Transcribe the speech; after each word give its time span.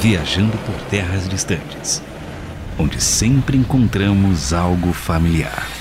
viajando 0.00 0.56
por 0.58 0.76
terras 0.88 1.28
distantes, 1.28 2.02
onde 2.78 3.00
sempre 3.00 3.56
encontramos 3.56 4.52
algo 4.52 4.92
familiar. 4.92 5.77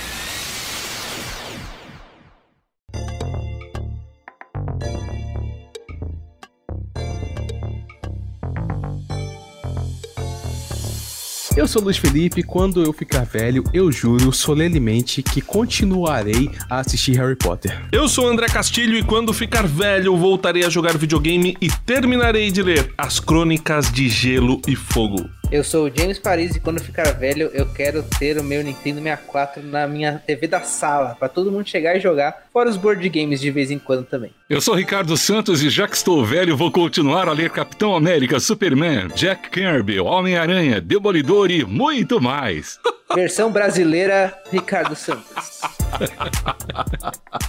Eu 11.68 11.70
sou 11.70 11.82
Luiz 11.82 11.98
Felipe. 11.98 12.44
Quando 12.44 12.82
eu 12.82 12.94
ficar 12.94 13.26
velho, 13.26 13.62
eu 13.74 13.92
juro 13.92 14.32
solenemente 14.32 15.22
que 15.22 15.42
continuarei 15.42 16.50
a 16.70 16.80
assistir 16.80 17.18
Harry 17.18 17.36
Potter. 17.36 17.78
Eu 17.92 18.08
sou 18.08 18.26
André 18.26 18.48
Castilho 18.48 18.98
e 18.98 19.04
quando 19.04 19.34
ficar 19.34 19.68
velho, 19.68 20.16
voltarei 20.16 20.64
a 20.64 20.70
jogar 20.70 20.98
videogame 20.98 21.58
e 21.60 21.70
terminarei 21.70 22.52
de 22.52 22.64
ler 22.64 22.94
As 22.98 23.20
Crônicas 23.20 23.92
de 23.92 24.08
Gelo 24.08 24.62
e 24.66 24.78
Fogo. 24.78 25.30
Eu 25.50 25.64
sou 25.64 25.88
o 25.88 25.92
James 25.96 26.20
Paris 26.20 26.58
e 26.58 26.60
quando 26.60 26.84
ficar 26.84 27.10
velho 27.14 27.50
eu 27.54 27.66
quero 27.66 28.04
ter 28.20 28.38
o 28.38 28.44
meu 28.44 28.62
Nintendo 28.62 29.02
64 29.02 29.64
na 29.64 29.88
minha 29.88 30.22
TV 30.28 30.46
da 30.46 30.60
sala, 30.62 31.16
para 31.18 31.30
todo 31.30 31.50
mundo 31.50 31.66
chegar 31.70 31.96
e 31.96 32.02
jogar, 32.02 32.48
fora 32.52 32.70
os 32.70 32.76
board 32.76 33.08
games 33.08 33.40
de 33.40 33.50
vez 33.50 33.72
em 33.72 33.80
quando 33.80 34.04
também. 34.04 34.32
Eu 34.50 34.60
sou 34.60 34.76
Ricardo 34.76 35.16
Santos 35.16 35.64
e 35.64 35.70
já 35.70 35.88
que 35.88 35.96
estou 35.96 36.26
velho 36.26 36.58
vou 36.58 36.70
continuar 36.70 37.30
a 37.30 37.32
ler 37.32 37.50
Capitão 37.50 37.96
América, 37.96 38.42
Superman, 38.42 39.08
Jack 39.16 39.50
Kirby, 39.50 40.02
Homem-Aranha, 40.02 40.82
Demolidor 40.82 41.50
e 41.50 41.64
muito 41.64 42.20
mais. 42.20 42.78
Versão 43.16 43.52
brasileira, 43.52 44.38
Ricardo 44.52 44.96
Santos. 44.96 45.62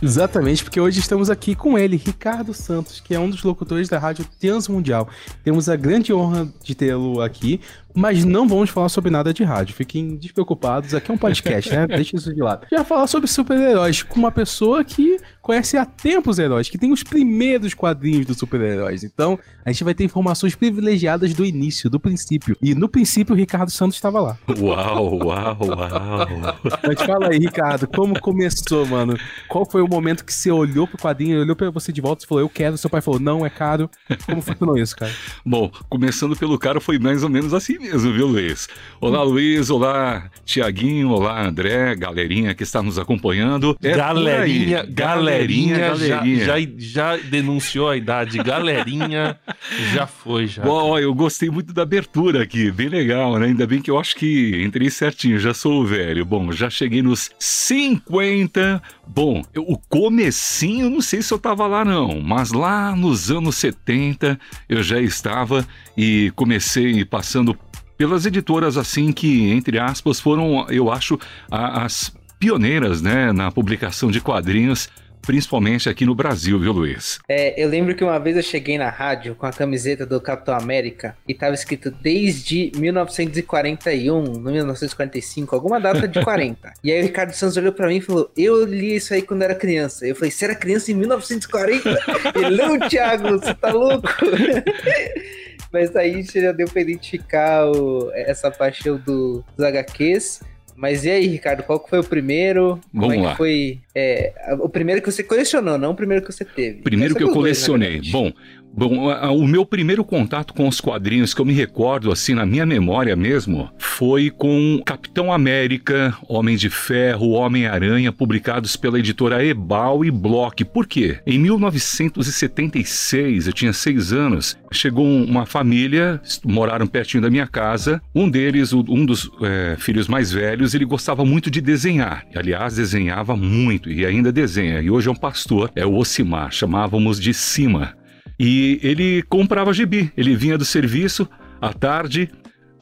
Exatamente, 0.00 0.62
porque 0.62 0.80
hoje 0.80 1.00
estamos 1.00 1.28
aqui 1.28 1.54
com 1.54 1.76
ele, 1.76 1.96
Ricardo 1.96 2.54
Santos, 2.54 3.00
que 3.00 3.14
é 3.14 3.18
um 3.18 3.28
dos 3.28 3.42
locutores 3.42 3.88
da 3.88 3.98
Rádio 3.98 4.24
Transmundial. 4.40 5.08
Temos 5.42 5.68
a 5.68 5.76
grande 5.76 6.12
honra 6.12 6.48
de 6.62 6.74
tê-lo 6.74 7.20
aqui, 7.20 7.60
mas 7.92 8.24
não 8.24 8.46
vamos 8.46 8.70
falar 8.70 8.88
sobre 8.88 9.10
nada 9.10 9.34
de 9.34 9.42
rádio. 9.42 9.74
Fiquem 9.74 10.16
despreocupados, 10.16 10.94
aqui 10.94 11.10
é 11.10 11.14
um 11.14 11.18
podcast, 11.18 11.70
né? 11.70 11.86
Deixa 11.86 12.16
isso 12.16 12.32
de 12.32 12.40
lado. 12.40 12.66
Já 12.70 12.84
falar 12.84 13.08
sobre 13.08 13.28
super-heróis 13.28 14.02
com 14.02 14.18
uma 14.18 14.30
pessoa 14.30 14.84
que 14.84 15.18
conhece 15.48 15.78
há 15.78 15.86
tempos 15.86 16.38
heróis, 16.38 16.68
que 16.68 16.76
tem 16.76 16.92
os 16.92 17.02
primeiros 17.02 17.72
quadrinhos 17.72 18.26
dos 18.26 18.36
super-heróis. 18.36 19.02
Então, 19.02 19.38
a 19.64 19.72
gente 19.72 19.82
vai 19.82 19.94
ter 19.94 20.04
informações 20.04 20.54
privilegiadas 20.54 21.32
do 21.32 21.42
início, 21.42 21.88
do 21.88 21.98
princípio. 21.98 22.54
E 22.60 22.74
no 22.74 22.86
princípio, 22.86 23.34
o 23.34 23.38
Ricardo 23.38 23.70
Santos 23.70 23.96
estava 23.96 24.20
lá. 24.20 24.38
Uau, 24.58 25.18
uau, 25.24 25.56
uau. 25.58 26.58
Mas 26.86 27.00
fala 27.00 27.30
aí, 27.30 27.38
Ricardo, 27.38 27.86
como 27.86 28.20
começou, 28.20 28.84
mano? 28.84 29.16
Qual 29.48 29.64
foi 29.64 29.80
o 29.80 29.88
momento 29.88 30.22
que 30.22 30.34
você 30.34 30.50
olhou 30.50 30.86
pro 30.86 30.98
quadrinho, 30.98 31.40
olhou 31.40 31.56
pra 31.56 31.70
você 31.70 31.90
de 31.90 32.02
volta 32.02 32.26
e 32.26 32.28
falou, 32.28 32.42
eu 32.42 32.48
quero, 32.50 32.76
seu 32.76 32.90
pai 32.90 33.00
falou, 33.00 33.18
não, 33.18 33.46
é 33.46 33.48
caro. 33.48 33.90
Como 34.26 34.42
funcionou 34.42 34.76
isso, 34.76 34.94
cara? 34.94 35.12
Bom, 35.46 35.70
começando 35.88 36.36
pelo 36.36 36.58
cara 36.58 36.78
foi 36.78 36.98
mais 36.98 37.22
ou 37.22 37.30
menos 37.30 37.54
assim 37.54 37.78
mesmo, 37.78 38.12
viu, 38.12 38.26
Luiz? 38.26 38.68
Olá, 39.00 39.22
Luiz, 39.22 39.70
olá, 39.70 40.30
Tiaguinho, 40.44 41.08
olá, 41.08 41.42
André, 41.42 41.94
galerinha 41.94 42.54
que 42.54 42.64
está 42.64 42.82
nos 42.82 42.98
acompanhando. 42.98 43.74
É 43.82 43.96
galerinha, 43.96 44.84
galerinha, 44.86 45.37
galerinha, 45.38 45.96
Já, 45.96 46.24
já, 46.24 46.54
já 46.76 47.16
denunciou 47.16 47.88
a 47.88 47.96
idade, 47.96 48.38
galerinha, 48.38 49.38
já 49.92 50.06
foi, 50.06 50.46
já. 50.46 50.62
Bom, 50.62 50.98
eu 50.98 51.14
gostei 51.14 51.50
muito 51.50 51.72
da 51.72 51.82
abertura 51.82 52.42
aqui, 52.42 52.70
bem 52.70 52.88
legal, 52.88 53.38
né? 53.38 53.46
Ainda 53.46 53.66
bem 53.66 53.80
que 53.80 53.90
eu 53.90 53.98
acho 53.98 54.16
que 54.16 54.62
entrei 54.64 54.90
certinho, 54.90 55.38
já 55.38 55.54
sou 55.54 55.84
velho. 55.84 56.24
Bom, 56.24 56.50
já 56.52 56.68
cheguei 56.68 57.02
nos 57.02 57.30
50. 57.38 58.82
Bom, 59.06 59.42
eu, 59.54 59.62
o 59.62 59.78
comecinho, 59.78 60.90
não 60.90 61.00
sei 61.00 61.22
se 61.22 61.32
eu 61.32 61.38
tava 61.38 61.66
lá 61.66 61.84
não, 61.84 62.20
mas 62.20 62.52
lá 62.52 62.94
nos 62.94 63.30
anos 63.30 63.56
70 63.56 64.38
eu 64.68 64.82
já 64.82 65.00
estava 65.00 65.66
e 65.96 66.32
comecei 66.34 67.04
passando 67.04 67.56
pelas 67.96 68.24
editoras 68.24 68.76
assim 68.76 69.12
que, 69.12 69.50
entre 69.50 69.78
aspas, 69.78 70.20
foram, 70.20 70.64
eu 70.70 70.90
acho, 70.90 71.18
as 71.50 72.12
pioneiras, 72.38 73.02
né, 73.02 73.32
na 73.32 73.50
publicação 73.50 74.10
de 74.10 74.20
quadrinhos 74.20 74.88
principalmente 75.28 75.90
aqui 75.90 76.06
no 76.06 76.14
Brasil, 76.14 76.58
viu, 76.58 76.72
Luiz? 76.72 77.18
É, 77.28 77.62
eu 77.62 77.68
lembro 77.68 77.94
que 77.94 78.02
uma 78.02 78.18
vez 78.18 78.34
eu 78.34 78.42
cheguei 78.42 78.78
na 78.78 78.88
rádio 78.88 79.34
com 79.34 79.44
a 79.44 79.52
camiseta 79.52 80.06
do 80.06 80.18
Capitão 80.22 80.54
América 80.54 81.14
e 81.28 81.34
tava 81.34 81.52
escrito 81.52 81.90
desde 81.90 82.72
1941, 82.74 84.40
1945, 84.40 85.54
alguma 85.54 85.78
data 85.78 86.08
de 86.08 86.18
40. 86.24 86.72
e 86.82 86.90
aí 86.90 87.00
o 87.00 87.02
Ricardo 87.02 87.34
Santos 87.34 87.58
olhou 87.58 87.74
para 87.74 87.88
mim 87.88 87.96
e 87.96 88.00
falou: 88.00 88.32
Eu 88.34 88.64
li 88.64 88.96
isso 88.96 89.12
aí 89.12 89.20
quando 89.20 89.42
era 89.42 89.54
criança. 89.54 90.06
Eu 90.06 90.14
falei: 90.14 90.30
Você 90.30 90.46
era 90.46 90.54
criança 90.54 90.90
em 90.92 90.94
1940? 90.94 91.90
Ele, 92.34 92.56
não, 92.56 92.88
Thiago, 92.88 93.38
você 93.38 93.52
tá 93.52 93.70
louco? 93.70 94.08
Mas 95.70 95.94
aí 95.94 96.22
já 96.22 96.52
deu 96.52 96.66
pra 96.68 96.80
identificar 96.80 97.66
o, 97.66 98.10
essa 98.14 98.50
paixão 98.50 98.96
do, 98.96 99.44
dos 99.54 99.66
HQs. 99.66 100.40
Mas 100.78 101.04
e 101.04 101.10
aí, 101.10 101.26
Ricardo, 101.26 101.64
qual 101.64 101.84
foi 101.90 101.98
o 101.98 102.04
primeiro? 102.04 102.80
Vamos 102.94 103.16
Como 103.16 103.24
é 103.24 103.28
lá. 103.30 103.34
foi 103.36 103.80
é, 103.92 104.32
o 104.60 104.68
primeiro 104.68 105.02
que 105.02 105.10
você 105.10 105.24
colecionou, 105.24 105.76
não 105.76 105.90
o 105.90 105.94
primeiro 105.94 106.24
que 106.24 106.32
você 106.32 106.44
teve? 106.44 106.82
Primeiro 106.82 107.16
que 107.16 107.22
eu 107.24 107.32
colecionei. 107.32 107.94
Dois, 107.98 108.12
Bom, 108.12 108.32
Bom, 108.72 109.08
o 109.08 109.46
meu 109.46 109.66
primeiro 109.66 110.04
contato 110.04 110.54
com 110.54 110.68
os 110.68 110.80
quadrinhos 110.80 111.34
que 111.34 111.40
eu 111.40 111.44
me 111.44 111.52
recordo, 111.52 112.12
assim, 112.12 112.34
na 112.34 112.46
minha 112.46 112.64
memória 112.64 113.16
mesmo, 113.16 113.68
foi 113.78 114.30
com 114.30 114.80
Capitão 114.86 115.32
América, 115.32 116.16
Homem 116.28 116.56
de 116.56 116.70
Ferro, 116.70 117.30
Homem-Aranha, 117.30 118.12
publicados 118.12 118.76
pela 118.76 119.00
editora 119.00 119.44
Ebal 119.44 120.04
e 120.04 120.10
Block. 120.10 120.64
Por 120.64 120.86
quê? 120.86 121.18
Em 121.26 121.38
1976, 121.38 123.48
eu 123.48 123.52
tinha 123.52 123.72
seis 123.72 124.12
anos, 124.12 124.56
chegou 124.70 125.04
uma 125.04 125.44
família, 125.44 126.20
moraram 126.44 126.86
pertinho 126.86 127.22
da 127.22 127.30
minha 127.30 127.48
casa. 127.48 128.00
Um 128.14 128.30
deles, 128.30 128.72
um 128.72 129.04
dos 129.04 129.28
é, 129.42 129.74
filhos 129.76 130.06
mais 130.06 130.30
velhos, 130.30 130.72
ele 130.74 130.84
gostava 130.84 131.24
muito 131.24 131.50
de 131.50 131.60
desenhar. 131.60 132.24
Aliás, 132.34 132.76
desenhava 132.76 133.36
muito 133.36 133.90
e 133.90 134.06
ainda 134.06 134.30
desenha. 134.30 134.80
E 134.80 134.88
hoje 134.88 135.08
é 135.08 135.10
um 135.10 135.16
pastor, 135.16 135.72
é 135.74 135.84
o 135.84 135.96
Ocimar, 135.96 136.52
chamávamos 136.52 137.18
de 137.18 137.34
Cima. 137.34 137.97
E 138.38 138.78
ele 138.82 139.22
comprava 139.22 139.72
gibi. 139.72 140.12
Ele 140.16 140.36
vinha 140.36 140.56
do 140.56 140.64
serviço 140.64 141.28
à 141.60 141.72
tarde, 141.72 142.30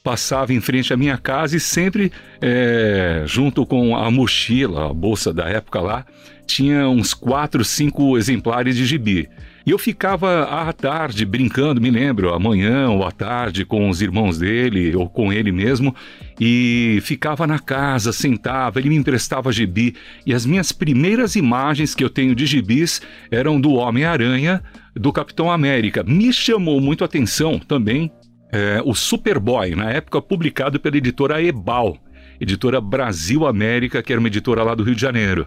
passava 0.02 0.52
em 0.52 0.60
frente 0.60 0.92
à 0.92 0.96
minha 0.96 1.16
casa 1.16 1.56
e 1.56 1.60
sempre, 1.60 2.12
é, 2.40 3.24
junto 3.26 3.64
com 3.64 3.96
a 3.96 4.10
mochila, 4.10 4.90
a 4.90 4.94
bolsa 4.94 5.32
da 5.32 5.48
época 5.48 5.80
lá, 5.80 6.06
tinha 6.46 6.88
uns 6.88 7.12
quatro, 7.12 7.64
cinco 7.64 8.16
exemplares 8.16 8.76
de 8.76 8.86
gibi. 8.86 9.28
E 9.66 9.72
eu 9.72 9.78
ficava 9.78 10.44
à 10.44 10.72
tarde 10.72 11.24
brincando, 11.24 11.80
me 11.80 11.90
lembro, 11.90 12.32
amanhã 12.32 12.88
ou 12.88 13.04
à 13.04 13.10
tarde 13.10 13.64
com 13.64 13.90
os 13.90 14.00
irmãos 14.00 14.38
dele 14.38 14.94
ou 14.94 15.08
com 15.08 15.32
ele 15.32 15.50
mesmo, 15.50 15.92
e 16.40 17.00
ficava 17.02 17.48
na 17.48 17.58
casa, 17.58 18.12
sentava, 18.12 18.78
ele 18.78 18.90
me 18.90 18.94
emprestava 18.94 19.50
gibi. 19.50 19.96
E 20.24 20.32
as 20.32 20.46
minhas 20.46 20.70
primeiras 20.70 21.34
imagens 21.34 21.96
que 21.96 22.04
eu 22.04 22.10
tenho 22.10 22.32
de 22.32 22.46
gibis 22.46 23.02
eram 23.28 23.60
do 23.60 23.72
Homem-Aranha, 23.72 24.62
do 24.98 25.12
Capitão 25.12 25.50
América. 25.50 26.02
Me 26.02 26.32
chamou 26.32 26.80
muito 26.80 27.04
a 27.04 27.06
atenção 27.06 27.58
também 27.58 28.10
é, 28.52 28.80
o 28.84 28.94
Superboy, 28.94 29.74
na 29.74 29.90
época 29.90 30.22
publicado 30.22 30.80
pela 30.80 30.96
editora 30.96 31.42
Ebal, 31.42 31.98
editora 32.40 32.80
Brasil 32.80 33.46
América, 33.46 34.02
que 34.02 34.12
era 34.12 34.20
uma 34.20 34.28
editora 34.28 34.62
lá 34.62 34.74
do 34.74 34.82
Rio 34.82 34.94
de 34.94 35.00
Janeiro. 35.00 35.46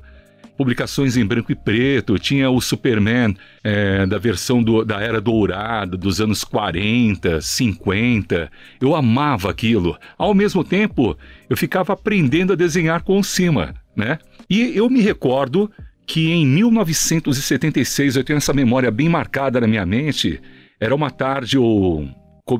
Publicações 0.57 1.15
em 1.15 1.25
branco 1.25 1.53
e 1.53 1.55
preto, 1.55 2.19
tinha 2.19 2.49
o 2.49 2.59
Superman 2.59 3.33
é, 3.63 4.05
da 4.05 4.17
versão 4.17 4.61
do, 4.61 4.83
da 4.83 4.99
Era 4.99 5.21
Dourada, 5.21 5.95
dos 5.95 6.19
anos 6.19 6.43
40, 6.43 7.39
50. 7.39 8.51
Eu 8.81 8.93
amava 8.93 9.49
aquilo. 9.49 9.97
Ao 10.17 10.33
mesmo 10.33 10.61
tempo, 10.61 11.17
eu 11.49 11.55
ficava 11.55 11.93
aprendendo 11.93 12.51
a 12.51 12.57
desenhar 12.57 13.03
com 13.03 13.23
cima, 13.23 13.73
né? 13.95 14.19
E 14.49 14.75
eu 14.75 14.89
me 14.89 14.99
recordo 14.99 15.71
que 16.09 16.31
em 16.31 16.43
1976, 16.43 18.15
eu 18.15 18.23
tenho 18.23 18.37
essa 18.37 18.51
memória 18.51 18.89
bem 18.89 19.07
marcada 19.07 19.61
na 19.61 19.67
minha 19.67 19.85
mente, 19.85 20.41
era 20.79 20.95
uma 20.95 21.11
tarde 21.11 21.55
ou 21.55 22.09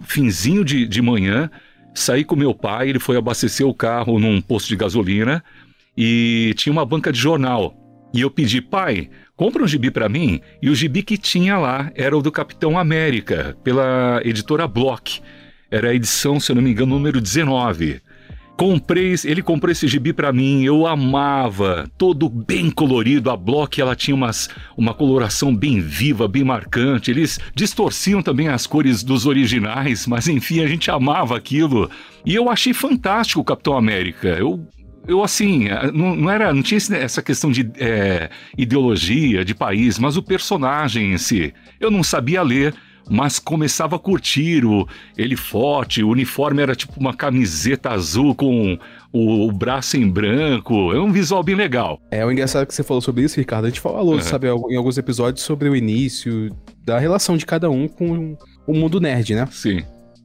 finzinho 0.04 0.64
de, 0.64 0.86
de 0.86 1.02
manhã, 1.02 1.50
saí 1.92 2.24
com 2.24 2.36
meu 2.36 2.54
pai, 2.54 2.90
ele 2.90 3.00
foi 3.00 3.18
abastecer 3.18 3.66
o 3.66 3.74
carro 3.74 4.20
num 4.20 4.40
posto 4.40 4.68
de 4.68 4.76
gasolina 4.76 5.44
e 5.98 6.54
tinha 6.58 6.72
uma 6.72 6.86
banca 6.86 7.12
de 7.12 7.18
jornal. 7.18 7.76
E 8.14 8.22
eu 8.22 8.30
pedi, 8.30 8.62
pai, 8.62 9.10
compra 9.36 9.64
um 9.64 9.68
gibi 9.68 9.90
para 9.90 10.08
mim. 10.08 10.40
E 10.62 10.70
o 10.70 10.76
gibi 10.76 11.02
que 11.02 11.18
tinha 11.18 11.58
lá 11.58 11.92
era 11.96 12.16
o 12.16 12.22
do 12.22 12.32
Capitão 12.32 12.78
América, 12.78 13.58
pela 13.64 14.22
editora 14.24 14.68
Block. 14.68 15.22
Era 15.72 15.90
a 15.90 15.96
edição, 15.96 16.40
se 16.40 16.52
eu 16.52 16.56
não 16.56 16.62
me 16.62 16.70
engano, 16.70 16.94
número 16.94 17.20
19. 17.20 18.00
Comprei, 18.60 19.16
ele 19.24 19.42
comprou 19.42 19.72
esse 19.72 19.88
gibi 19.88 20.12
para 20.12 20.34
mim, 20.34 20.66
eu 20.66 20.86
amava, 20.86 21.90
todo 21.98 22.28
bem 22.28 22.70
colorido, 22.70 23.32
a 23.32 23.38
Block 23.38 23.80
ela 23.80 23.96
tinha 23.96 24.14
umas, 24.14 24.50
uma 24.76 24.94
coloração 24.94 25.56
bem 25.56 25.80
viva, 25.80 26.28
bem 26.28 26.44
marcante, 26.44 27.10
eles 27.10 27.40
distorciam 27.56 28.22
também 28.22 28.50
as 28.50 28.68
cores 28.68 29.02
dos 29.02 29.26
originais, 29.26 30.06
mas 30.06 30.28
enfim, 30.28 30.60
a 30.60 30.68
gente 30.68 30.92
amava 30.92 31.38
aquilo. 31.38 31.90
E 32.26 32.36
eu 32.36 32.50
achei 32.50 32.74
fantástico 32.74 33.40
o 33.40 33.46
Capitão 33.46 33.78
América, 33.78 34.28
eu 34.28 34.60
eu 35.08 35.24
assim, 35.24 35.70
não, 35.94 36.14
não, 36.14 36.30
era, 36.30 36.54
não 36.54 36.62
tinha 36.62 36.78
essa 36.98 37.22
questão 37.22 37.50
de 37.50 37.72
é, 37.78 38.30
ideologia, 38.58 39.46
de 39.46 39.56
país, 39.56 39.98
mas 39.98 40.18
o 40.18 40.22
personagem 40.22 41.14
em 41.14 41.18
si. 41.18 41.54
Eu 41.80 41.90
não 41.90 42.04
sabia 42.04 42.44
ler, 42.44 42.76
mas 43.10 43.40
começava 43.40 43.96
a 43.96 44.00
curtir 44.00 44.64
o, 44.66 44.88
ele 45.18 45.36
forte, 45.36 46.04
o 46.04 46.10
uniforme 46.10 46.62
era 46.62 46.76
tipo 46.76 47.00
uma 47.00 47.14
camiseta 47.14 47.90
azul 47.90 48.36
com 48.36 48.78
o, 49.12 49.48
o 49.48 49.52
braço 49.52 49.98
em 49.98 50.08
branco, 50.08 50.94
é 50.94 51.00
um 51.00 51.12
visual 51.12 51.44
bem 51.44 51.56
legal. 51.56 52.00
É, 52.12 52.26
o 52.26 52.32
engraçado 52.32 52.66
que 52.68 52.74
você 52.74 52.84
falou 52.84 53.02
sobre 53.02 53.24
isso, 53.24 53.40
Ricardo, 53.40 53.66
a 53.66 53.70
gente 53.70 53.80
falou, 53.82 54.14
Uhum. 54.16 54.22
sabe, 54.22 54.48
em 54.48 54.76
alguns 54.76 54.98
episódios 54.98 55.44
sobre 55.44 55.68
o 55.70 55.76
início 55.76 56.50
da 56.84 57.00
relação 57.00 57.36
de 57.38 57.46
cada 57.46 57.70
um 57.70 57.88
com 57.88 58.38
o 58.68 58.74
mundo 58.74 59.00
nerd, 59.00 59.34
né? 59.36 59.48
Sim, 59.52 59.82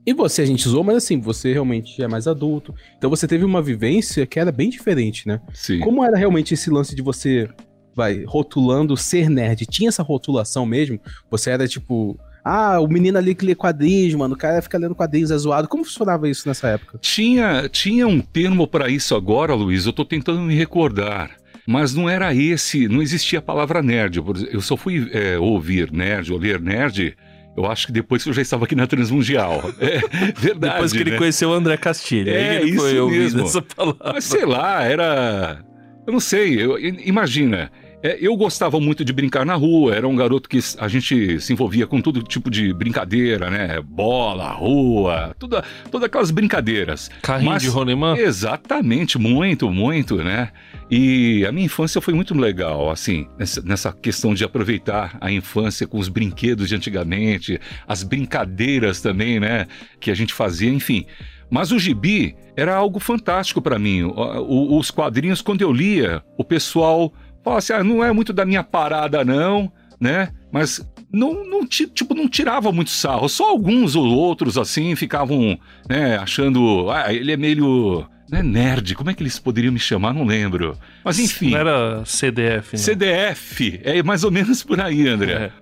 E 0.07 0.13
você, 0.13 0.43
a 0.43 0.47
gente 0.47 0.69
zoou, 0.69 0.85
mas 0.85 0.97
assim, 0.97 1.19
você 1.19 1.53
realmente 1.53 2.03
é 2.03 2.07
mais 2.07 2.27
adulto. 2.27 2.75
Então 2.99 3.09
você 3.09 3.27
teve 3.27 3.45
uma 3.45 3.63
vivência 3.63 4.27
que 4.27 4.39
era 4.39 4.53
bem 4.53 4.69
diferente, 4.69 5.27
né? 5.27 5.41
sim. 5.55 5.81
Como 5.81 6.05
era 6.05 6.17
realmente 6.19 6.53
esse 6.53 6.69
lance 6.69 6.95
de 6.95 7.01
você, 7.01 7.49
vai, 7.97 8.23
rotulando 8.27 8.97
ser 8.99 9.31
nerd? 9.31 9.65
Tinha 9.67 9.89
essa 9.89 10.03
rotulação 10.03 10.67
mesmo? 10.67 11.01
Você 11.31 11.49
era 11.51 11.67
tipo, 11.67 12.19
ah, 12.45 12.79
o 12.79 12.87
menino 12.87 13.17
ali 13.17 13.35
que 13.35 13.47
lê 13.47 13.55
quadrinhos, 13.55 14.15
mano, 14.15 14.35
o 14.35 14.39
cara 14.39 14.61
fica 14.61 14.77
lendo 14.77 14.95
quadrinhos, 14.95 15.31
é 15.31 15.39
zoado. 15.39 15.67
Como 15.67 15.85
funcionava 15.85 16.29
isso 16.29 16.47
nessa 16.47 16.69
época? 16.69 16.99
Tinha, 17.01 17.69
tinha 17.71 18.07
um 18.07 18.21
termo 18.21 18.67
para 18.67 18.91
isso 18.91 19.15
agora, 19.15 19.55
Luiz, 19.55 19.87
eu 19.87 19.93
tô 19.93 20.05
tentando 20.05 20.41
me 20.43 20.55
recordar. 20.55 21.31
Mas 21.67 21.95
não 21.95 22.11
era 22.11 22.35
esse, 22.35 22.87
não 22.87 23.01
existia 23.01 23.39
a 23.39 23.43
palavra 23.43 23.83
nerd. 23.83 24.23
Eu 24.53 24.61
só 24.61 24.77
fui 24.77 25.09
é, 25.13 25.39
ouvir 25.39 25.91
nerd 25.91 26.31
ou 26.31 26.39
ler 26.39 26.61
nerd, 26.61 27.17
eu 27.57 27.65
acho 27.65 27.87
que 27.87 27.93
depois 27.93 28.23
que 28.23 28.29
eu 28.29 28.35
já 28.35 28.43
estava 28.43 28.65
aqui 28.67 28.75
na 28.75 28.87
Transmundial. 28.87 29.63
É 29.81 29.99
verdade. 30.39 30.75
Depois 30.75 30.93
que 30.93 30.99
ele 30.99 31.13
né? 31.13 31.17
conheceu 31.19 31.49
o 31.49 31.53
André 31.55 31.77
Castilho. 31.79 32.31
É, 32.31 32.63
isso 32.63 33.09
mesmo. 33.09 33.43
essa 33.45 33.63
palavra. 33.63 34.13
Mas 34.13 34.25
sei 34.25 34.45
lá, 34.45 34.83
era. 34.85 35.65
Eu 36.07 36.13
não 36.13 36.21
sei, 36.21 36.63
eu- 36.63 36.79
imagina. 36.79 37.71
É, 38.07 38.19
eu 38.21 38.37
gostava 38.37 38.79
muito 38.79 39.05
de 39.05 39.13
brincar 39.13 39.47
na 39.47 39.55
rua, 39.55 39.95
era 39.95 40.07
um 40.07 40.15
garoto 40.15 40.49
que 40.49 40.61
a 40.79 40.87
gente 40.89 41.41
se 41.41 41.53
envolvia 41.53 41.87
com 41.87 42.01
todo 42.03 42.23
tipo 42.23 42.51
de 42.51 42.73
brincadeira, 42.75 43.49
né? 43.51 43.81
Bola, 43.81 44.51
rua, 44.53 45.35
toda, 45.39 45.65
todas 45.91 46.05
aquelas 46.07 46.31
brincadeiras. 46.31 47.11
Carrinho 47.23 47.51
Mas- 47.53 47.63
de 47.63 47.69
rolemã. 47.69 48.15
Exatamente, 48.17 49.19
muito, 49.19 49.71
muito, 49.71 50.17
né? 50.19 50.51
E 50.91 51.45
a 51.47 51.51
minha 51.51 51.65
infância 51.67 52.01
foi 52.01 52.13
muito 52.13 52.35
legal, 52.39 52.91
assim, 52.91 53.27
nessa, 53.39 53.63
nessa 53.63 53.91
questão 53.93 54.35
de 54.35 54.45
aproveitar 54.45 55.17
a 55.21 55.33
infância 55.33 55.87
com 55.87 55.99
os 55.99 56.09
brinquedos 56.11 56.69
de 56.69 56.75
antigamente, 56.77 57.59
as 57.89 58.03
brincadeiras 58.03 59.01
também, 59.01 59.41
né? 59.41 59.67
Que 59.99 60.11
a 60.11 60.15
gente 60.15 60.35
fazia, 60.35 60.69
enfim. 60.71 61.07
Mas 61.51 61.73
o 61.73 61.79
gibi 61.79 62.35
era 62.57 62.75
algo 62.75 62.99
fantástico 62.99 63.63
para 63.63 63.79
mim. 63.79 64.03
O- 64.03 64.11
o- 64.13 64.79
os 64.79 64.91
quadrinhos, 64.91 65.41
quando 65.41 65.63
eu 65.63 65.73
lia, 65.73 66.23
o 66.37 66.45
pessoal 66.45 67.13
falava 67.45 67.59
assim: 67.59 67.73
ah, 67.75 67.85
não 67.85 68.03
é 68.03 68.13
muito 68.13 68.33
da 68.33 68.45
minha 68.45 68.65
parada, 68.65 69.25
não, 69.25 69.71
né? 70.01 70.31
Mas 70.51 70.81
não, 71.13 71.45
não, 71.45 71.67
ti- 71.67 71.87
tipo, 71.87 72.15
não 72.15 72.29
tirava 72.29 72.73
muito 72.73 72.91
sarro. 72.91 73.29
Só 73.29 73.51
alguns 73.51 73.95
ou 73.95 74.07
outros, 74.07 74.57
assim, 74.59 74.97
ficavam 74.97 75.59
né, 75.89 76.17
achando. 76.17 76.91
Ah, 76.91 77.13
ele 77.13 77.31
é 77.33 77.37
meio. 77.37 78.07
Não 78.31 78.39
é 78.39 78.43
nerd, 78.43 78.95
como 78.95 79.11
é 79.11 79.15
que 79.15 79.23
eles 79.23 79.39
poderiam 79.39 79.73
me 79.73 79.79
chamar? 79.79 80.15
Não 80.15 80.25
lembro. 80.25 80.77
Mas 81.05 81.19
enfim. 81.19 81.51
Não 81.51 81.59
era 81.59 82.03
CDF, 82.07 82.73
né? 82.73 82.79
CDF, 82.79 83.81
é 83.85 84.03
mais 84.03 84.25
ou 84.25 84.31
menos 84.31 84.63
por 84.65 84.81
aí, 84.81 85.07
André. 85.07 85.33
É. 85.33 85.53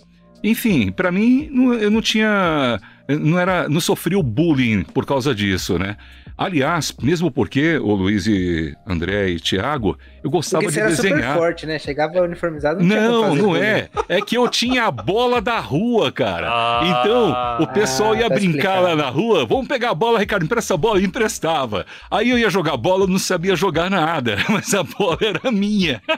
Enfim, 0.45 0.91
pra 0.93 1.11
mim, 1.13 1.51
eu 1.81 1.91
não 1.91 2.01
tinha. 2.01 2.81
Não 3.09 3.39
era. 3.39 3.69
Não 3.69 3.81
sofri 3.81 4.15
o 4.17 4.23
bullying 4.23 4.83
por 4.83 5.05
causa 5.07 5.35
disso, 5.35 5.79
né? 5.79 5.97
Aliás, 6.39 6.93
mesmo 7.03 7.31
porque 7.31 7.77
o 7.77 7.95
Luiz 7.95 8.27
e 8.27 8.75
André 8.87 9.29
e 9.29 9.39
Tiago, 9.39 9.99
eu 10.25 10.31
gostava 10.31 10.63
Porque 10.65 10.75
você 10.75 10.81
de 10.81 10.87
era 10.87 10.97
super 10.97 11.11
desenhar. 11.15 11.37
forte, 11.37 11.67
né? 11.67 11.79
Chegava 11.79 12.21
uniformizado, 12.23 12.81
não, 12.83 12.89
tinha 12.89 13.01
como 13.07 13.13
Não, 13.21 13.29
fazer 13.29 13.43
não 13.43 13.57
é. 13.57 13.89
É 14.09 14.21
que 14.21 14.37
eu 14.37 14.49
tinha 14.49 14.85
a 14.85 14.91
bola 14.91 15.43
da 15.43 15.61
rua, 15.61 16.11
cara. 16.11 16.49
Ah. 16.51 16.81
então, 17.05 17.65
o 17.65 17.67
pessoal 17.73 18.13
Ah, 18.13 18.17
ia 18.17 18.29
tá 18.29 18.35
brincar 18.35 18.49
explicado. 18.79 18.83
lá 18.83 18.97
na 18.97 19.11
rua. 19.11 19.45
Vamos 19.47 19.69
pegar 19.69 19.91
a 19.91 19.95
bola, 19.95 20.19
Ricardo, 20.19 20.45
empresta 20.45 20.73
a 20.75 20.77
bola. 20.77 20.99
Eu 21.01 21.05
emprestava. 21.05 21.85
Aí 22.11 22.31
eu 22.31 22.39
ia 22.39 22.49
jogar 22.51 22.77
bola, 22.79 23.05
eu 23.05 23.09
não 23.09 23.19
sabia 23.19 23.55
jogar 23.55 23.91
nada. 23.91 24.37
Mas 24.49 24.73
a 24.75 24.83
bola 24.83 25.19
era 25.21 25.53
minha. 25.53 26.03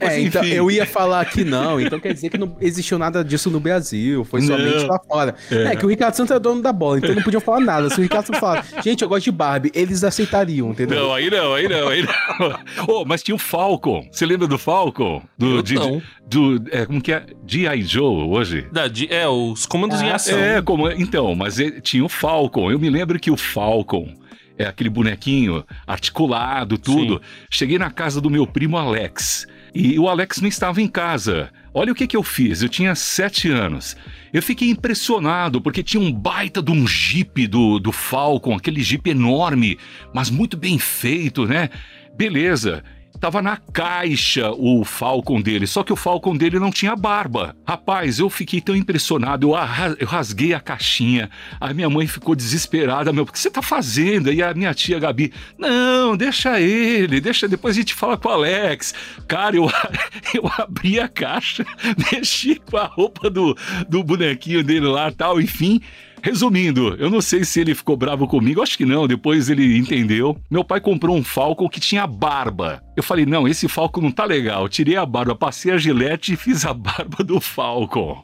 Mas, 0.00 0.12
é, 0.12 0.20
então 0.20 0.42
enfim. 0.42 0.54
eu 0.54 0.70
ia 0.70 0.86
falar 0.86 1.24
que 1.26 1.44
não, 1.44 1.80
então 1.80 1.98
quer 2.00 2.12
dizer 2.12 2.28
que 2.30 2.38
não 2.38 2.56
existiu 2.60 2.98
nada 2.98 3.24
disso 3.24 3.50
no 3.50 3.60
Brasil, 3.60 4.24
foi 4.24 4.40
somente 4.42 4.82
Não. 4.82 4.86
lá 4.88 4.98
fora. 5.06 5.21
É. 5.50 5.76
que 5.76 5.84
o 5.86 5.88
Ricardo 5.88 6.14
Santos 6.14 6.34
é 6.34 6.38
dono 6.38 6.60
da 6.62 6.72
bola, 6.72 6.98
então 6.98 7.14
não 7.14 7.22
podiam 7.22 7.40
falar 7.40 7.60
nada. 7.60 7.88
Se 7.90 7.98
o 7.98 8.02
Ricardo 8.02 8.26
Santos 8.26 8.40
falar, 8.40 8.64
gente, 8.82 9.02
eu 9.02 9.08
gosto 9.08 9.24
de 9.24 9.32
Barbie, 9.32 9.70
eles 9.74 10.02
aceitariam, 10.04 10.70
entendeu? 10.70 10.98
Não, 11.06 11.14
aí 11.14 11.30
não, 11.30 11.54
aí 11.54 11.68
não, 11.68 11.88
aí 11.88 12.02
não. 12.02 12.58
oh, 12.88 13.04
mas 13.04 13.22
tinha 13.22 13.34
o 13.34 13.38
Falcon. 13.38 14.06
Você 14.10 14.26
lembra 14.26 14.46
do 14.46 14.58
Falcon? 14.58 15.22
Do, 15.38 15.56
Eu 15.56 15.62
de- 15.62 15.74
não. 15.74 16.02
do 16.26 16.62
é, 16.70 16.84
como 16.86 17.00
que 17.00 17.12
é? 17.12 17.24
G.I. 17.46 17.82
Joe 17.82 18.28
hoje? 18.28 18.66
Da- 18.72 18.88
de- 18.88 19.12
é, 19.12 19.28
os 19.28 19.66
comandos 19.66 20.00
em 20.00 20.10
Ah, 20.10 20.16
ação. 20.16 20.38
É, 20.38 20.60
como, 20.62 20.90
então, 20.90 21.34
mas 21.34 21.58
ele- 21.58 21.80
tinha 21.80 22.04
o 22.04 22.08
Falcon. 22.08 22.70
Eu 22.70 22.78
me 22.78 22.90
lembro 22.90 23.18
que 23.20 23.30
o 23.30 23.36
Falcon 23.36 24.12
é 24.58 24.66
aquele 24.66 24.90
bonequinho 24.90 25.64
articulado, 25.86 26.76
tudo. 26.78 27.20
Cheguei 27.50 27.78
na 27.78 27.90
casa 27.90 28.20
do 28.20 28.28
meu 28.30 28.46
primo 28.46 28.76
Alex. 28.76 29.46
E 29.74 29.98
o 29.98 30.08
Alex 30.08 30.40
não 30.40 30.48
estava 30.48 30.82
em 30.82 30.88
casa. 30.88 31.50
Olha 31.74 31.92
o 31.92 31.94
que, 31.94 32.06
que 32.06 32.16
eu 32.16 32.22
fiz. 32.22 32.62
Eu 32.62 32.68
tinha 32.68 32.94
sete 32.94 33.48
anos. 33.50 33.96
Eu 34.32 34.42
fiquei 34.42 34.68
impressionado 34.68 35.60
porque 35.60 35.82
tinha 35.82 36.02
um 36.02 36.12
baita 36.12 36.62
de 36.62 36.70
um 36.70 36.86
Jeep 36.86 37.46
do, 37.46 37.78
do 37.78 37.92
Falcon, 37.92 38.54
aquele 38.54 38.82
Jeep 38.82 39.08
enorme, 39.08 39.78
mas 40.14 40.28
muito 40.28 40.56
bem 40.56 40.78
feito, 40.78 41.46
né? 41.46 41.70
Beleza. 42.14 42.84
Tava 43.22 43.40
na 43.40 43.56
caixa 43.56 44.50
o 44.50 44.84
Falcon 44.84 45.40
dele, 45.40 45.64
só 45.64 45.84
que 45.84 45.92
o 45.92 45.96
Falcon 45.96 46.36
dele 46.36 46.58
não 46.58 46.72
tinha 46.72 46.96
barba. 46.96 47.54
Rapaz, 47.64 48.18
eu 48.18 48.28
fiquei 48.28 48.60
tão 48.60 48.74
impressionado, 48.74 49.46
eu, 49.46 49.56
eu 50.00 50.08
rasguei 50.08 50.52
a 50.52 50.58
caixinha. 50.58 51.30
A 51.60 51.72
minha 51.72 51.88
mãe 51.88 52.08
ficou 52.08 52.34
desesperada, 52.34 53.12
meu, 53.12 53.22
o 53.22 53.26
que 53.28 53.38
você 53.38 53.48
tá 53.48 53.62
fazendo? 53.62 54.32
E 54.32 54.42
a 54.42 54.52
minha 54.52 54.74
tia 54.74 54.98
Gabi, 54.98 55.32
não, 55.56 56.16
deixa 56.16 56.60
ele, 56.60 57.20
deixa, 57.20 57.46
depois 57.46 57.76
a 57.76 57.78
gente 57.78 57.94
fala 57.94 58.18
com 58.18 58.28
o 58.28 58.32
Alex. 58.32 58.92
Cara, 59.28 59.54
eu, 59.54 59.70
eu 60.34 60.50
abri 60.58 60.98
a 60.98 61.06
caixa, 61.06 61.64
mexi 62.10 62.56
com 62.56 62.76
a 62.76 62.86
roupa 62.86 63.30
do, 63.30 63.56
do 63.88 64.02
bonequinho 64.02 64.64
dele 64.64 64.88
lá 64.88 65.12
tal, 65.12 65.40
enfim. 65.40 65.80
Resumindo, 66.22 66.94
eu 67.00 67.10
não 67.10 67.20
sei 67.20 67.44
se 67.44 67.60
ele 67.60 67.74
ficou 67.74 67.96
bravo 67.96 68.28
comigo, 68.28 68.62
acho 68.62 68.78
que 68.78 68.84
não, 68.84 69.08
depois 69.08 69.50
ele 69.50 69.76
entendeu. 69.76 70.36
Meu 70.48 70.62
pai 70.62 70.80
comprou 70.80 71.16
um 71.16 71.24
Falcon 71.24 71.68
que 71.68 71.80
tinha 71.80 72.06
barba. 72.06 72.80
Eu 72.96 73.02
falei, 73.02 73.26
não, 73.26 73.48
esse 73.48 73.66
Falcon 73.68 74.00
não 74.00 74.12
tá 74.12 74.24
legal. 74.24 74.68
Tirei 74.68 74.96
a 74.96 75.04
barba, 75.04 75.34
passei 75.34 75.72
a 75.72 75.76
gilete 75.76 76.34
e 76.34 76.36
fiz 76.36 76.64
a 76.64 76.72
barba 76.74 77.24
do 77.24 77.40
Falcon. 77.40 78.22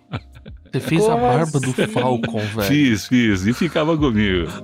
Você 0.72 0.80
fez 0.80 1.04
a 1.08 1.16
barba 1.16 1.58
do 1.58 1.70
assim? 1.70 1.86
Falcon, 1.88 2.38
velho. 2.38 2.62
Fiz, 2.62 3.06
fiz, 3.08 3.46
e 3.46 3.52
ficava 3.52 3.96
comigo. 3.96 4.48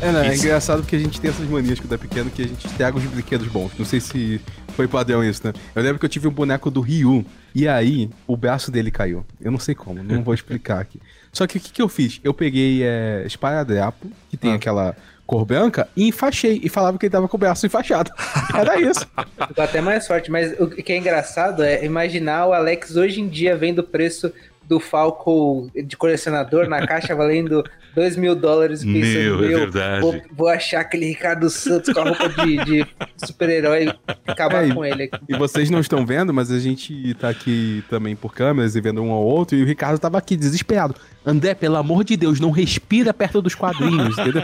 É, 0.00 0.12
né? 0.12 0.28
É 0.28 0.34
engraçado 0.36 0.80
porque 0.82 0.96
a 0.96 0.98
gente 0.98 1.20
tem 1.20 1.30
essas 1.30 1.48
manias 1.48 1.80
quando 1.80 1.92
é 1.94 1.98
pequeno 1.98 2.30
que 2.30 2.42
a 2.42 2.46
gente 2.46 2.68
pega 2.70 2.96
os 2.96 3.04
brinquedos 3.04 3.48
bons. 3.48 3.72
Não 3.78 3.84
sei 3.84 4.00
se 4.00 4.40
foi 4.74 4.86
padrão 4.86 5.24
isso, 5.24 5.40
né? 5.44 5.52
Eu 5.74 5.82
lembro 5.82 5.98
que 5.98 6.04
eu 6.04 6.08
tive 6.08 6.28
um 6.28 6.32
boneco 6.32 6.70
do 6.70 6.80
Ryu 6.80 7.24
e 7.54 7.66
aí 7.66 8.08
o 8.26 8.36
braço 8.36 8.70
dele 8.70 8.90
caiu. 8.90 9.26
Eu 9.40 9.50
não 9.50 9.58
sei 9.58 9.74
como, 9.74 10.02
não 10.02 10.22
vou 10.22 10.34
explicar 10.34 10.80
aqui. 10.80 11.00
Só 11.32 11.46
que 11.46 11.58
o 11.58 11.60
que, 11.60 11.72
que 11.72 11.82
eu 11.82 11.88
fiz? 11.88 12.20
Eu 12.22 12.32
peguei 12.32 12.82
é, 12.84 13.24
esparadrapo, 13.26 14.06
que 14.30 14.36
tem 14.36 14.52
Ah. 14.52 14.56
aquela 14.56 14.96
cor 15.26 15.44
branca, 15.44 15.86
e 15.94 16.08
enfaixei. 16.08 16.58
E 16.62 16.68
falava 16.70 16.96
que 16.96 17.04
ele 17.04 17.10
tava 17.12 17.28
com 17.28 17.36
o 17.36 17.40
braço 17.40 17.66
enfaixado. 17.66 18.10
Era 18.54 18.80
isso. 18.80 19.06
Ficou 19.48 19.64
até 19.64 19.80
mais 19.80 20.06
forte, 20.06 20.30
mas 20.30 20.58
o 20.58 20.68
que 20.68 20.92
é 20.92 20.96
engraçado 20.96 21.62
é 21.62 21.84
imaginar 21.84 22.46
o 22.46 22.52
Alex 22.54 22.96
hoje 22.96 23.20
em 23.20 23.28
dia 23.28 23.56
vendo 23.56 23.80
o 23.80 23.84
preço 23.84 24.32
do 24.68 24.78
Falco 24.78 25.70
de 25.74 25.96
colecionador 25.96 26.68
na 26.68 26.86
caixa 26.86 27.14
valendo 27.14 27.64
2 27.94 28.16
mil 28.16 28.34
dólares 28.36 28.84
Meu, 28.84 28.94
pensando, 29.00 29.44
é 29.44 29.48
meu, 29.48 29.58
verdade. 29.60 30.00
vou, 30.02 30.22
vou 30.30 30.48
achar 30.48 30.80
aquele 30.80 31.06
Ricardo 31.06 31.48
Santos 31.48 31.92
com 31.92 32.00
a 32.00 32.04
roupa 32.10 32.28
de, 32.28 32.56
de 32.64 32.86
super-herói 33.16 33.86
e 33.86 34.30
acabar 34.30 34.68
É, 34.68 34.72
com 34.74 34.84
ele 34.84 35.04
aqui. 35.04 35.18
E 35.28 35.36
vocês 35.36 35.70
não 35.70 35.80
estão 35.80 36.04
vendo, 36.04 36.32
mas 36.34 36.50
a 36.50 36.58
gente 36.58 37.14
tá 37.14 37.28
aqui 37.30 37.82
também 37.88 38.14
por 38.14 38.34
câmeras 38.34 38.76
e 38.76 38.80
vendo 38.80 39.02
um 39.02 39.10
ao 39.10 39.22
outro, 39.24 39.56
e 39.56 39.62
o 39.62 39.66
Ricardo 39.66 39.98
tava 39.98 40.18
aqui 40.18 40.36
desesperado. 40.36 40.94
André, 41.24 41.54
pelo 41.54 41.76
amor 41.76 42.04
de 42.04 42.16
Deus, 42.16 42.38
não 42.38 42.50
respira 42.50 43.12
perto 43.12 43.42
dos 43.42 43.54
quadrinhos, 43.54 44.16
entendeu? 44.18 44.42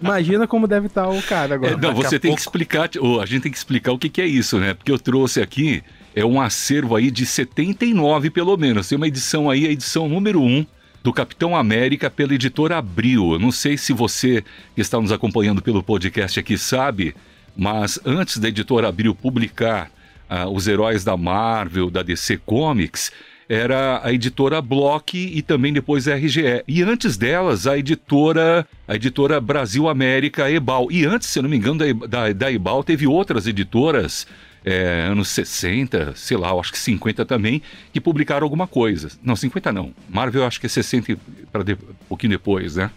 Imagina 0.00 0.46
como 0.46 0.66
deve 0.68 0.86
estar 0.86 1.08
o 1.08 1.22
cara 1.22 1.54
agora. 1.54 1.72
É, 1.72 1.76
não, 1.76 1.94
você 1.94 2.18
tem 2.18 2.30
pouco- 2.30 2.36
que 2.36 2.40
explicar, 2.42 2.90
a 3.20 3.26
gente 3.26 3.42
tem 3.42 3.52
que 3.52 3.58
explicar 3.58 3.92
o 3.92 3.98
que, 3.98 4.08
que 4.08 4.20
é 4.20 4.26
isso, 4.26 4.58
né? 4.58 4.74
Porque 4.74 4.92
eu 4.92 4.98
trouxe 4.98 5.40
aqui, 5.40 5.82
é 6.14 6.24
um 6.24 6.40
acervo 6.40 6.96
aí 6.96 7.10
de 7.10 7.24
79 7.24 8.30
pelo 8.30 8.56
menos. 8.56 8.88
Tem 8.88 8.96
uma 8.96 9.08
edição 9.08 9.48
aí, 9.48 9.66
a 9.66 9.70
edição 9.70 10.08
número 10.08 10.42
1 10.42 10.66
do 11.02 11.12
Capitão 11.12 11.56
América 11.56 12.10
pela 12.10 12.34
editora 12.34 12.78
Abril. 12.78 13.32
Eu 13.32 13.38
não 13.38 13.50
sei 13.50 13.76
se 13.76 13.92
você 13.92 14.44
que 14.74 14.80
está 14.80 15.00
nos 15.00 15.10
acompanhando 15.10 15.62
pelo 15.62 15.82
podcast 15.82 16.38
aqui 16.38 16.56
sabe, 16.56 17.14
mas 17.56 17.98
antes 18.04 18.38
da 18.38 18.48
editora 18.48 18.88
Abril 18.88 19.14
publicar 19.14 19.90
ah, 20.28 20.48
os 20.48 20.68
heróis 20.68 21.02
da 21.04 21.16
Marvel, 21.16 21.90
da 21.90 22.02
DC 22.02 22.38
Comics, 22.38 23.10
era 23.48 24.00
a 24.02 24.12
editora 24.12 24.62
Block 24.62 25.18
e 25.18 25.42
também 25.42 25.72
depois 25.72 26.08
a 26.08 26.14
RGE. 26.14 26.64
E 26.66 26.82
antes 26.82 27.16
delas, 27.16 27.66
a 27.66 27.76
editora 27.76 28.66
a 28.86 28.94
editora 28.94 29.40
Brasil 29.40 29.88
América 29.88 30.50
Ebal. 30.50 30.90
E 30.90 31.04
antes, 31.04 31.28
se 31.28 31.38
eu 31.38 31.42
não 31.42 31.50
me 31.50 31.56
engano, 31.56 31.78
da, 31.78 32.06
da, 32.06 32.32
da 32.32 32.52
Ebal 32.52 32.82
teve 32.84 33.06
outras 33.06 33.46
editoras 33.46 34.26
é, 34.64 35.06
anos 35.10 35.28
60, 35.28 36.14
sei 36.16 36.36
lá, 36.36 36.52
acho 36.52 36.72
que 36.72 36.78
50 36.78 37.24
também, 37.24 37.62
que 37.92 38.00
publicaram 38.00 38.44
alguma 38.44 38.66
coisa. 38.66 39.08
Não, 39.22 39.34
50 39.34 39.72
não. 39.72 39.92
Marvel 40.08 40.44
acho 40.44 40.60
que 40.60 40.66
é 40.66 40.68
60 40.68 41.18
para 41.50 41.62
de, 41.62 41.72
um 41.74 42.06
pouquinho 42.08 42.30
depois, 42.30 42.76
né? 42.76 42.90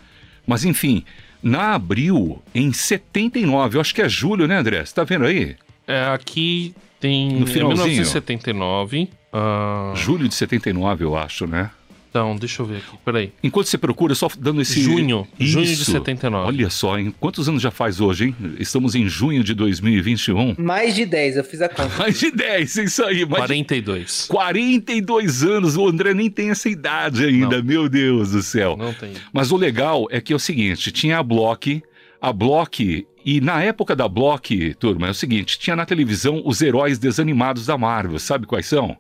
Mas 0.46 0.64
enfim, 0.64 1.04
na 1.42 1.74
Abril, 1.74 2.42
em 2.54 2.72
79, 2.72 3.78
eu 3.78 3.82
acho 3.82 3.94
que 3.94 4.02
é 4.02 4.10
julho, 4.10 4.48
né, 4.48 4.58
André? 4.58 4.84
Você 4.84 4.94
tá 4.94 5.04
vendo 5.04 5.26
aí? 5.26 5.56
É, 5.88 6.06
aqui 6.06 6.74
tem. 7.00 7.34
No 7.34 7.46
é 7.46 7.48
finalzinho. 7.48 7.88
1979. 7.88 9.10
ah, 9.32 9.94
Julho 9.96 10.28
de 10.28 10.36
79, 10.36 11.04
eu 11.04 11.16
acho, 11.16 11.46
né? 11.46 11.70
Então, 12.16 12.34
deixa 12.38 12.62
eu 12.62 12.66
ver 12.66 12.78
aqui. 12.78 12.98
Peraí. 13.04 13.34
Enquanto 13.44 13.68
você 13.68 13.78
procura, 13.78 14.16
só 14.16 14.30
dando 14.40 14.62
esse. 14.62 14.82
Junho. 14.82 15.28
Junho 15.38 15.66
de 15.66 15.74
Isso. 15.74 15.92
79. 15.92 16.48
Olha 16.48 16.70
só, 16.70 16.98
hein? 16.98 17.14
Quantos 17.20 17.50
anos 17.50 17.62
já 17.62 17.72
faz 17.72 18.00
hoje, 18.00 18.28
hein? 18.28 18.36
Estamos 18.58 18.96
em 18.96 19.06
junho 19.06 19.44
de 19.44 19.54
2021. 19.54 20.56
Mais 20.58 20.96
de 20.96 21.06
10, 21.06 21.36
eu 21.36 21.44
fiz 21.44 21.62
a 21.62 21.68
conta. 21.68 21.94
Mais 22.00 22.18
de 22.18 22.32
10, 22.32 22.78
é 22.78 22.84
isso 22.86 23.04
aí. 23.04 23.26
Mais 23.26 23.44
de 23.44 23.48
42. 23.48 24.28
42 24.30 25.44
anos, 25.44 25.76
o 25.76 25.86
André 25.86 26.14
nem 26.14 26.30
tem 26.30 26.52
essa 26.52 26.70
idade 26.70 27.26
ainda, 27.26 27.58
Não. 27.58 27.66
meu 27.66 27.90
Deus 27.90 28.32
do 28.32 28.42
céu. 28.42 28.78
Não 28.78 28.94
tem. 28.94 29.12
Mas 29.34 29.52
o 29.52 29.58
legal 29.58 30.08
é 30.10 30.22
que 30.22 30.32
é 30.32 30.36
o 30.38 30.40
seguinte, 30.40 30.94
tinha 30.94 31.18
a 31.18 31.24
Block, 31.24 31.84
a 32.22 32.32
Block, 32.32 33.06
e 33.26 33.42
na 33.42 33.62
época 33.62 33.94
da 33.94 34.08
Block, 34.08 34.74
turma, 34.76 35.08
é 35.08 35.10
o 35.10 35.14
seguinte, 35.14 35.60
tinha 35.60 35.76
na 35.76 35.86
televisão 35.86 36.42
os 36.46 36.62
heróis 36.62 36.98
desanimados 36.98 37.66
da 37.66 37.78
Marvel, 37.78 38.20
sabe 38.20 38.46
quais 38.46 38.68
são? 38.68 38.96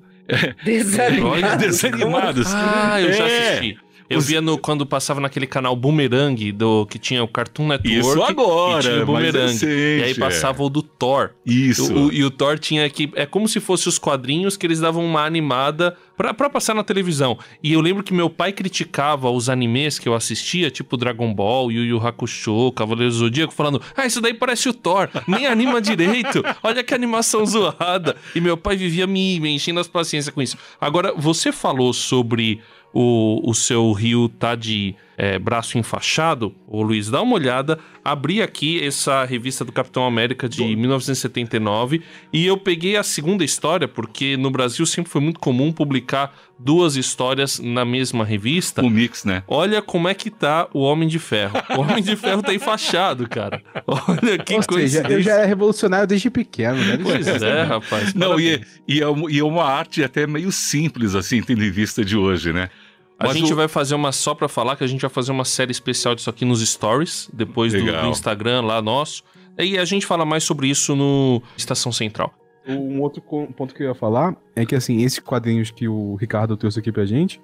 Desanimado. 0.64 1.58
desanimados. 1.60 2.48
Ah, 2.54 3.02
eu 3.02 3.14
já 3.14 3.28
É. 3.28 3.50
assisti. 3.50 3.78
Eu 4.10 4.20
Os- 4.20 4.28
via 4.28 4.40
no, 4.42 4.58
quando 4.58 4.86
passava 4.86 5.20
naquele 5.20 5.48
canal 5.48 5.76
Boomerang, 5.76 6.52
do, 6.52 6.86
que 6.86 7.00
tinha 7.00 7.24
o 7.24 7.28
Cartoon 7.28 7.68
Network. 7.70 8.00
Isso 8.00 8.24
agora, 8.24 8.80
e 8.80 8.84
tinha 8.92 9.04
o 9.04 9.06
Boomerang. 9.06 9.38
recente, 9.38 9.66
e 9.66 10.04
aí 10.04 10.12
é. 10.12 10.16
passava 10.16 10.64
o 10.64 10.70
do 10.70 10.82
Thor. 10.84 11.32
Isso. 11.46 11.94
O- 11.94 12.08
o- 12.08 12.14
e 12.14 12.24
o 12.24 12.30
Thor 12.30 12.60
tinha 12.60 12.88
que. 12.90 13.12
É 13.16 13.26
como 13.26 13.48
se 13.48 13.60
fosse 13.60 13.88
os 13.90 13.98
quadrinhos 13.98 14.56
que 14.58 14.66
eles 14.68 14.80
davam 14.80 15.04
uma 15.06 15.26
animada 15.26 15.98
pra, 16.16 16.34
pra 16.34 16.50
passar 16.50 16.74
na 16.76 16.84
televisão. 16.84 17.38
E 17.64 17.74
eu 17.74 17.82
lembro 17.82 18.04
que 18.04 18.14
meu 18.14 18.30
pai 18.30 18.52
criticava 18.54 19.30
os 19.30 19.50
animes 19.50 19.98
que 19.98 20.08
eu 20.08 20.14
assistia, 20.14 20.70
tipo 20.70 20.98
Dragon 20.98 21.34
Ball, 21.34 21.72
Yu 21.72 21.84
Yu 21.86 22.08
Hakusho, 22.08 22.72
Cavaleiro 22.74 23.12
do 23.12 23.18
Zodíaco, 23.18 23.54
falando: 23.54 23.82
Ah, 23.98 24.06
isso 24.06 24.22
daí 24.22 24.34
parece 24.34 24.70
o 24.70 24.74
Thor, 24.74 25.10
nem 25.28 25.48
anima 25.48 25.82
direito, 25.82 26.44
olha 26.64 26.84
que 26.84 26.94
animação 26.94 27.46
zoada. 27.46 28.16
E 28.36 28.40
meu 28.42 28.56
pai 28.56 28.76
vivia 28.76 29.08
me, 29.08 29.40
me 29.40 29.50
enchendo 29.56 29.80
as 29.80 29.88
paciências 29.88 30.34
com 30.34 30.42
isso. 30.42 30.58
Agora, 30.80 31.14
você 31.18 31.52
falou 31.52 31.92
sobre 31.92 32.60
o, 32.98 33.42
o 33.44 33.54
seu 33.54 33.92
rio 33.92 34.30
tá 34.30 34.56
de 34.56 34.96
é, 35.18 35.38
braço 35.38 35.78
enfaixado, 35.78 36.56
ô 36.68 36.82
Luiz, 36.82 37.10
dá 37.10 37.22
uma 37.22 37.36
olhada. 37.36 37.78
Abri 38.04 38.42
aqui 38.42 38.82
essa 38.84 39.24
revista 39.26 39.66
do 39.66 39.72
Capitão 39.72 40.06
América 40.06 40.48
de 40.48 40.64
1979 40.76 42.02
e 42.32 42.46
eu 42.46 42.58
peguei 42.58 42.96
a 42.98 43.04
segunda 43.04 43.44
história, 43.44 43.88
porque 43.88 44.38
no 44.38 44.50
Brasil 44.52 44.86
sempre 44.86 45.12
foi 45.12 45.22
muito 45.22 45.40
comum 45.40 45.72
publicar 45.72 46.34
duas 46.60 46.96
histórias 46.96 47.60
na 47.60 47.84
mesma 47.84 48.24
revista. 48.24 48.82
O 48.82 48.90
mix, 48.90 49.26
né? 49.26 49.44
Olha 49.48 49.82
como 49.82 50.08
é 50.08 50.14
que 50.14 50.30
tá 50.30 50.68
o 50.74 50.82
Homem 50.82 51.08
de 51.08 51.20
Ferro. 51.20 51.58
O 51.78 51.82
Homem 51.82 52.02
de 52.04 52.16
Ferro 52.16 52.42
tá 52.42 52.54
enfaixado, 52.54 53.28
cara. 53.28 53.62
Olha 53.88 54.38
que 54.38 54.54
Ou 54.54 54.62
seja, 54.62 55.02
coisa. 55.02 55.08
eu 55.14 55.22
já 55.22 55.34
era 55.34 55.46
revolucionário 55.46 56.08
desde 56.08 56.30
pequeno, 56.30 56.78
né? 56.78 56.98
Pois 57.02 57.28
é, 57.42 57.64
rapaz. 57.64 58.14
Não, 58.14 58.40
e, 58.40 58.62
e, 58.88 59.02
é, 59.02 59.08
um- 59.10 59.30
e 59.30 59.40
é 59.40 59.44
uma 59.44 59.64
arte 59.66 60.04
até 60.04 60.26
meio 60.28 60.52
simples, 60.52 61.16
assim, 61.16 61.42
tendo 61.42 61.64
em 61.64 61.72
vista 61.72 62.04
de 62.06 62.16
hoje, 62.16 62.54
né? 62.54 62.70
A 63.18 63.28
Mas 63.28 63.38
gente 63.38 63.54
o- 63.54 63.56
vai 63.56 63.68
fazer 63.68 63.96
uma 63.96 64.12
só 64.12 64.36
pra 64.36 64.48
falar 64.50 64.76
que 64.76 64.84
a 64.84 64.88
gente 64.88 65.02
vai 65.02 65.10
fazer 65.10 65.32
uma 65.32 65.46
série 65.46 65.72
especial 65.72 66.16
disso 66.16 66.30
aqui 66.30 66.44
nos 66.44 66.60
stories, 66.68 67.30
depois 67.34 67.72
do, 67.74 67.80
do 67.82 68.08
Instagram 68.08 68.62
lá 68.62 68.82
nosso. 68.82 69.24
E 69.58 69.78
a 69.78 69.86
gente 69.86 70.06
fala 70.06 70.26
mais 70.26 70.44
sobre 70.44 70.68
isso 70.68 70.96
no 70.96 71.42
Estação 71.58 71.92
Central. 71.92 72.34
Um 72.68 73.00
outro 73.02 73.22
ponto 73.22 73.74
que 73.74 73.84
eu 73.84 73.88
ia 73.90 73.96
falar 73.96 74.36
é 74.56 74.66
que, 74.66 74.76
assim, 74.76 75.02
esses 75.04 75.20
quadrinhos 75.20 75.72
que 75.72 75.88
o 75.88 76.16
Ricardo 76.16 76.58
trouxe 76.58 76.80
aqui 76.80 76.92
pra 76.92 77.06
gente 77.06 77.40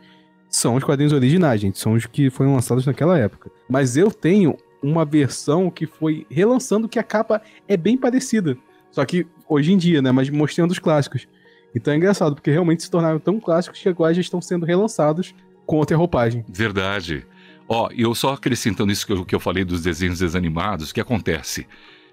são 0.49 0.75
os 0.75 0.83
quadrinhos 0.83 1.13
originais, 1.13 1.61
gente. 1.61 1.79
São 1.79 1.93
os 1.93 2.05
que 2.05 2.29
foram 2.29 2.53
lançados 2.55 2.85
naquela 2.85 3.17
época. 3.17 3.49
Mas 3.69 3.95
eu 3.95 4.11
tenho 4.11 4.57
uma 4.83 5.05
versão 5.05 5.69
que 5.69 5.85
foi 5.85 6.25
relançando 6.29 6.89
que 6.89 6.99
a 6.99 7.03
capa 7.03 7.41
é 7.67 7.77
bem 7.77 7.95
parecida. 7.95 8.57
Só 8.91 9.05
que 9.05 9.25
hoje 9.47 9.71
em 9.71 9.77
dia, 9.77 10.01
né? 10.01 10.11
Mas 10.11 10.29
mostrando 10.29 10.71
os 10.71 10.79
clássicos. 10.79 11.27
Então 11.73 11.93
é 11.93 11.97
engraçado, 11.97 12.35
porque 12.35 12.51
realmente 12.51 12.83
se 12.83 12.91
tornaram 12.91 13.19
tão 13.19 13.39
clássicos 13.39 13.79
que 13.79 13.87
agora 13.87 14.13
já 14.13 14.19
estão 14.19 14.41
sendo 14.41 14.65
relançados 14.65 15.33
com 15.65 15.77
outra 15.77 15.95
roupagem. 15.97 16.43
Verdade. 16.49 17.25
Ó, 17.67 17.89
eu 17.95 18.13
só 18.13 18.33
acrescentando 18.33 18.91
isso 18.91 19.05
que 19.05 19.13
eu, 19.13 19.25
que 19.25 19.35
eu 19.35 19.39
falei 19.39 19.63
dos 19.63 19.81
desenhos 19.81 20.19
desanimados, 20.19 20.91
o 20.91 20.93
que 20.93 20.99
acontece? 20.99 21.65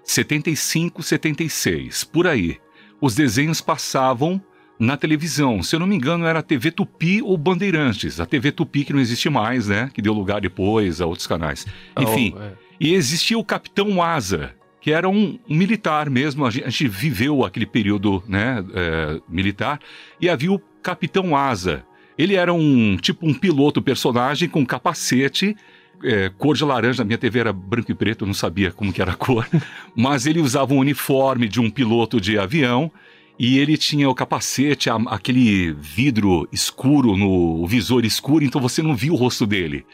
75, 0.03 1.03
76, 1.03 2.03
por 2.05 2.27
aí. 2.27 2.57
Os 3.01 3.15
desenhos 3.15 3.61
passavam 3.61 4.41
na 4.79 4.95
televisão. 4.95 5.61
Se 5.61 5.75
eu 5.75 5.79
não 5.79 5.87
me 5.87 5.95
engano, 5.95 6.25
era 6.25 6.39
a 6.39 6.41
TV 6.43 6.71
Tupi 6.71 7.21
ou 7.21 7.37
Bandeirantes. 7.37 8.19
A 8.19 8.25
TV 8.25 8.51
Tupi 8.51 8.85
que 8.85 8.93
não 8.93 8.99
existe 8.99 9.29
mais, 9.29 9.67
né? 9.67 9.89
Que 9.93 10.01
deu 10.01 10.13
lugar 10.13 10.39
depois 10.41 11.01
a 11.01 11.05
outros 11.05 11.27
canais. 11.27 11.65
Enfim, 11.99 12.33
Oh, 12.35 12.41
é. 12.41 12.53
e 12.79 12.93
existia 12.93 13.37
o 13.37 13.43
Capitão 13.43 14.01
Asa, 14.01 14.55
que 14.81 14.91
era 14.91 15.07
um, 15.09 15.37
um 15.49 15.55
militar 15.55 16.09
mesmo. 16.09 16.45
A 16.45 16.49
gente, 16.49 16.63
a 16.65 16.69
gente 16.69 16.87
viveu 16.87 17.43
aquele 17.43 17.65
período 17.65 18.23
né, 18.27 18.63
é, 18.73 19.21
militar. 19.27 19.79
E 20.19 20.29
havia 20.29 20.51
o 20.51 20.59
Capitão 20.81 21.35
Asa. 21.35 21.83
Ele 22.19 22.35
era 22.35 22.53
um 22.53 22.97
tipo 22.97 23.25
um 23.25 23.33
piloto 23.33 23.81
personagem 23.81 24.49
com 24.49 24.65
capacete. 24.65 25.55
é, 26.03 26.29
cor 26.37 26.55
de 26.55 26.63
laranja, 26.65 27.03
minha 27.05 27.17
TV 27.17 27.39
era 27.39 27.51
branco 27.53 27.91
e 27.91 27.95
preto, 27.95 28.23
eu 28.23 28.27
não 28.27 28.33
sabia 28.33 28.71
como 28.71 28.91
que 28.93 29.01
era 29.01 29.11
a 29.13 29.15
cor, 29.15 29.47
mas 29.95 30.25
ele 30.25 30.39
usava 30.41 30.73
um 30.73 30.77
uniforme 30.79 31.47
de 31.47 31.59
um 31.59 31.69
piloto 31.69 32.21
de 32.21 32.37
avião 32.37 32.89
e 33.37 33.57
ele 33.57 33.77
tinha 33.77 34.09
o 34.09 34.15
capacete, 34.15 34.89
a- 34.89 34.95
aquele 35.07 35.71
vidro 35.73 36.47
escuro 36.51 37.15
no 37.17 37.61
o 37.63 37.67
visor 37.67 38.03
escuro, 38.05 38.43
então 38.45 38.61
você 38.61 38.81
não 38.81 38.95
via 38.95 39.11
o 39.13 39.15
rosto 39.15 39.45
dele. 39.45 39.85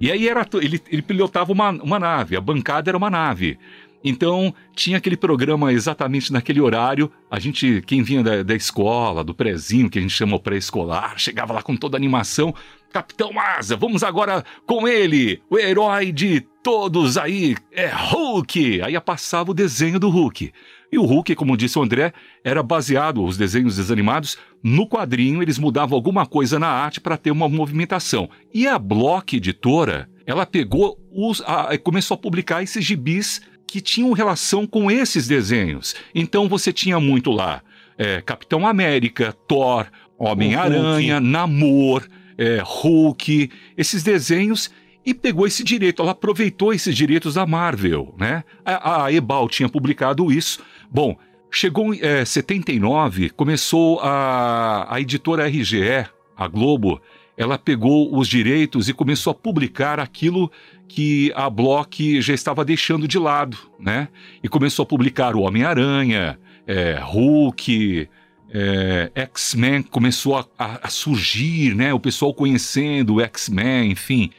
E 0.00 0.10
aí 0.10 0.26
era 0.28 0.46
ele, 0.54 0.80
ele 0.90 1.02
pilotava 1.02 1.52
uma, 1.52 1.70
uma 1.70 1.98
nave, 1.98 2.36
a 2.36 2.40
bancada 2.40 2.90
era 2.90 2.98
uma 2.98 3.08
nave. 3.10 3.58
Então 4.04 4.54
tinha 4.76 4.98
aquele 4.98 5.16
programa 5.16 5.72
exatamente 5.72 6.30
naquele 6.30 6.60
horário. 6.60 7.10
A 7.30 7.40
gente, 7.40 7.82
quem 7.86 8.02
vinha 8.02 8.22
da, 8.22 8.42
da 8.42 8.54
escola, 8.54 9.24
do 9.24 9.34
prezinho, 9.34 9.88
que 9.88 9.98
a 9.98 10.02
gente 10.02 10.12
chama 10.12 10.36
o 10.36 10.40
pré-escolar, 10.40 11.14
chegava 11.16 11.54
lá 11.54 11.62
com 11.62 11.74
toda 11.74 11.96
a 11.96 11.98
animação. 11.98 12.54
Capitão 12.92 13.32
Asa, 13.40 13.76
vamos 13.76 14.04
agora 14.04 14.44
com 14.66 14.86
ele, 14.86 15.42
o 15.50 15.58
herói 15.58 16.12
de 16.12 16.40
todos 16.62 17.16
aí, 17.18 17.56
é 17.72 17.88
Hulk. 17.88 18.82
Aí 18.82 19.00
passava 19.00 19.50
o 19.50 19.54
desenho 19.54 19.98
do 19.98 20.08
Hulk. 20.08 20.52
E 20.92 20.98
o 20.98 21.04
Hulk, 21.04 21.34
como 21.34 21.56
disse 21.56 21.76
o 21.76 21.82
André, 21.82 22.12
era 22.44 22.62
baseado, 22.62 23.24
os 23.24 23.36
desenhos 23.36 23.76
desanimados, 23.76 24.38
no 24.62 24.86
quadrinho, 24.88 25.42
eles 25.42 25.58
mudavam 25.58 25.96
alguma 25.96 26.24
coisa 26.24 26.56
na 26.56 26.68
arte 26.68 27.00
para 27.00 27.16
ter 27.16 27.32
uma 27.32 27.48
movimentação. 27.48 28.30
E 28.52 28.68
a 28.68 28.78
Block 28.78 29.36
Editora, 29.36 30.08
ela 30.24 30.46
pegou, 30.46 30.96
os, 31.10 31.42
a- 31.44 31.76
começou 31.78 32.14
a 32.14 32.18
publicar 32.18 32.62
esses 32.62 32.84
gibis 32.84 33.40
que 33.74 33.80
tinham 33.80 34.12
relação 34.12 34.68
com 34.68 34.88
esses 34.88 35.26
desenhos. 35.26 35.96
Então 36.14 36.48
você 36.48 36.72
tinha 36.72 37.00
muito 37.00 37.32
lá 37.32 37.60
é, 37.98 38.20
Capitão 38.20 38.64
América, 38.64 39.36
Thor, 39.48 39.88
Homem-Aranha, 40.16 41.18
Namor, 41.18 42.06
é, 42.38 42.62
Hulk, 42.64 43.50
esses 43.76 44.04
desenhos 44.04 44.70
e 45.04 45.12
pegou 45.12 45.44
esse 45.44 45.64
direito, 45.64 46.00
ela 46.00 46.12
aproveitou 46.12 46.72
esses 46.72 46.94
direitos 46.94 47.34
da 47.34 47.44
Marvel, 47.44 48.14
né? 48.16 48.44
A, 48.64 49.06
a 49.06 49.12
Ebal 49.12 49.48
tinha 49.48 49.68
publicado 49.68 50.30
isso. 50.30 50.60
Bom, 50.88 51.18
chegou 51.50 51.92
em 51.92 51.98
é, 52.00 52.24
79, 52.24 53.30
começou 53.30 53.98
a, 54.02 54.86
a 54.88 55.00
editora 55.00 55.48
RGE, 55.48 56.06
a 56.36 56.46
Globo, 56.46 57.02
ela 57.36 57.58
pegou 57.58 58.16
os 58.16 58.28
direitos 58.28 58.88
e 58.88 58.92
começou 58.92 59.32
a 59.32 59.34
publicar 59.34 59.98
aquilo 59.98 60.50
que 60.88 61.32
a 61.34 61.48
Block 61.50 62.20
já 62.20 62.34
estava 62.34 62.64
deixando 62.64 63.08
de 63.08 63.18
lado, 63.18 63.56
né? 63.78 64.08
E 64.42 64.48
começou 64.48 64.82
a 64.84 64.86
publicar 64.86 65.34
o 65.34 65.40
Homem-Aranha, 65.40 66.38
é, 66.66 66.98
Hulk, 67.02 68.08
é, 68.52 69.10
X-Men 69.14 69.82
começou 69.82 70.36
a, 70.36 70.46
a- 70.58 70.80
a 70.84 70.88
surgir, 70.88 71.74
né? 71.74 71.92
O 71.92 71.98
pessoal 72.00 72.32
conhecendo 72.32 73.14
o 73.14 73.20
X-Men, 73.20 73.90
enfim. 73.92 74.30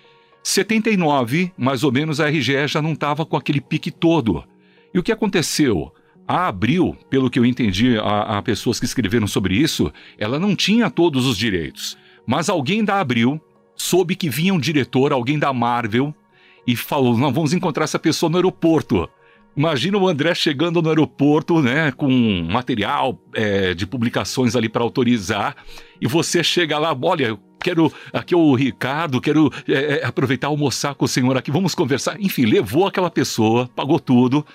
79, 0.43 1.51
mais 1.57 1.83
ou 1.83 1.91
menos, 1.91 2.19
a 2.21 2.27
RGE 2.29 2.67
já 2.67 2.81
não 2.81 2.93
estava 2.93 3.25
com 3.25 3.35
aquele 3.35 3.59
pique 3.59 3.89
todo. 3.91 4.43
E 4.93 4.99
o 4.99 5.03
que 5.03 5.11
aconteceu? 5.11 5.91
A 6.27 6.47
Abril, 6.47 6.95
pelo 7.09 7.29
que 7.29 7.37
eu 7.37 7.45
entendi, 7.45 7.97
a, 7.97 8.37
a 8.37 8.41
pessoas 8.41 8.79
que 8.79 8.85
escreveram 8.85 9.27
sobre 9.27 9.55
isso, 9.55 9.91
ela 10.17 10.39
não 10.39 10.55
tinha 10.55 10.89
todos 10.89 11.25
os 11.25 11.37
direitos. 11.37 11.97
Mas 12.25 12.47
alguém 12.47 12.83
da 12.83 12.99
Abril 12.99 13.41
soube 13.75 14.15
que 14.15 14.29
vinha 14.29 14.53
um 14.53 14.59
diretor, 14.59 15.11
alguém 15.11 15.37
da 15.37 15.51
Marvel, 15.51 16.15
e 16.65 16.75
falou: 16.75 17.17
não, 17.17 17.31
vamos 17.31 17.53
encontrar 17.53 17.83
essa 17.83 17.99
pessoa 17.99 18.29
no 18.29 18.37
aeroporto. 18.37 19.09
Imagina 19.55 19.97
o 19.97 20.07
André 20.07 20.35
chegando 20.35 20.81
no 20.81 20.89
aeroporto, 20.89 21.61
né, 21.61 21.89
com 21.91 22.09
material 22.51 23.17
é, 23.33 23.73
de 23.73 23.87
publicações 23.87 24.53
ali 24.53 24.67
para 24.67 24.83
autorizar, 24.83 25.55
e 26.01 26.07
você 26.07 26.43
chega 26.43 26.77
lá, 26.77 26.97
olha, 27.01 27.39
quero 27.63 27.91
aqui 28.11 28.33
é 28.33 28.37
o 28.37 28.53
Ricardo, 28.53 29.21
quero 29.21 29.49
é, 29.67 30.01
é, 30.01 30.05
aproveitar 30.05 30.47
almoçar 30.47 30.93
com 30.93 31.05
o 31.05 31.07
senhor 31.07 31.37
aqui, 31.37 31.51
vamos 31.51 31.73
conversar. 31.73 32.19
Enfim, 32.19 32.45
levou 32.45 32.85
aquela 32.85 33.09
pessoa, 33.09 33.69
pagou 33.73 33.99
tudo 33.99 34.45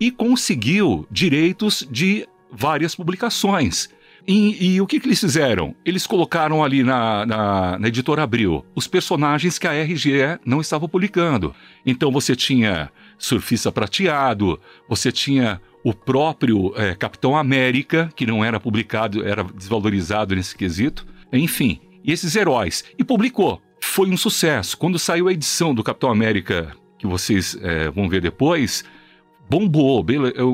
e 0.00 0.10
conseguiu 0.10 1.06
direitos 1.10 1.86
de 1.90 2.26
várias 2.50 2.94
publicações. 2.96 3.88
E, 4.28 4.74
e, 4.74 4.80
o 4.82 4.86
que, 4.86 5.00
que, 5.00 5.08
eles 5.08 5.20
fizeram? 5.20 5.74
Eles 5.82 6.06
colocaram 6.06 6.62
ali 6.62 6.82
na, 6.82 7.24
na, 7.24 7.78
na, 7.78 7.88
editora 7.88 8.22
Abril 8.22 8.62
os 8.74 8.86
personagens 8.86 9.58
que 9.58 9.66
a 9.66 9.72
RGE 9.72 10.38
não 10.44 10.60
estava 10.60 10.86
publicando. 10.86 11.54
Então 11.86 12.12
você 12.12 12.36
tinha 12.36 12.90
Surfista 13.16 13.72
Prateado, 13.72 14.60
você 14.86 15.10
tinha 15.10 15.58
o 15.82 15.94
próprio 15.94 16.74
é, 16.76 16.94
Capitão 16.94 17.38
América, 17.38 18.10
que 18.14 18.26
não 18.26 18.44
era 18.44 18.60
publicado, 18.60 19.26
era 19.26 19.42
desvalorizado 19.42 20.36
nesse 20.36 20.54
quesito. 20.54 21.06
Enfim, 21.32 21.80
e 22.04 22.12
esses 22.12 22.36
heróis. 22.36 22.84
E 22.98 23.04
publicou. 23.04 23.62
Foi 23.80 24.10
um 24.10 24.16
sucesso. 24.18 24.76
Quando 24.76 24.98
saiu 24.98 25.28
a 25.28 25.32
edição 25.32 25.74
do 25.74 25.82
Capitão 25.82 26.10
América, 26.10 26.76
que 26.98 27.06
vocês 27.06 27.56
é, 27.62 27.90
vão 27.90 28.10
ver 28.10 28.20
depois, 28.20 28.84
bombou. 29.48 30.04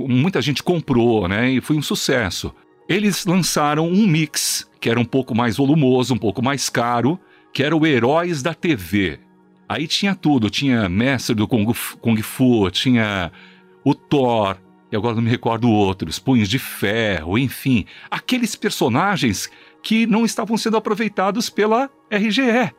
Muita 0.07 0.41
gente 0.41 0.63
comprou, 0.63 1.27
né? 1.27 1.51
E 1.51 1.61
foi 1.61 1.75
um 1.75 1.83
sucesso 1.83 2.55
eles 2.89 3.25
lançaram 3.25 3.89
um 3.89 4.07
mix 4.07 4.69
que 4.81 4.91
era 4.91 5.01
um 5.01 5.05
pouco 5.05 5.35
mais 5.35 5.57
volumoso, 5.57 6.13
um 6.13 6.19
pouco 6.19 6.43
mais 6.43 6.69
caro, 6.69 7.19
que 7.55 7.63
era 7.63 7.75
o 7.75 7.87
Heróis 7.87 8.43
da 8.43 8.53
TV. 8.53 9.19
Aí 9.67 9.87
tinha 9.87 10.15
tudo, 10.15 10.51
tinha 10.51 10.91
Mestre 10.91 11.35
do 11.35 11.49
Kung, 11.49 11.73
Kung 12.01 12.21
Fu, 12.21 12.71
tinha 12.71 13.33
o 13.83 13.95
Thor, 13.95 14.59
e 14.93 14.97
agora 14.97 15.15
não 15.15 15.23
me 15.23 15.31
recordo 15.31 15.71
outros, 15.71 16.19
Punhos 16.19 16.51
de 16.51 16.59
Ferro, 16.59 17.39
enfim, 17.39 17.87
aqueles 18.11 18.55
personagens 18.55 19.51
que 19.83 20.07
não 20.07 20.25
estavam 20.25 20.57
sendo 20.59 20.77
aproveitados 20.77 21.49
pela 21.49 21.91
RGE. 22.11 22.71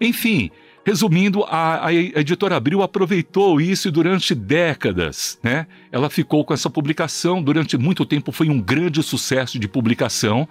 Enfim, 0.00 0.50
Resumindo, 0.84 1.44
a, 1.44 1.86
a, 1.86 1.94
editora 1.94 2.56
Abril 2.56 2.82
aproveitou 2.82 3.60
isso 3.60 3.90
durante 3.90 4.34
décadas, 4.34 5.38
né? 5.42 5.66
Ela 5.92 6.10
ficou 6.10 6.44
com 6.44 6.52
essa 6.52 6.68
publicação 6.68 7.40
durante 7.40 7.78
muito 7.78 8.04
tempo, 8.04 8.32
foi 8.32 8.48
um 8.48 8.60
grande 8.60 9.00
sucesso 9.02 9.60
de 9.60 9.68
publicação 9.68 10.48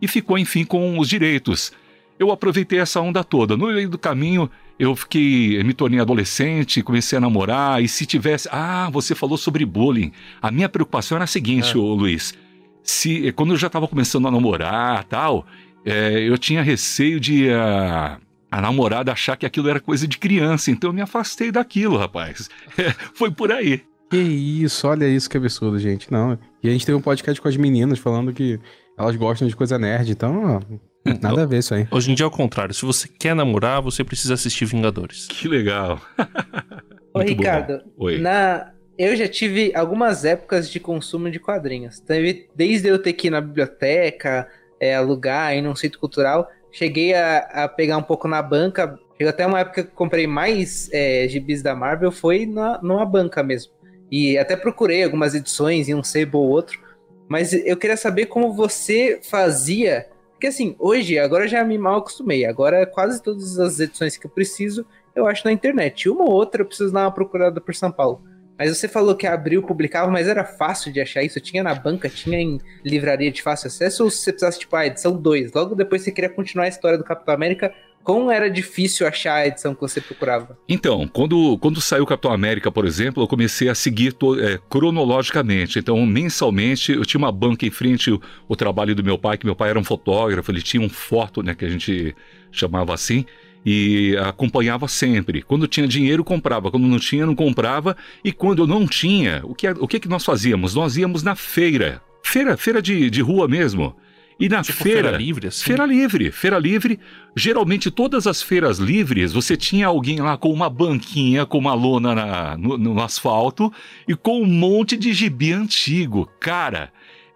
e 0.00 0.06
ficou, 0.06 0.38
enfim, 0.38 0.64
com 0.64 0.98
os 0.98 1.08
direitos. 1.08 1.72
Eu 2.18 2.30
aproveitei 2.30 2.78
essa 2.78 3.00
onda 3.00 3.24
toda. 3.24 3.56
No 3.56 3.68
meio 3.68 3.88
do 3.88 3.98
caminho, 3.98 4.50
eu 4.78 4.94
fiquei, 4.94 5.62
me 5.64 5.72
tornei 5.72 5.98
adolescente, 5.98 6.82
comecei 6.82 7.16
a 7.16 7.20
namorar, 7.20 7.82
e 7.82 7.88
se 7.88 8.04
tivesse. 8.04 8.46
Ah, 8.52 8.90
você 8.92 9.14
falou 9.14 9.38
sobre 9.38 9.64
bullying. 9.64 10.12
A 10.42 10.50
minha 10.50 10.68
preocupação 10.68 11.16
era 11.16 11.24
a 11.24 11.26
seguinte, 11.26 11.74
é. 11.74 11.78
ô 11.78 11.94
Luiz. 11.94 12.34
Se, 12.82 13.32
quando 13.32 13.54
eu 13.54 13.56
já 13.56 13.68
estava 13.68 13.88
começando 13.88 14.28
a 14.28 14.30
namorar 14.30 15.04
tal, 15.04 15.46
é, 15.86 16.20
eu 16.20 16.36
tinha 16.36 16.62
receio 16.62 17.18
de. 17.18 17.48
Uh, 17.48 18.29
a 18.50 18.60
namorada 18.60 19.12
achar 19.12 19.36
que 19.36 19.46
aquilo 19.46 19.68
era 19.68 19.80
coisa 19.80 20.08
de 20.08 20.18
criança, 20.18 20.70
então 20.70 20.90
eu 20.90 20.94
me 20.94 21.00
afastei 21.00 21.52
daquilo, 21.52 21.96
rapaz. 21.96 22.48
foi 23.14 23.30
por 23.30 23.52
aí. 23.52 23.82
Que 24.10 24.16
isso, 24.16 24.88
olha 24.88 25.06
isso 25.06 25.30
que 25.30 25.36
absurdo, 25.36 25.78
gente. 25.78 26.10
Não. 26.10 26.36
E 26.62 26.68
a 26.68 26.72
gente 26.72 26.84
teve 26.84 26.98
um 26.98 27.02
podcast 27.02 27.40
com 27.40 27.46
as 27.46 27.56
meninas 27.56 27.98
falando 27.98 28.32
que 28.32 28.58
elas 28.98 29.14
gostam 29.14 29.46
de 29.46 29.54
coisa 29.54 29.78
nerd, 29.78 30.10
então, 30.10 30.56
ó, 30.56 31.10
nada 31.22 31.42
a 31.42 31.46
ver 31.46 31.58
isso 31.58 31.74
aí. 31.74 31.86
Hoje 31.90 32.10
em 32.10 32.14
dia 32.14 32.24
é 32.24 32.26
o 32.26 32.30
contrário. 32.30 32.74
Se 32.74 32.84
você 32.84 33.06
quer 33.06 33.34
namorar, 33.34 33.80
você 33.80 34.02
precisa 34.02 34.34
assistir 34.34 34.64
Vingadores. 34.64 35.26
Que 35.28 35.46
legal. 35.46 36.00
Ô, 37.14 37.20
Ricardo, 37.20 37.82
Oi. 37.96 38.18
na 38.18 38.72
eu 38.98 39.16
já 39.16 39.26
tive 39.26 39.72
algumas 39.74 40.26
épocas 40.26 40.70
de 40.70 40.78
consumo 40.78 41.30
de 41.30 41.38
quadrinhos. 41.38 42.00
Teve 42.00 42.50
desde 42.54 42.88
eu 42.88 42.98
ter 42.98 43.14
que 43.14 43.28
ir 43.28 43.30
na 43.30 43.40
biblioteca, 43.40 44.46
é, 44.78 44.94
alugar, 44.94 45.56
ir 45.56 45.62
num 45.62 45.74
centro 45.74 45.98
cultural, 45.98 46.46
Cheguei 46.72 47.14
a, 47.14 47.38
a 47.38 47.68
pegar 47.68 47.96
um 47.96 48.02
pouco 48.02 48.28
na 48.28 48.40
banca. 48.42 48.98
Chegou 49.16 49.30
até 49.30 49.46
uma 49.46 49.60
época 49.60 49.84
que 49.84 49.90
comprei 49.90 50.26
mais 50.26 50.88
é, 50.92 51.26
gibis 51.28 51.62
da 51.62 51.74
Marvel, 51.74 52.10
foi 52.10 52.46
na, 52.46 52.80
numa 52.82 53.04
banca 53.04 53.42
mesmo. 53.42 53.72
E 54.10 54.36
até 54.38 54.56
procurei 54.56 55.04
algumas 55.04 55.34
edições 55.34 55.88
em 55.88 55.94
um 55.94 56.02
sebo 56.02 56.38
ou 56.38 56.48
outro. 56.48 56.80
Mas 57.28 57.52
eu 57.52 57.76
queria 57.76 57.96
saber 57.96 58.26
como 58.26 58.52
você 58.52 59.20
fazia. 59.22 60.08
Porque 60.32 60.48
assim, 60.48 60.74
hoje, 60.78 61.18
agora 61.18 61.46
já 61.46 61.62
me 61.62 61.78
mal 61.78 61.98
acostumei. 61.98 62.44
Agora 62.44 62.86
quase 62.86 63.22
todas 63.22 63.58
as 63.58 63.78
edições 63.78 64.16
que 64.16 64.26
eu 64.26 64.30
preciso, 64.30 64.84
eu 65.14 65.26
acho 65.26 65.44
na 65.44 65.52
internet. 65.52 66.08
Uma 66.08 66.24
ou 66.24 66.32
outra 66.32 66.62
eu 66.62 66.66
preciso 66.66 66.92
dar 66.92 67.02
uma 67.02 67.12
procurada 67.12 67.60
por 67.60 67.74
São 67.74 67.92
Paulo. 67.92 68.22
Mas 68.60 68.76
você 68.76 68.86
falou 68.86 69.14
que 69.14 69.26
abriu, 69.26 69.62
publicava, 69.62 70.10
mas 70.10 70.28
era 70.28 70.44
fácil 70.44 70.92
de 70.92 71.00
achar 71.00 71.22
isso? 71.22 71.40
Tinha 71.40 71.62
na 71.62 71.74
banca, 71.74 72.10
tinha 72.10 72.38
em 72.38 72.60
livraria 72.84 73.32
de 73.32 73.40
fácil 73.40 73.68
acesso? 73.68 74.04
Ou 74.04 74.10
você 74.10 74.32
precisasse, 74.32 74.58
tipo, 74.58 74.76
a 74.76 74.86
edição 74.86 75.16
2? 75.16 75.54
Logo 75.54 75.74
depois 75.74 76.02
você 76.02 76.12
queria 76.12 76.28
continuar 76.28 76.66
a 76.66 76.68
história 76.68 76.98
do 76.98 77.02
Capitão 77.02 77.32
América, 77.32 77.72
como 78.04 78.30
era 78.30 78.50
difícil 78.50 79.06
achar 79.06 79.36
a 79.36 79.46
edição 79.46 79.74
que 79.74 79.80
você 79.80 79.98
procurava? 79.98 80.58
Então, 80.68 81.08
quando, 81.08 81.56
quando 81.56 81.80
saiu 81.80 82.04
Capitão 82.04 82.32
América, 82.32 82.70
por 82.70 82.84
exemplo, 82.84 83.22
eu 83.22 83.26
comecei 83.26 83.70
a 83.70 83.74
seguir 83.74 84.14
é, 84.38 84.58
cronologicamente. 84.68 85.78
Então, 85.78 86.04
mensalmente, 86.04 86.92
eu 86.92 87.06
tinha 87.06 87.18
uma 87.18 87.32
banca 87.32 87.64
em 87.64 87.70
frente 87.70 88.10
o, 88.10 88.20
o 88.46 88.54
trabalho 88.54 88.94
do 88.94 89.02
meu 89.02 89.16
pai, 89.16 89.38
que 89.38 89.46
meu 89.46 89.56
pai 89.56 89.70
era 89.70 89.78
um 89.78 89.84
fotógrafo, 89.84 90.50
ele 90.50 90.60
tinha 90.60 90.82
um 90.82 90.90
foto, 90.90 91.42
né, 91.42 91.54
que 91.54 91.64
a 91.64 91.68
gente 91.70 92.14
chamava 92.52 92.92
assim 92.92 93.24
e 93.64 94.16
acompanhava 94.18 94.88
sempre. 94.88 95.42
Quando 95.42 95.68
tinha 95.68 95.86
dinheiro, 95.86 96.24
comprava. 96.24 96.70
Quando 96.70 96.86
não 96.86 96.98
tinha, 96.98 97.26
não 97.26 97.34
comprava. 97.34 97.96
E 98.24 98.32
quando 98.32 98.62
eu 98.62 98.66
não 98.66 98.86
tinha, 98.86 99.40
o 99.44 99.54
que, 99.54 99.68
o 99.68 99.86
que, 99.86 100.00
que 100.00 100.08
nós 100.08 100.24
fazíamos? 100.24 100.74
Nós 100.74 100.96
íamos 100.96 101.22
na 101.22 101.34
feira. 101.34 102.02
Feira, 102.22 102.56
feira 102.56 102.80
de, 102.80 103.10
de 103.10 103.20
rua 103.20 103.46
mesmo. 103.46 103.94
E 104.38 104.48
na 104.48 104.62
tipo 104.62 104.82
feira. 104.82 105.02
Feira 105.02 105.18
livre, 105.18 105.48
assim? 105.48 105.64
Feira 105.64 105.84
livre, 105.84 106.32
feira 106.32 106.58
livre. 106.58 106.98
Geralmente, 107.36 107.90
todas 107.90 108.26
as 108.26 108.40
feiras 108.40 108.78
livres, 108.78 109.34
você 109.34 109.54
tinha 109.54 109.86
alguém 109.86 110.20
lá 110.20 110.38
com 110.38 110.50
uma 110.50 110.70
banquinha, 110.70 111.44
com 111.44 111.58
uma 111.58 111.74
lona 111.74 112.14
na, 112.14 112.56
no, 112.56 112.78
no 112.78 113.02
asfalto 113.02 113.70
e 114.08 114.14
com 114.14 114.40
um 114.40 114.46
monte 114.46 114.96
de 114.96 115.12
gibi 115.12 115.52
antigo. 115.52 116.26
Cara, 116.40 116.90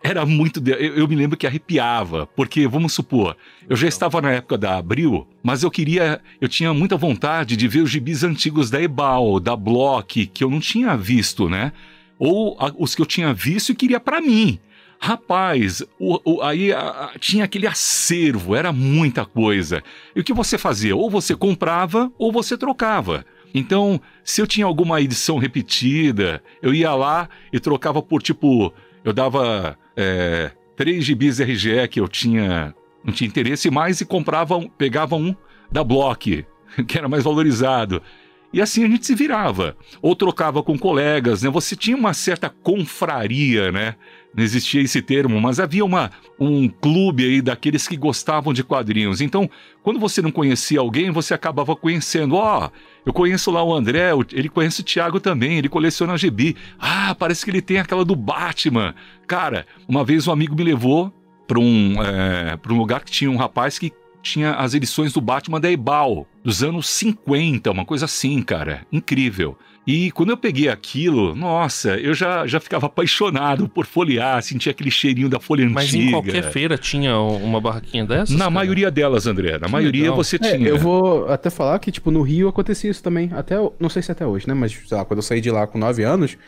era 0.05 0.27
muito. 0.27 0.61
De... 0.61 0.71
Eu, 0.71 0.97
eu, 0.97 1.09
me 1.09 1.17
lembro 1.17 1.37
que 1.37 1.47
arrepiava, 1.47 2.27
porque, 2.27 2.69
vamos 2.69 2.93
supor, 2.93 3.35
eu 3.67 3.75
já 3.75 3.88
estava 3.88 4.21
na 4.21 4.33
época 4.33 4.59
da 4.59 4.77
Abril, 4.77 5.27
mas 5.43 5.62
eu 5.62 5.71
queria. 5.71 6.21
Eu 6.38 6.47
tinha 6.47 6.75
muita 6.75 6.95
vontade 6.95 7.57
de 7.57 7.67
ver 7.67 7.81
os 7.81 7.90
gibis 7.90 8.23
antigos 8.23 8.69
da 8.71 8.81
Ebal, 8.81 9.40
da 9.40 9.57
Block, 9.57 10.27
que 10.27 10.45
eu 10.45 10.51
não 10.51 10.61
tinha 10.61 10.95
visto, 10.95 11.49
né? 11.49 11.73
Ou 12.19 12.55
a, 12.61 12.71
os 12.79 12.95
que 12.95 13.01
eu 13.01 13.07
tinha 13.07 13.33
visto 13.33 13.73
e 13.73 13.75
queria 13.75 13.99
para 13.99 14.21
mim. 14.21 14.61
Rapaz, 15.01 15.83
o, 15.99 16.21
o, 16.23 16.43
aí 16.43 16.71
a, 16.71 16.81
a, 16.81 17.19
tinha 17.19 17.45
aquele 17.45 17.67
acervo, 17.67 18.55
era 18.55 18.73
muita 18.73 19.25
coisa. 19.25 19.83
E 20.14 20.21
o 20.21 20.25
que 20.25 20.35
você 20.35 20.59
fazia? 20.59 20.95
Ou 20.95 21.09
você 21.09 21.35
comprava 21.35 22.12
ou 22.19 22.31
você 22.31 22.59
trocava. 22.59 23.25
Então, 23.55 23.99
se 24.23 24.43
eu 24.43 24.47
tinha 24.47 24.67
alguma 24.67 25.01
edição 25.01 25.38
repetida, 25.38 26.43
eu 26.61 26.75
ia 26.75 26.95
lá 26.95 27.27
e 27.51 27.59
trocava 27.59 28.03
por 28.03 28.23
tipo. 28.23 28.71
Eu 29.03 29.12
dava 29.12 29.79
é, 29.96 30.50
três 30.76 31.04
gibis 31.04 31.40
RGE 31.40 31.88
que 31.88 32.00
eu 32.00 32.09
tinha 32.09 32.74
não 33.04 33.12
tinha 33.12 33.28
interesse 33.28 33.70
mais 33.70 34.00
e 34.00 34.07
comprava 34.07 34.57
um, 34.57 34.66
pegava 34.66 35.14
um 35.14 35.37
da 35.70 35.85
Block, 35.85 36.44
que 36.88 36.98
era 36.98 37.09
mais 37.09 37.22
valorizado. 37.22 38.02
E 38.52 38.62
assim 38.62 38.85
a 38.85 38.88
gente 38.88 39.04
se 39.04 39.14
virava. 39.14 39.76
Ou 40.00 40.16
trocava 40.16 40.62
com 40.62 40.78
colegas, 40.78 41.42
né? 41.42 41.50
Você 41.50 41.76
tinha 41.76 41.96
uma 41.96 42.14
certa 42.14 42.48
confraria, 42.48 43.70
né? 43.70 43.96
Não 44.35 44.42
existia 44.42 44.83
esse 44.83 45.01
termo, 45.01 45.40
mas 45.40 45.61
havia 45.61 45.85
uma, 45.85 46.11
um 46.40 46.68
clube 46.68 47.25
aí 47.25 47.40
daqueles 47.40 47.87
que 47.87 47.97
gostavam 47.97 48.53
de 48.53 48.64
quadrinhos. 48.64 49.20
Então, 49.20 49.49
quando 49.83 50.01
você 50.01 50.20
não 50.20 50.33
conhecia 50.33 50.81
alguém, 50.81 51.11
você 51.12 51.33
acabava 51.33 51.77
conhecendo. 51.77 52.35
Ó, 52.35 52.66
oh, 52.66 52.70
eu 53.07 53.12
conheço 53.12 53.51
lá 53.53 53.62
o 53.62 53.73
André, 53.73 54.11
ele 54.33 54.49
conhece 54.49 54.81
o 54.81 54.85
Thiago 54.85 55.20
também, 55.20 55.59
ele 55.59 55.68
coleciona 55.68 56.18
GB. 56.18 56.57
Ah, 56.81 57.14
parece 57.16 57.44
que 57.44 57.51
ele 57.51 57.62
tem 57.62 57.79
aquela 57.79 58.05
do 58.05 58.16
Batman. 58.16 58.94
Cara, 59.27 59.66
uma 59.87 60.05
vez 60.05 60.27
um 60.27 60.33
amigo 60.33 60.57
me 60.57 60.64
levou 60.64 61.12
para 61.47 61.61
um, 61.61 62.03
é, 62.03 62.59
um 62.68 62.79
lugar 62.79 63.05
que 63.05 63.12
tinha 63.12 63.31
um 63.31 63.37
rapaz 63.37 63.79
que 63.79 63.92
tinha 64.20 64.55
as 64.55 64.75
edições 64.75 65.12
do 65.12 65.20
Batman 65.20 65.61
da 65.61 65.70
Ebal, 65.70 66.27
dos 66.42 66.62
anos 66.62 66.88
50, 66.88 67.70
uma 67.70 67.85
coisa 67.85 68.07
assim, 68.07 68.42
cara. 68.42 68.85
Incrível. 68.90 69.57
E 69.87 70.11
quando 70.12 70.31
eu 70.31 70.37
peguei 70.37 70.68
aquilo, 70.68 71.35
nossa, 71.35 71.97
eu 71.97 72.14
já, 72.14 72.47
já 72.47 72.59
ficava 72.59 72.87
apaixonado 72.87 73.68
por 73.68 73.85
folhear, 73.85 74.42
sentia 74.42 74.73
aquele 74.73 74.90
cheirinho 74.90 75.29
da 75.29 75.38
folha 75.38 75.68
Mas 75.68 75.88
antiga. 75.88 75.99
Mas 75.99 76.09
em 76.09 76.11
qualquer 76.11 76.51
feira 76.51 76.79
tinha 76.79 77.18
uma 77.18 77.61
barraquinha 77.61 78.07
dessas? 78.07 78.31
Na 78.31 78.38
cara? 78.38 78.51
maioria 78.51 78.90
delas, 78.90 79.27
André. 79.27 79.59
Na 79.59 79.66
que 79.66 79.73
maioria 79.73 80.03
legal. 80.03 80.16
você 80.16 80.37
é, 80.37 80.38
tinha. 80.38 80.68
Eu 80.68 80.79
vou 80.79 81.29
até 81.29 81.51
falar 81.51 81.79
que, 81.79 81.92
tipo, 81.92 82.11
no 82.11 82.23
Rio 82.23 82.49
acontecia 82.49 82.90
isso 82.90 83.03
também. 83.03 83.31
Até, 83.35 83.57
não 83.79 83.90
sei 83.90 84.01
se 84.01 84.11
até 84.11 84.27
hoje, 84.27 84.49
né? 84.49 84.55
Mas, 84.55 84.73
sei 84.73 84.97
lá, 84.97 85.05
quando 85.05 85.18
eu 85.18 85.23
saí 85.23 85.42
de 85.42 85.51
lá 85.51 85.66
com 85.66 85.79
9 85.79 86.03
anos, 86.03 86.38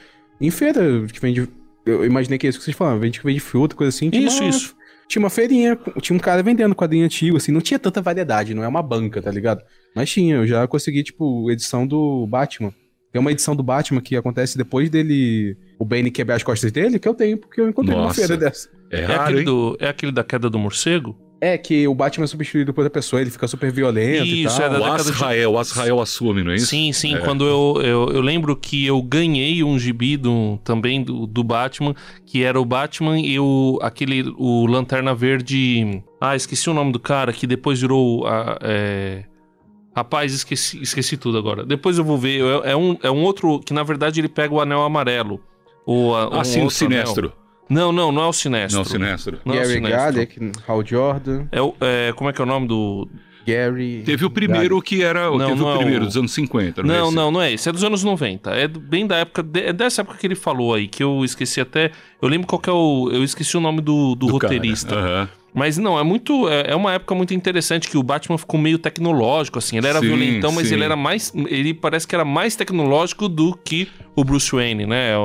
em 0.41 0.51
feira 0.51 0.83
que 1.13 1.21
vende. 1.21 1.47
Eu 1.85 2.05
imaginei 2.05 2.39
que 2.39 2.47
é 2.47 2.51
isso 2.51 2.59
que 2.59 2.65
vocês 2.65 2.77
falavam, 2.77 2.99
vende 3.01 3.21
que 3.21 3.27
vende 3.27 3.39
fruta, 3.39 3.77
coisa 3.77 3.95
assim. 3.95 4.11
Isso, 4.13 4.43
uma, 4.43 4.49
isso. 4.49 4.75
Tinha 5.07 5.23
uma 5.23 5.31
feirinha, 5.31 5.79
tinha 6.01 6.17
um 6.17 6.21
cara 6.21 6.43
vendendo 6.43 6.75
quadrinho 6.75 7.05
antigo, 7.05 7.37
assim, 7.37 7.53
não 7.53 7.61
tinha 7.61 7.79
tanta 7.79 8.03
variedade, 8.03 8.55
não 8.55 8.65
é 8.65 8.69
uma 8.69 8.83
banca, 8.83 9.23
tá 9.23 9.31
ligado? 9.31 9.63
Mas 9.95 10.11
tinha, 10.11 10.37
eu 10.37 10.47
já 10.47 10.67
consegui, 10.67 11.05
tipo, 11.05 11.49
edição 11.49 11.87
do 11.87 12.27
Batman. 12.27 12.75
Tem 13.17 13.21
uma 13.23 13.33
edição 13.33 13.57
do 13.57 13.63
Batman 13.63 14.03
que 14.03 14.15
acontece 14.15 14.59
depois 14.59 14.91
dele 14.91 15.57
o 15.79 15.87
Bane 15.87 16.11
quebrar 16.11 16.35
as 16.35 16.43
costas 16.43 16.71
dele, 16.71 16.99
que 16.99 17.09
eu 17.09 17.15
tenho, 17.15 17.39
porque 17.39 17.59
eu 17.63 17.67
encontrei 17.71 17.97
Nossa. 17.97 18.15
feira 18.15 18.37
dessa. 18.37 18.69
É 18.93 19.01
É, 19.01 19.05
raro, 19.07 19.23
aquele 19.23 19.39
hein? 19.39 19.45
do, 19.47 19.77
é 19.81 19.89
aquele 19.89 20.13
da 20.13 20.23
queda 20.23 20.51
do 20.51 20.59
morcego? 20.59 21.17
É, 21.41 21.57
que 21.57 21.89
o 21.89 21.95
Batman 21.95 22.25
é 22.25 22.27
substituído 22.27 22.75
por 22.75 22.83
outra 22.83 22.91
pessoa, 23.01 23.23
ele 23.23 23.31
fica 23.31 23.49
super 23.49 23.71
violento 23.73 24.27
Isso, 24.27 24.61
e 24.61 24.63
é 24.65 24.69
tal. 24.69 24.71
da 24.71 24.77
O 24.77 24.83
década 24.85 25.03
de- 25.05 25.11
Azrael, 25.13 25.53
o 25.53 25.59
Azrael 25.59 26.01
assume, 26.01 26.43
não 26.45 26.51
é 26.53 26.57
isso? 26.57 26.67
Sim, 26.67 26.93
sim. 26.93 27.17
Quando 27.25 27.47
eu, 27.47 27.83
eu, 27.83 28.11
eu 28.13 28.21
lembro 28.21 28.55
que 28.55 28.85
eu 28.87 29.01
ganhei 29.03 29.65
um 29.65 29.79
gibi 29.79 30.19
do, 30.19 30.59
também 30.63 31.03
do, 31.03 31.27
do 31.27 31.43
Batman, 31.43 31.95
que 32.27 32.43
era 32.43 32.61
o 32.61 32.65
Batman 32.67 33.19
e 33.19 33.39
o, 33.41 33.79
aquele, 33.81 34.25
o 34.37 34.67
Lanterna 34.67 35.15
Verde. 35.15 36.03
Ah, 36.21 36.37
esqueci 36.37 36.69
o 36.69 36.75
nome 36.75 36.93
do 36.93 37.01
cara, 37.01 37.33
que 37.33 37.47
depois 37.47 37.81
virou. 37.81 38.27
a- 38.27 38.59
é... 38.63 39.25
Rapaz, 39.97 40.33
esqueci, 40.35 40.83
esqueci 40.83 41.17
tudo 41.17 41.39
agora. 41.39 41.65
Depois 41.65 41.97
eu 41.97 42.05
vou 42.05 42.19
ver. 42.19 42.43
É, 42.65 42.73
é 42.73 42.77
um, 42.77 42.99
é 43.03 43.11
um 43.11 43.23
outro 43.23 43.59
que, 43.61 43.73
na 43.73 43.83
verdade, 43.83 44.21
ele 44.21 44.29
pega 44.29 44.53
o 44.55 44.61
anel 44.61 44.83
amarelo. 44.83 45.41
O, 45.87 46.15
a- 46.15 46.29
um 46.37 46.41
Ah, 46.41 46.45
sim, 46.45 46.61
o 46.61 46.65
outro 46.65 46.85
anel. 46.87 47.01
Sinestro. 47.07 47.33
Não, 47.69 47.91
não, 47.91 48.13
não 48.13 48.23
é 48.23 48.27
o 48.27 48.33
Sinestro. 48.33 48.77
Não, 48.77 48.83
o 48.83 48.85
Sinestro. 48.85 49.39
Não 49.45 49.55
é 49.55 49.57
o 49.57 49.61
Gary 49.63 49.73
Sinestro. 49.73 49.99
Garlic, 49.99 50.53
Hal 50.69 50.85
Jordan, 50.87 51.47
É 51.51 51.63
o, 51.63 51.75
é, 51.81 52.13
como 52.15 52.29
é 52.29 52.33
que 52.35 52.41
é 52.41 52.45
o 52.45 52.47
nome 52.47 52.69
do. 52.69 53.09
Gary... 53.47 54.03
Teve 54.05 54.25
o 54.25 54.31
primeiro 54.31 54.83
que 54.83 55.03
era. 55.05 55.31
Não, 55.31 55.39
teve 55.39 55.61
não 55.61 55.67
o 55.69 55.75
é 55.75 55.77
primeiro, 55.79 56.03
o- 56.03 56.07
dos 56.09 56.17
anos 56.17 56.33
50, 56.33 56.83
não, 56.83 56.95
é 56.95 56.99
Não, 56.99 57.07
esse? 57.07 57.17
não, 57.17 57.31
não 57.31 57.41
é 57.43 57.53
esse. 57.53 57.69
É 57.69 57.73
dos 57.73 57.85
anos 57.85 58.03
90. 58.05 58.51
É 58.51 58.67
bem 58.69 59.07
da 59.07 59.17
época. 59.19 59.43
de- 59.43 59.61
é 59.63 59.73
dessa 59.73 60.03
época 60.03 60.19
que 60.19 60.27
ele 60.27 60.35
falou 60.35 60.75
aí, 60.75 60.89
que 60.89 61.03
eu 61.03 61.25
esqueci 61.25 61.61
até. 61.61 61.93
Eu 62.21 62.29
lembro 62.29 62.47
qual 62.47 62.61
que 62.61 62.69
é 62.69 62.73
o. 62.73 63.09
Eu 63.13 63.23
esqueci 63.25 63.57
o 63.57 63.61
nome 63.61 63.81
do, 63.81 64.15
do, 64.17 64.27
Do 64.27 64.33
roteirista. 64.33 64.97
Aham. 64.97 65.29
Mas 65.57 65.79
não, 65.79 65.99
é 65.99 66.03
muito. 66.03 66.47
É, 66.51 66.73
é 66.73 66.77
uma 66.77 66.93
época 66.93 67.15
muito 67.15 67.33
interessante 67.33 67.89
que 67.89 67.97
o 67.97 68.03
Batman 68.03 68.37
ficou 68.37 68.61
meio 68.61 68.79
tecnológico, 68.79 69.59
assim. 69.59 69.79
Ele 69.79 69.87
era 69.87 70.01
Sim, 70.01 70.09
violentão, 70.09 70.53
mas 70.53 70.69
sim. 70.69 70.75
ele 70.75 70.85
era 70.85 70.95
mais. 70.95 71.33
Ele 71.49 71.73
parece 71.73 72.07
que 72.07 72.15
era 72.15 72.27
mais 72.27 72.55
tecnológico 72.55 73.27
do 73.27 73.57
que 73.65 73.89
o 74.15 74.23
Bruce 74.23 74.53
Wayne, 74.55 74.85
né? 74.85 75.13
É, 75.13 75.17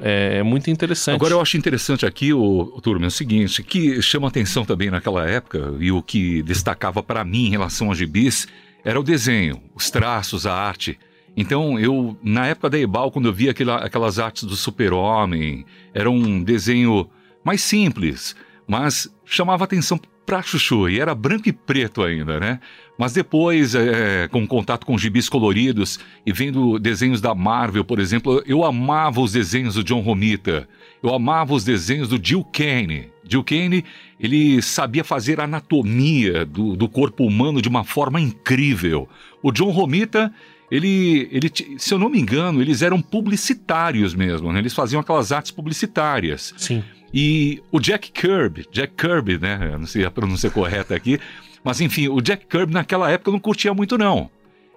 é, 0.00 0.38
é 0.38 0.42
muito 0.42 0.70
interessante. 0.70 1.16
Agora 1.16 1.34
eu 1.34 1.40
acho 1.40 1.58
interessante 1.58 2.06
aqui, 2.06 2.32
o, 2.32 2.72
o 2.74 2.80
Turma, 2.80 3.04
é 3.04 3.08
o 3.08 3.10
seguinte, 3.10 3.62
que 3.62 4.00
chama 4.00 4.26
atenção 4.28 4.64
também 4.64 4.90
naquela 4.90 5.28
época, 5.28 5.74
e 5.78 5.92
o 5.92 6.00
que 6.02 6.42
destacava 6.42 7.02
para 7.02 7.22
mim 7.22 7.48
em 7.48 7.50
relação 7.50 7.88
aos 7.88 7.98
gibis, 7.98 8.48
era 8.82 8.98
o 8.98 9.02
desenho, 9.02 9.60
os 9.74 9.90
traços, 9.90 10.46
a 10.46 10.54
arte. 10.54 10.98
Então, 11.36 11.78
eu, 11.78 12.16
na 12.22 12.46
época 12.46 12.70
da 12.70 12.78
Ebal, 12.78 13.10
quando 13.10 13.26
eu 13.26 13.34
via 13.34 13.50
aquela- 13.50 13.84
aquelas 13.84 14.18
artes 14.18 14.44
do 14.44 14.56
super-homem, 14.56 15.66
era 15.92 16.10
um 16.10 16.42
desenho 16.42 17.06
mais 17.44 17.60
simples, 17.60 18.34
mas 18.66 19.08
chamava 19.24 19.64
atenção 19.64 19.98
pra 20.24 20.42
chuchu, 20.42 20.88
e 20.88 20.98
era 20.98 21.14
branco 21.14 21.48
e 21.48 21.52
preto 21.52 22.02
ainda, 22.02 22.40
né? 22.40 22.60
Mas 22.98 23.12
depois, 23.12 23.74
é, 23.74 24.28
com 24.28 24.46
contato 24.46 24.86
com 24.86 24.96
gibis 24.96 25.28
coloridos 25.28 25.98
e 26.24 26.32
vendo 26.32 26.78
desenhos 26.78 27.20
da 27.20 27.34
Marvel, 27.34 27.84
por 27.84 27.98
exemplo, 27.98 28.42
eu 28.46 28.64
amava 28.64 29.20
os 29.20 29.32
desenhos 29.32 29.74
do 29.74 29.84
John 29.84 30.00
Romita, 30.00 30.68
eu 31.02 31.14
amava 31.14 31.52
os 31.52 31.64
desenhos 31.64 32.08
do 32.08 32.18
Jill 32.22 32.44
Kane. 32.44 33.10
Jill 33.28 33.44
Kane, 33.44 33.84
ele 34.18 34.62
sabia 34.62 35.04
fazer 35.04 35.40
a 35.40 35.44
anatomia 35.44 36.44
do, 36.44 36.76
do 36.76 36.88
corpo 36.88 37.24
humano 37.26 37.60
de 37.60 37.68
uma 37.68 37.84
forma 37.84 38.20
incrível. 38.20 39.08
O 39.42 39.50
John 39.50 39.70
Romita, 39.70 40.32
ele, 40.70 41.28
ele, 41.30 41.50
se 41.78 41.92
eu 41.92 41.98
não 41.98 42.08
me 42.08 42.18
engano, 42.18 42.62
eles 42.62 42.80
eram 42.80 43.02
publicitários 43.02 44.14
mesmo, 44.14 44.52
né? 44.52 44.60
Eles 44.60 44.72
faziam 44.72 45.00
aquelas 45.00 45.32
artes 45.32 45.50
publicitárias. 45.50 46.54
Sim. 46.56 46.82
E 47.16 47.62
o 47.70 47.78
Jack 47.78 48.10
Kirby, 48.10 48.66
Jack 48.72 48.94
Kirby, 48.96 49.38
né? 49.38 49.70
Eu 49.72 49.78
não 49.78 49.86
sei 49.86 50.04
a 50.04 50.10
pronúncia 50.10 50.50
correta 50.50 50.96
aqui, 50.96 51.20
mas 51.62 51.80
enfim, 51.80 52.08
o 52.08 52.20
Jack 52.20 52.44
Kirby 52.46 52.74
naquela 52.74 53.08
época 53.08 53.30
eu 53.30 53.34
não 53.34 53.38
curtia 53.38 53.72
muito 53.72 53.96
não. 53.96 54.28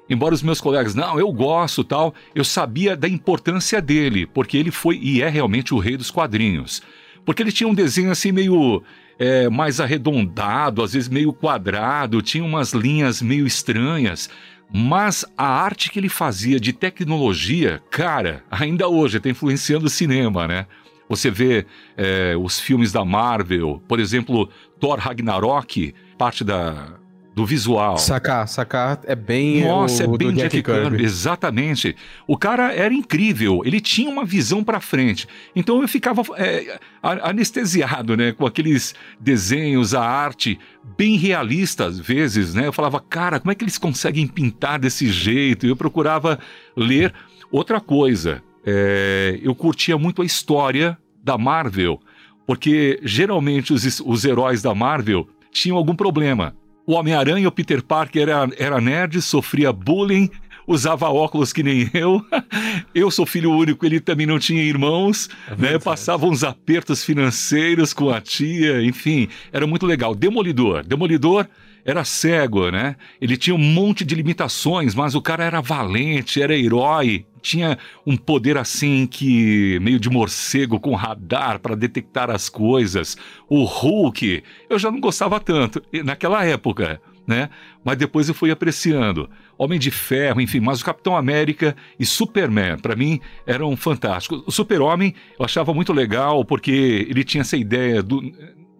Embora 0.07 0.35
os 0.35 0.43
meus 0.43 0.61
colegas, 0.61 0.93
não, 0.93 1.19
eu 1.19 1.31
gosto 1.31 1.83
tal, 1.83 2.13
eu 2.35 2.43
sabia 2.43 2.95
da 2.95 3.09
importância 3.09 3.81
dele, 3.81 4.27
porque 4.27 4.55
ele 4.55 4.69
foi 4.69 4.99
e 5.01 5.23
é 5.23 5.27
realmente 5.27 5.73
o 5.73 5.79
rei 5.79 5.97
dos 5.97 6.11
quadrinhos. 6.11 6.83
Porque 7.25 7.41
ele 7.41 7.51
tinha 7.51 7.67
um 7.67 7.73
desenho 7.73 8.11
assim 8.11 8.31
meio 8.31 8.83
é, 9.17 9.49
mais 9.49 9.79
arredondado, 9.79 10.83
às 10.83 10.93
vezes 10.93 11.09
meio 11.09 11.33
quadrado, 11.33 12.21
tinha 12.21 12.43
umas 12.43 12.71
linhas 12.71 13.19
meio 13.19 13.47
estranhas. 13.47 14.29
Mas 14.71 15.25
a 15.35 15.47
arte 15.47 15.89
que 15.89 15.97
ele 15.97 16.07
fazia 16.07 16.59
de 16.59 16.71
tecnologia, 16.71 17.81
cara, 17.89 18.43
ainda 18.51 18.87
hoje 18.87 19.17
está 19.17 19.27
influenciando 19.27 19.87
o 19.87 19.89
cinema, 19.89 20.47
né? 20.47 20.67
Você 21.09 21.31
vê 21.31 21.65
é, 21.95 22.35
os 22.37 22.59
filmes 22.59 22.91
da 22.91 23.05
Marvel, 23.05 23.81
por 23.87 23.99
exemplo, 23.99 24.49
Thor 24.79 24.99
Ragnarok, 24.99 25.93
parte 26.17 26.43
da, 26.43 26.97
do 27.37 27.45
visual. 27.45 27.99
Sacar, 27.99 28.47
sacar 28.47 28.99
é 29.03 29.15
bem 29.15 29.63
Nossa, 29.63 30.07
o, 30.07 30.15
é 30.15 30.17
bem 30.17 30.31
do 30.31 30.41
Jack, 30.41 30.63
Kirby. 30.63 31.03
Exatamente. 31.03 31.95
O 32.25 32.35
cara 32.35 32.73
era 32.73 32.91
incrível, 32.91 33.61
ele 33.63 33.79
tinha 33.79 34.09
uma 34.09 34.25
visão 34.25 34.63
pra 34.63 34.79
frente. 34.79 35.27
Então 35.55 35.79
eu 35.83 35.87
ficava 35.87 36.23
é, 36.35 36.79
anestesiado, 37.03 38.17
né, 38.17 38.31
com 38.31 38.47
aqueles 38.47 38.95
desenhos, 39.19 39.93
a 39.93 40.01
arte 40.01 40.59
bem 40.97 41.15
realista 41.15 41.85
às 41.85 41.99
vezes, 41.99 42.55
né? 42.55 42.65
Eu 42.65 42.73
falava, 42.73 42.99
cara, 42.99 43.39
como 43.39 43.51
é 43.51 43.55
que 43.55 43.63
eles 43.63 43.77
conseguem 43.77 44.25
pintar 44.25 44.79
desse 44.79 45.07
jeito? 45.07 45.67
E 45.67 45.69
eu 45.69 45.75
procurava 45.75 46.39
ler 46.75 47.13
outra 47.51 47.79
coisa. 47.79 48.41
É, 48.69 49.39
eu 49.41 49.55
curtia 49.55 49.97
muito 49.97 50.21
a 50.21 50.25
história 50.25 50.97
da 51.23 51.37
Marvel, 51.37 52.01
porque 52.45 52.99
geralmente 53.01 53.71
os, 53.71 54.01
os 54.01 54.25
heróis 54.25 54.61
da 54.61 54.75
Marvel 54.75 55.25
tinham 55.53 55.77
algum 55.77 55.95
problema. 55.95 56.53
O 56.85 56.93
Homem-Aranha, 56.93 57.47
o 57.47 57.51
Peter 57.51 57.81
Parker 57.81 58.23
era, 58.23 58.49
era 58.57 58.81
nerd, 58.81 59.21
sofria 59.21 59.71
bullying, 59.71 60.29
usava 60.67 61.09
óculos 61.09 61.53
que 61.53 61.63
nem 61.63 61.89
eu. 61.93 62.21
Eu 62.93 63.09
sou 63.09 63.25
filho 63.25 63.51
único, 63.51 63.85
ele 63.85 63.99
também 63.99 64.25
não 64.25 64.39
tinha 64.39 64.61
irmãos, 64.61 65.29
né? 65.57 65.79
Passava 65.79 66.25
uns 66.25 66.43
apertos 66.43 67.03
financeiros 67.03 67.93
com 67.93 68.09
a 68.09 68.19
tia, 68.19 68.83
enfim, 68.83 69.29
era 69.51 69.65
muito 69.65 69.85
legal. 69.85 70.13
Demolidor, 70.13 70.83
Demolidor 70.83 71.47
era 71.87 72.03
cego, 72.03 72.69
né? 72.69 72.97
Ele 73.21 73.37
tinha 73.37 73.55
um 73.55 73.57
monte 73.57 74.03
de 74.03 74.13
limitações, 74.13 74.93
mas 74.93 75.15
o 75.15 75.21
cara 75.21 75.45
era 75.45 75.61
valente, 75.61 76.41
era 76.41 76.53
herói, 76.53 77.25
tinha 77.41 77.77
um 78.05 78.17
poder 78.17 78.57
assim 78.57 79.07
que 79.07 79.79
meio 79.81 79.97
de 79.97 80.09
morcego 80.09 80.81
com 80.81 80.93
radar 80.95 81.59
para 81.59 81.77
detectar 81.77 82.29
as 82.29 82.49
coisas. 82.49 83.15
O 83.47 83.63
Hulk, 83.63 84.43
eu 84.69 84.77
já 84.77 84.91
não 84.91 84.99
gostava 84.99 85.39
tanto 85.39 85.81
naquela 86.03 86.43
época, 86.43 87.01
né? 87.25 87.49
Mas 87.85 87.95
depois 87.95 88.27
eu 88.27 88.35
fui 88.35 88.51
apreciando. 88.51 89.29
Homem 89.57 89.79
de 89.79 89.89
Ferro, 89.89 90.41
enfim, 90.41 90.59
mas 90.59 90.81
o 90.81 90.85
Capitão 90.85 91.15
América 91.15 91.73
e 91.97 92.05
Superman, 92.05 92.77
para 92.79 92.97
mim, 92.97 93.21
eram 93.45 93.77
fantásticos. 93.77 94.43
O 94.45 94.51
Super-Homem 94.51 95.15
eu 95.39 95.45
achava 95.45 95.73
muito 95.73 95.93
legal 95.93 96.43
porque 96.43 97.07
ele 97.09 97.23
tinha 97.23 97.41
essa 97.41 97.55
ideia 97.55 98.03
do 98.03 98.21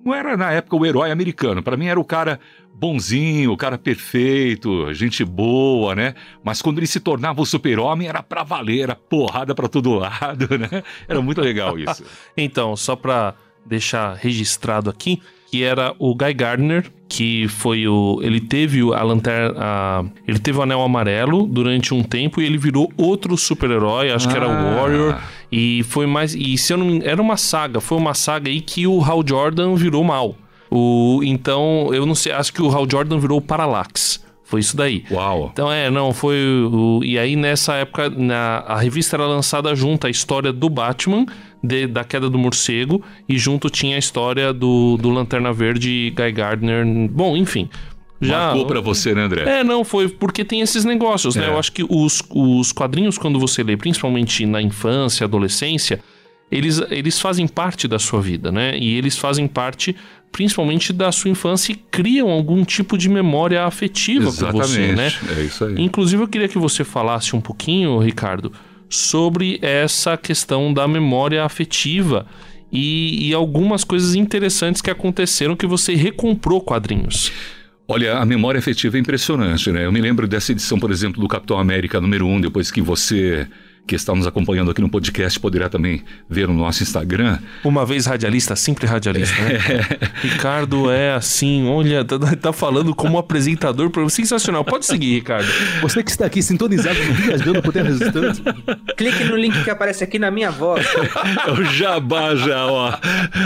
não 0.08 0.16
era 0.16 0.38
na 0.38 0.52
época 0.52 0.76
o 0.78 0.86
herói 0.86 1.12
americano, 1.12 1.62
para 1.62 1.76
mim 1.76 1.88
era 1.88 2.00
o 2.00 2.06
cara 2.06 2.40
bonzinho, 2.74 3.52
o 3.52 3.58
cara 3.58 3.78
perfeito, 3.78 4.94
gente 4.94 5.26
boa, 5.26 5.94
né? 5.96 6.14
Mas 6.44 6.62
quando 6.62 6.78
ele 6.78 6.88
se 6.88 7.00
tornava 7.00 7.42
o 7.42 7.46
super-homem 7.46 8.08
era 8.08 8.24
pra 8.24 8.44
valer, 8.44 8.84
era 8.84 8.96
porrada 8.96 9.54
pra 9.54 9.68
todo 9.68 9.94
lado, 9.94 10.48
né? 10.58 10.84
Era 11.08 11.22
muito 11.22 11.42
legal 11.42 11.78
isso. 11.78 12.04
Então, 12.38 12.76
só 12.76 12.96
pra 12.96 13.34
deixar 13.66 14.14
registrado 14.16 14.90
aqui, 14.90 15.22
que 15.50 15.64
era 15.64 15.94
o 15.98 16.14
Guy 16.16 16.34
Gardner, 16.34 16.86
que 17.10 17.48
foi 17.48 17.88
o. 17.88 18.20
Ele 18.22 18.40
teve 18.42 18.82
a 18.94 19.02
lanterna. 19.02 19.56
a- 19.58 20.04
ele 20.28 20.40
teve 20.40 20.58
o 20.60 20.62
anel 20.62 20.82
amarelo 20.82 21.46
durante 21.48 21.94
um 21.94 22.04
tempo 22.04 22.42
e 22.42 22.46
ele 22.46 22.58
virou 22.58 22.92
outro 22.98 23.38
super-herói, 23.38 24.12
acho 24.12 24.28
que 24.28 24.36
era 24.36 24.46
Ah. 24.46 24.50
o 24.50 24.76
Warrior. 24.76 25.18
E 25.52 25.84
foi 25.84 26.06
mais. 26.06 26.36
E 26.36 26.58
se 26.58 26.74
eu 26.74 26.78
não 26.78 26.86
me 26.86 27.02
Era 27.06 27.22
uma 27.22 27.38
saga, 27.38 27.80
foi 27.80 27.98
uma 27.98 28.14
saga 28.14 28.50
aí 28.50 28.60
que 28.60 28.86
o 28.86 29.02
Hal 29.02 29.24
Jordan 29.26 29.76
virou 29.76 30.04
mal. 30.04 30.36
O, 30.70 31.22
então, 31.24 31.90
eu 31.94 32.06
não 32.06 32.14
sei, 32.14 32.34
acho 32.34 32.52
que 32.52 32.62
o 32.62 32.70
Hal 32.70 32.86
Jordan 32.92 33.18
virou 33.20 33.38
o 33.38 33.42
Parallax. 33.42 34.22
Foi 34.48 34.62
isso 34.62 34.78
daí. 34.78 35.04
Uau. 35.12 35.50
Então 35.52 35.70
é, 35.70 35.90
não, 35.92 36.14
foi 36.14 36.38
o. 36.72 37.02
E 37.04 37.20
aí 37.20 37.36
nessa 37.36 37.74
época, 37.76 38.10
na, 38.10 38.60
a 38.66 38.80
revista 38.80 39.18
era 39.18 39.26
lançada 39.28 39.76
junto 39.76 40.08
a 40.08 40.10
história 40.10 40.54
do 40.54 40.70
Batman, 40.70 41.26
de- 41.62 41.86
da 41.86 42.04
queda 42.06 42.30
do 42.30 42.38
morcego, 42.40 43.04
e 43.28 43.38
junto 43.38 43.70
tinha 43.70 43.98
a 43.98 44.00
história 44.00 44.54
do, 44.54 44.96
do 44.98 45.10
Lanterna 45.10 45.52
Verde 45.52 45.90
e 45.92 46.10
Guy 46.12 46.32
Gardner. 46.32 46.86
Bom, 47.12 47.36
enfim. 47.36 47.70
Já. 48.22 48.48
Marcou 48.48 48.66
pra 48.66 48.80
você, 48.80 49.14
né, 49.14 49.24
André? 49.24 49.60
É, 49.60 49.64
não, 49.66 49.84
foi 49.84 50.08
porque 50.08 50.44
tem 50.46 50.62
esses 50.62 50.84
negócios, 50.86 51.36
né? 51.36 51.46
É. 51.46 51.50
Eu 51.50 51.60
acho 51.60 51.72
que 51.74 51.84
os, 51.88 52.24
os 52.32 52.72
quadrinhos, 52.72 53.18
quando 53.18 53.38
você 53.40 53.62
lê, 53.64 53.76
principalmente 53.78 54.46
na 54.46 54.62
infância, 54.62 55.26
adolescência, 55.26 56.00
eles, 56.52 56.82
eles 56.90 57.20
fazem 57.20 57.48
parte 57.48 57.88
da 57.88 58.00
sua 58.00 58.22
vida, 58.22 58.52
né? 58.52 58.78
E 58.78 58.96
eles 58.96 59.18
fazem 59.18 59.48
parte, 59.48 59.96
principalmente, 60.32 60.94
da 60.94 61.12
sua 61.12 61.30
infância 61.30 61.74
e 61.74 61.76
criam 61.76 62.30
algum 62.30 62.64
tipo 62.64 62.98
de 62.98 63.10
memória 63.10 63.64
afetiva 63.66 64.28
Exatamente. 64.28 64.68
você, 64.68 64.92
né? 64.94 65.12
É 65.38 65.42
isso 65.42 65.66
aí. 65.66 65.76
Inclusive, 65.78 66.24
eu 66.24 66.28
queria 66.28 66.48
que 66.48 66.58
você 66.58 66.84
falasse 66.84 67.36
um 67.36 67.42
pouquinho, 67.42 68.00
Ricardo, 68.00 68.52
sobre 68.90 69.60
essa 69.62 70.16
questão 70.16 70.74
da 70.74 70.88
memória 70.88 71.44
afetiva 71.44 72.26
e, 72.72 73.30
e 73.30 73.34
algumas 73.34 73.84
coisas 73.84 74.16
interessantes 74.16 74.82
que 74.82 74.90
aconteceram 74.90 75.56
que 75.56 75.68
você 75.68 75.96
recomprou 75.96 76.62
quadrinhos. 76.62 77.32
Olha, 77.90 78.18
a 78.18 78.26
memória 78.26 78.60
afetiva 78.60 78.98
é 78.98 79.00
impressionante, 79.00 79.72
né? 79.72 79.86
Eu 79.86 79.92
me 79.92 80.02
lembro 80.02 80.28
dessa 80.28 80.52
edição, 80.52 80.80
por 80.80 80.92
exemplo, 80.92 81.22
do 81.22 81.28
Capitão 81.28 81.58
América 81.58 82.02
número 82.02 82.26
1, 82.26 82.42
depois 82.42 82.70
que 82.70 82.82
você 82.82 83.48
que 83.88 83.96
está 83.96 84.14
nos 84.14 84.28
acompanhando 84.28 84.70
aqui 84.70 84.82
no 84.82 84.90
podcast 84.90 85.40
poderá 85.40 85.70
também 85.70 86.04
ver 86.30 86.48
no 86.48 86.54
nosso 86.54 86.84
Instagram. 86.84 87.40
Uma 87.64 87.86
vez 87.86 88.06
radialista, 88.06 88.56
sempre 88.56 88.86
radialista, 88.86 89.42
né? 89.42 89.58
Ricardo 90.22 90.92
é 90.92 91.14
assim, 91.14 91.68
olha, 91.68 92.04
tá, 92.04 92.20
tá 92.36 92.54
falando 92.54 92.94
como 92.94 93.18
apresentador, 93.18 93.90
sensacional. 94.10 94.66
Pode 94.66 94.86
seguir, 94.86 95.16
Ricardo. 95.16 95.48
Você 95.82 96.04
que 96.04 96.12
está 96.12 96.26
aqui 96.26 96.44
sintonizado 96.44 97.00
no 97.06 97.14
Viajando 97.14 97.62
por 97.62 97.72
Terras 97.72 97.98
Distantes. 97.98 98.42
Clique 98.98 99.24
no 99.24 99.38
link 99.38 99.64
que 99.64 99.70
aparece 99.70 100.04
aqui 100.04 100.20
na 100.20 100.30
minha 100.30 100.52
voz. 100.52 100.86
É 101.48 101.52
o 101.52 101.64
jabá 101.64 102.36
já, 102.36 102.66
ó. 102.66 102.98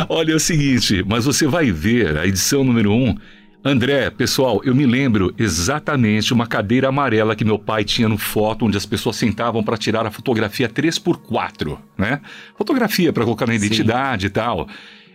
Olha 0.09 0.31
é 0.31 0.35
o 0.35 0.39
seguinte, 0.39 1.03
mas 1.07 1.25
você 1.25 1.45
vai 1.45 1.71
ver 1.71 2.17
a 2.17 2.25
edição 2.25 2.63
número 2.63 2.91
1. 2.91 2.95
Um, 2.95 3.15
André, 3.63 4.09
pessoal, 4.09 4.59
eu 4.63 4.73
me 4.73 4.87
lembro 4.87 5.35
exatamente 5.37 6.33
uma 6.33 6.47
cadeira 6.47 6.87
amarela 6.89 7.35
que 7.35 7.45
meu 7.45 7.59
pai 7.59 7.83
tinha 7.83 8.09
no 8.09 8.17
foto, 8.17 8.65
onde 8.65 8.75
as 8.75 8.87
pessoas 8.87 9.17
sentavam 9.17 9.63
para 9.63 9.77
tirar 9.77 10.03
a 10.03 10.09
fotografia 10.09 10.67
3x4, 10.67 11.77
né? 11.95 12.21
Fotografia 12.57 13.13
para 13.13 13.23
colocar 13.23 13.45
na 13.45 13.53
identidade 13.53 14.23
Sim. 14.23 14.27
e 14.27 14.29
tal. 14.31 14.67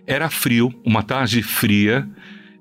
Era 0.07 0.31
frio, 0.31 0.73
uma 0.85 1.03
tarde 1.03 1.43
fria, 1.43 2.09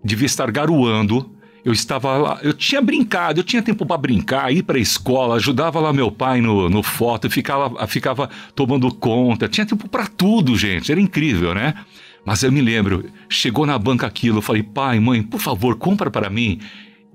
devia 0.03 0.25
estar 0.25 0.49
garoando. 0.49 1.31
Eu 1.63 1.71
estava 1.71 2.17
lá, 2.17 2.39
eu 2.41 2.53
tinha 2.53 2.81
brincado, 2.81 3.39
eu 3.39 3.43
tinha 3.43 3.61
tempo 3.61 3.85
para 3.85 3.97
brincar, 3.97 4.51
ir 4.51 4.63
para 4.63 4.77
a 4.77 4.81
escola, 4.81 5.35
ajudava 5.35 5.79
lá 5.79 5.93
meu 5.93 6.11
pai 6.11 6.41
no, 6.41 6.67
no 6.67 6.81
foto, 6.81 7.29
ficava, 7.29 7.87
ficava 7.87 8.29
tomando 8.55 8.91
conta, 8.93 9.47
tinha 9.47 9.65
tempo 9.65 9.87
para 9.87 10.07
tudo, 10.07 10.55
gente, 10.55 10.91
era 10.91 11.01
incrível, 11.01 11.53
né? 11.55 11.75
Mas 12.25 12.41
eu 12.41 12.51
me 12.51 12.59
lembro, 12.59 13.05
chegou 13.29 13.65
na 13.65 13.77
banca 13.77 14.07
aquilo, 14.07 14.39
eu 14.39 14.41
falei, 14.41 14.63
pai, 14.63 14.99
mãe, 14.99 15.21
por 15.21 15.39
favor, 15.39 15.75
compra 15.77 16.09
para 16.09 16.29
mim. 16.29 16.59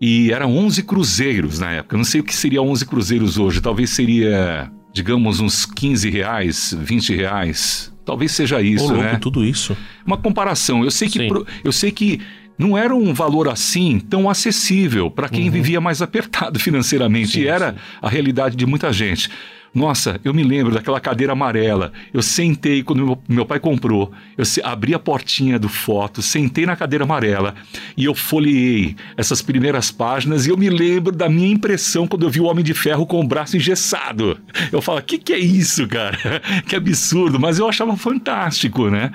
E 0.00 0.32
eram 0.32 0.56
11 0.56 0.84
cruzeiros 0.84 1.58
na 1.58 1.72
época. 1.72 1.94
Eu 1.94 1.98
não 1.98 2.04
sei 2.04 2.20
o 2.20 2.24
que 2.24 2.34
seria 2.34 2.62
11 2.62 2.86
cruzeiros 2.86 3.36
hoje. 3.36 3.60
Talvez 3.60 3.90
seria, 3.90 4.70
digamos, 4.94 5.40
uns 5.40 5.66
15 5.66 6.08
reais, 6.08 6.74
20 6.78 7.14
reais. 7.14 7.92
Talvez 8.04 8.32
seja 8.32 8.62
isso, 8.62 8.84
Ô, 8.84 8.92
louco, 8.92 9.02
né? 9.02 9.18
tudo 9.20 9.44
isso. 9.44 9.76
Uma 10.06 10.16
comparação. 10.16 10.84
Eu 10.84 10.90
sei 10.90 11.08
que, 11.08 11.28
eu 11.62 11.72
sei 11.72 11.90
que 11.90 12.20
não 12.56 12.78
era 12.78 12.94
um 12.94 13.12
valor 13.12 13.48
assim 13.48 13.98
tão 13.98 14.30
acessível 14.30 15.10
para 15.10 15.28
quem 15.28 15.46
uhum. 15.46 15.50
vivia 15.50 15.80
mais 15.80 16.00
apertado 16.00 16.58
financeiramente. 16.60 17.32
Sim, 17.32 17.40
e 17.40 17.46
era 17.46 17.72
sim. 17.72 17.78
a 18.00 18.08
realidade 18.08 18.56
de 18.56 18.64
muita 18.64 18.92
gente. 18.92 19.28
Nossa, 19.72 20.20
eu 20.24 20.34
me 20.34 20.42
lembro 20.42 20.74
daquela 20.74 20.98
cadeira 20.98 21.32
amarela. 21.32 21.92
Eu 22.12 22.22
sentei 22.22 22.82
quando 22.82 23.18
meu, 23.28 23.46
pai 23.46 23.60
comprou. 23.60 24.12
Eu 24.36 24.44
abri 24.64 24.94
a 24.94 24.98
portinha 24.98 25.58
do 25.58 25.68
foto, 25.68 26.20
sentei 26.20 26.66
na 26.66 26.74
cadeira 26.74 27.04
amarela 27.04 27.54
e 27.96 28.04
eu 28.04 28.14
folheei 28.14 28.96
essas 29.16 29.40
primeiras 29.40 29.90
páginas 29.92 30.44
e 30.44 30.50
eu 30.50 30.56
me 30.56 30.68
lembro 30.68 31.12
da 31.12 31.28
minha 31.28 31.52
impressão 31.52 32.06
quando 32.06 32.24
eu 32.24 32.30
vi 32.30 32.40
o 32.40 32.46
Homem 32.46 32.64
de 32.64 32.74
Ferro 32.74 33.06
com 33.06 33.20
o 33.20 33.26
braço 33.26 33.56
engessado. 33.56 34.40
Eu 34.72 34.82
falo, 34.82 34.98
o 34.98 35.02
que, 35.02 35.18
que 35.18 35.32
é 35.32 35.38
isso, 35.38 35.86
cara? 35.86 36.18
que 36.66 36.74
absurdo, 36.74 37.38
mas 37.38 37.58
eu 37.58 37.68
achava 37.68 37.96
fantástico, 37.96 38.90
né? 38.90 39.12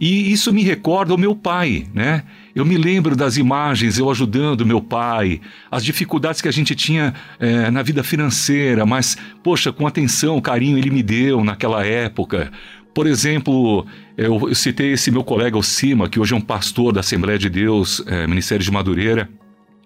E 0.00 0.32
isso 0.32 0.50
me 0.50 0.62
recorda 0.62 1.14
o 1.14 1.18
meu 1.18 1.36
pai, 1.36 1.86
né? 1.92 2.24
Eu 2.54 2.64
me 2.64 2.76
lembro 2.76 3.14
das 3.14 3.36
imagens, 3.36 3.98
eu 3.98 4.10
ajudando 4.10 4.66
meu 4.66 4.80
pai, 4.80 5.40
as 5.70 5.84
dificuldades 5.84 6.40
que 6.40 6.48
a 6.48 6.52
gente 6.52 6.74
tinha 6.74 7.14
é, 7.38 7.70
na 7.70 7.82
vida 7.82 8.02
financeira, 8.02 8.84
mas, 8.84 9.16
poxa, 9.42 9.72
com 9.72 9.86
atenção, 9.86 10.40
carinho 10.40 10.76
ele 10.76 10.90
me 10.90 11.02
deu 11.02 11.44
naquela 11.44 11.84
época. 11.84 12.50
Por 12.92 13.06
exemplo, 13.06 13.86
eu, 14.16 14.52
citei 14.54 14.92
esse 14.92 15.10
meu 15.10 15.22
colega, 15.22 15.56
o 15.56 15.62
Cima, 15.62 16.08
que 16.08 16.18
hoje 16.18 16.34
é 16.34 16.36
um 16.36 16.40
pastor 16.40 16.92
da 16.92 17.00
Assembleia 17.00 17.38
de 17.38 17.48
Deus, 17.48 18.02
é, 18.06 18.26
Ministério 18.26 18.64
de 18.64 18.70
Madureira, 18.70 19.28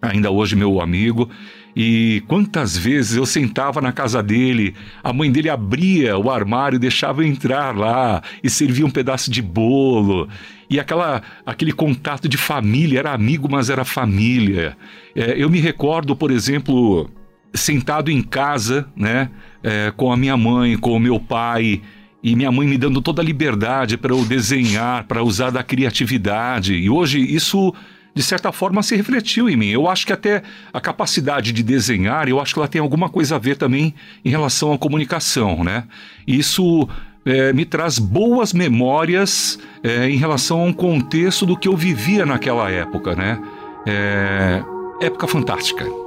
ainda 0.00 0.30
hoje 0.30 0.56
meu 0.56 0.80
amigo. 0.80 1.28
E 1.76 2.22
quantas 2.28 2.76
vezes 2.76 3.16
eu 3.16 3.26
sentava 3.26 3.80
na 3.80 3.92
casa 3.92 4.22
dele, 4.22 4.74
a 5.02 5.12
mãe 5.12 5.30
dele 5.30 5.50
abria 5.50 6.16
o 6.16 6.30
armário 6.30 6.76
e 6.76 6.78
deixava 6.78 7.22
eu 7.22 7.26
entrar 7.26 7.76
lá 7.76 8.22
e 8.42 8.48
servia 8.48 8.86
um 8.86 8.90
pedaço 8.90 9.30
de 9.30 9.42
bolo. 9.42 10.28
E 10.70 10.78
aquela, 10.78 11.22
aquele 11.44 11.72
contato 11.72 12.28
de 12.28 12.36
família, 12.36 13.00
era 13.00 13.12
amigo, 13.12 13.48
mas 13.50 13.70
era 13.70 13.84
família. 13.84 14.76
É, 15.16 15.34
eu 15.36 15.50
me 15.50 15.58
recordo, 15.58 16.14
por 16.14 16.30
exemplo, 16.30 17.10
sentado 17.52 18.10
em 18.10 18.22
casa, 18.22 18.88
né, 18.96 19.30
é, 19.62 19.92
com 19.96 20.12
a 20.12 20.16
minha 20.16 20.36
mãe, 20.36 20.76
com 20.76 20.92
o 20.92 21.00
meu 21.00 21.18
pai, 21.18 21.82
e 22.22 22.34
minha 22.34 22.50
mãe 22.50 22.66
me 22.66 22.78
dando 22.78 23.02
toda 23.02 23.20
a 23.20 23.24
liberdade 23.24 23.98
para 23.98 24.12
eu 24.12 24.24
desenhar, 24.24 25.04
para 25.04 25.22
usar 25.22 25.50
da 25.50 25.62
criatividade. 25.62 26.74
E 26.74 26.88
hoje 26.88 27.20
isso 27.20 27.74
de 28.14 28.22
certa 28.22 28.52
forma 28.52 28.82
se 28.82 28.94
refletiu 28.94 29.48
em 29.48 29.56
mim. 29.56 29.68
Eu 29.68 29.88
acho 29.88 30.06
que 30.06 30.12
até 30.12 30.42
a 30.72 30.80
capacidade 30.80 31.52
de 31.52 31.62
desenhar, 31.62 32.28
eu 32.28 32.40
acho 32.40 32.54
que 32.54 32.60
ela 32.60 32.68
tem 32.68 32.80
alguma 32.80 33.08
coisa 33.08 33.36
a 33.36 33.38
ver 33.38 33.56
também 33.56 33.94
em 34.24 34.30
relação 34.30 34.72
à 34.72 34.78
comunicação, 34.78 35.64
né? 35.64 35.84
Isso 36.26 36.88
é, 37.24 37.52
me 37.52 37.64
traz 37.64 37.98
boas 37.98 38.52
memórias 38.52 39.58
é, 39.82 40.08
em 40.08 40.16
relação 40.16 40.60
a 40.60 40.64
um 40.64 40.72
contexto 40.72 41.44
do 41.44 41.56
que 41.56 41.66
eu 41.66 41.76
vivia 41.76 42.24
naquela 42.24 42.70
época, 42.70 43.16
né? 43.16 43.40
É, 43.86 44.62
época 45.00 45.26
fantástica. 45.26 46.03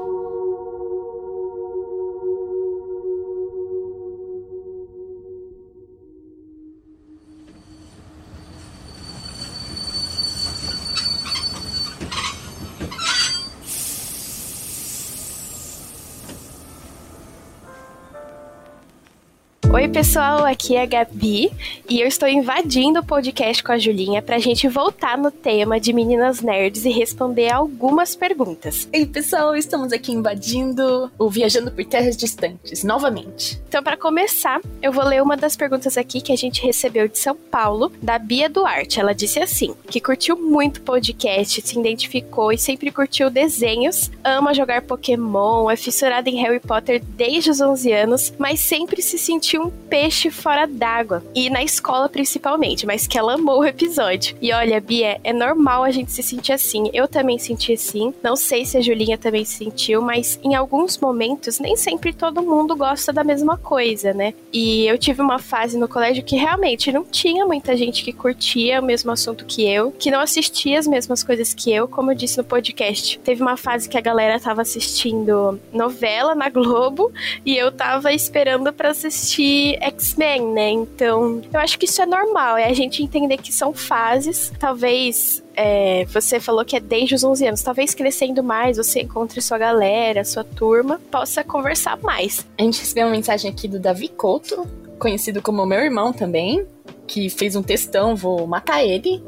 Oi, 19.87 19.93
pessoal, 19.93 20.43
aqui 20.43 20.75
é 20.75 20.81
a 20.81 20.85
Gabi 20.85 21.49
e 21.89 22.01
eu 22.01 22.07
estou 22.07 22.27
invadindo 22.27 22.99
o 22.99 23.05
podcast 23.05 23.63
com 23.63 23.71
a 23.71 23.77
Julinha 23.77 24.21
para 24.21 24.35
a 24.35 24.39
gente 24.39 24.67
voltar 24.67 25.17
no 25.17 25.31
tema 25.31 25.79
de 25.79 25.93
meninas 25.93 26.41
nerds 26.41 26.83
e 26.83 26.89
responder 26.89 27.49
algumas 27.49 28.13
perguntas. 28.13 28.89
Ei, 28.91 29.05
pessoal, 29.05 29.55
estamos 29.55 29.93
aqui 29.93 30.11
invadindo 30.11 31.09
o 31.17 31.29
Viajando 31.29 31.71
por 31.71 31.85
Terras 31.85 32.17
Distantes 32.17 32.83
novamente. 32.83 33.61
Então, 33.65 33.81
para 33.81 33.95
começar, 33.95 34.59
eu 34.81 34.91
vou 34.91 35.05
ler 35.05 35.23
uma 35.23 35.37
das 35.37 35.55
perguntas 35.55 35.97
aqui 35.97 36.19
que 36.19 36.33
a 36.33 36.37
gente 36.37 36.61
recebeu 36.61 37.07
de 37.07 37.17
São 37.17 37.35
Paulo, 37.35 37.89
da 38.01 38.19
Bia 38.19 38.49
Duarte. 38.49 38.99
Ela 38.99 39.13
disse 39.15 39.39
assim: 39.39 39.73
que 39.89 40.01
curtiu 40.01 40.37
muito 40.37 40.77
o 40.77 40.81
podcast, 40.81 41.61
se 41.61 41.79
identificou 41.79 42.51
e 42.51 42.57
sempre 42.57 42.91
curtiu 42.91 43.29
desenhos, 43.29 44.11
ama 44.21 44.53
jogar 44.53 44.81
Pokémon, 44.81 45.71
é 45.71 45.77
fissurada 45.77 46.29
em 46.29 46.35
Harry 46.41 46.59
Potter 46.59 47.01
desde 47.01 47.51
os 47.51 47.61
11 47.61 47.93
anos, 47.93 48.33
mas 48.37 48.59
sempre 48.59 49.01
se 49.01 49.17
sentiu 49.17 49.63
um 49.63 49.76
peixe 49.89 50.29
fora 50.29 50.65
d'água. 50.65 51.23
E 51.33 51.49
na 51.49 51.63
escola 51.63 52.09
principalmente, 52.09 52.85
mas 52.85 53.07
que 53.07 53.17
ela 53.17 53.35
amou 53.35 53.59
o 53.59 53.65
episódio. 53.65 54.35
E 54.41 54.51
olha, 54.53 54.79
Bia, 54.79 55.19
é 55.23 55.33
normal 55.33 55.83
a 55.83 55.91
gente 55.91 56.11
se 56.11 56.23
sentir 56.23 56.53
assim. 56.53 56.89
Eu 56.93 57.07
também 57.07 57.37
senti 57.37 57.73
assim. 57.73 58.13
Não 58.23 58.35
sei 58.35 58.65
se 58.65 58.77
a 58.77 58.81
Julinha 58.81 59.17
também 59.17 59.45
se 59.45 59.57
sentiu, 59.57 60.01
mas 60.01 60.39
em 60.43 60.55
alguns 60.55 60.97
momentos 60.97 61.59
nem 61.59 61.75
sempre 61.75 62.13
todo 62.13 62.41
mundo 62.41 62.75
gosta 62.75 63.13
da 63.13 63.23
mesma 63.23 63.57
coisa, 63.57 64.13
né? 64.13 64.33
E 64.51 64.85
eu 64.87 64.97
tive 64.97 65.21
uma 65.21 65.39
fase 65.39 65.77
no 65.77 65.87
colégio 65.87 66.23
que 66.23 66.35
realmente 66.35 66.91
não 66.91 67.03
tinha 67.03 67.45
muita 67.45 67.75
gente 67.75 68.03
que 68.03 68.13
curtia 68.13 68.81
o 68.81 68.83
mesmo 68.83 69.11
assunto 69.11 69.45
que 69.45 69.67
eu, 69.67 69.91
que 69.91 70.11
não 70.11 70.19
assistia 70.19 70.79
as 70.79 70.87
mesmas 70.87 71.23
coisas 71.23 71.53
que 71.53 71.71
eu, 71.71 71.87
como 71.87 72.11
eu 72.11 72.15
disse 72.15 72.37
no 72.37 72.43
podcast. 72.43 73.19
Teve 73.19 73.41
uma 73.41 73.57
fase 73.57 73.89
que 73.89 73.97
a 73.97 74.01
galera 74.01 74.39
tava 74.39 74.61
assistindo 74.61 75.59
novela 75.71 76.35
na 76.35 76.49
Globo 76.49 77.11
e 77.45 77.55
eu 77.55 77.71
tava 77.71 78.11
esperando 78.13 78.71
para 78.73 78.89
assistir 78.89 79.66
X-Men, 79.75 80.53
né? 80.53 80.69
Então, 80.69 81.41
eu 81.51 81.59
acho 81.59 81.77
que 81.77 81.85
isso 81.85 82.01
é 82.01 82.05
normal, 82.05 82.57
é 82.57 82.65
a 82.65 82.73
gente 82.73 83.03
entender 83.03 83.37
que 83.37 83.53
são 83.53 83.73
fases. 83.73 84.51
Talvez 84.59 85.43
é, 85.55 86.05
você 86.05 86.39
falou 86.39 86.63
que 86.63 86.75
é 86.75 86.79
desde 86.79 87.15
os 87.15 87.23
11 87.23 87.47
anos. 87.47 87.61
Talvez 87.61 87.93
crescendo 87.93 88.43
mais, 88.43 88.77
você 88.77 89.01
encontre 89.01 89.41
sua 89.41 89.57
galera, 89.57 90.23
sua 90.23 90.43
turma, 90.43 91.01
possa 91.11 91.43
conversar 91.43 91.97
mais. 92.01 92.45
A 92.57 92.61
gente 92.61 92.79
recebeu 92.79 93.05
uma 93.05 93.11
mensagem 93.11 93.49
aqui 93.49 93.67
do 93.67 93.79
Davi 93.79 94.07
Couto, 94.07 94.67
conhecido 94.99 95.41
como 95.41 95.65
meu 95.65 95.79
irmão 95.79 96.13
também, 96.13 96.65
que 97.07 97.29
fez 97.29 97.55
um 97.55 97.63
textão, 97.63 98.15
vou 98.15 98.45
matar 98.45 98.83
ele. 98.83 99.23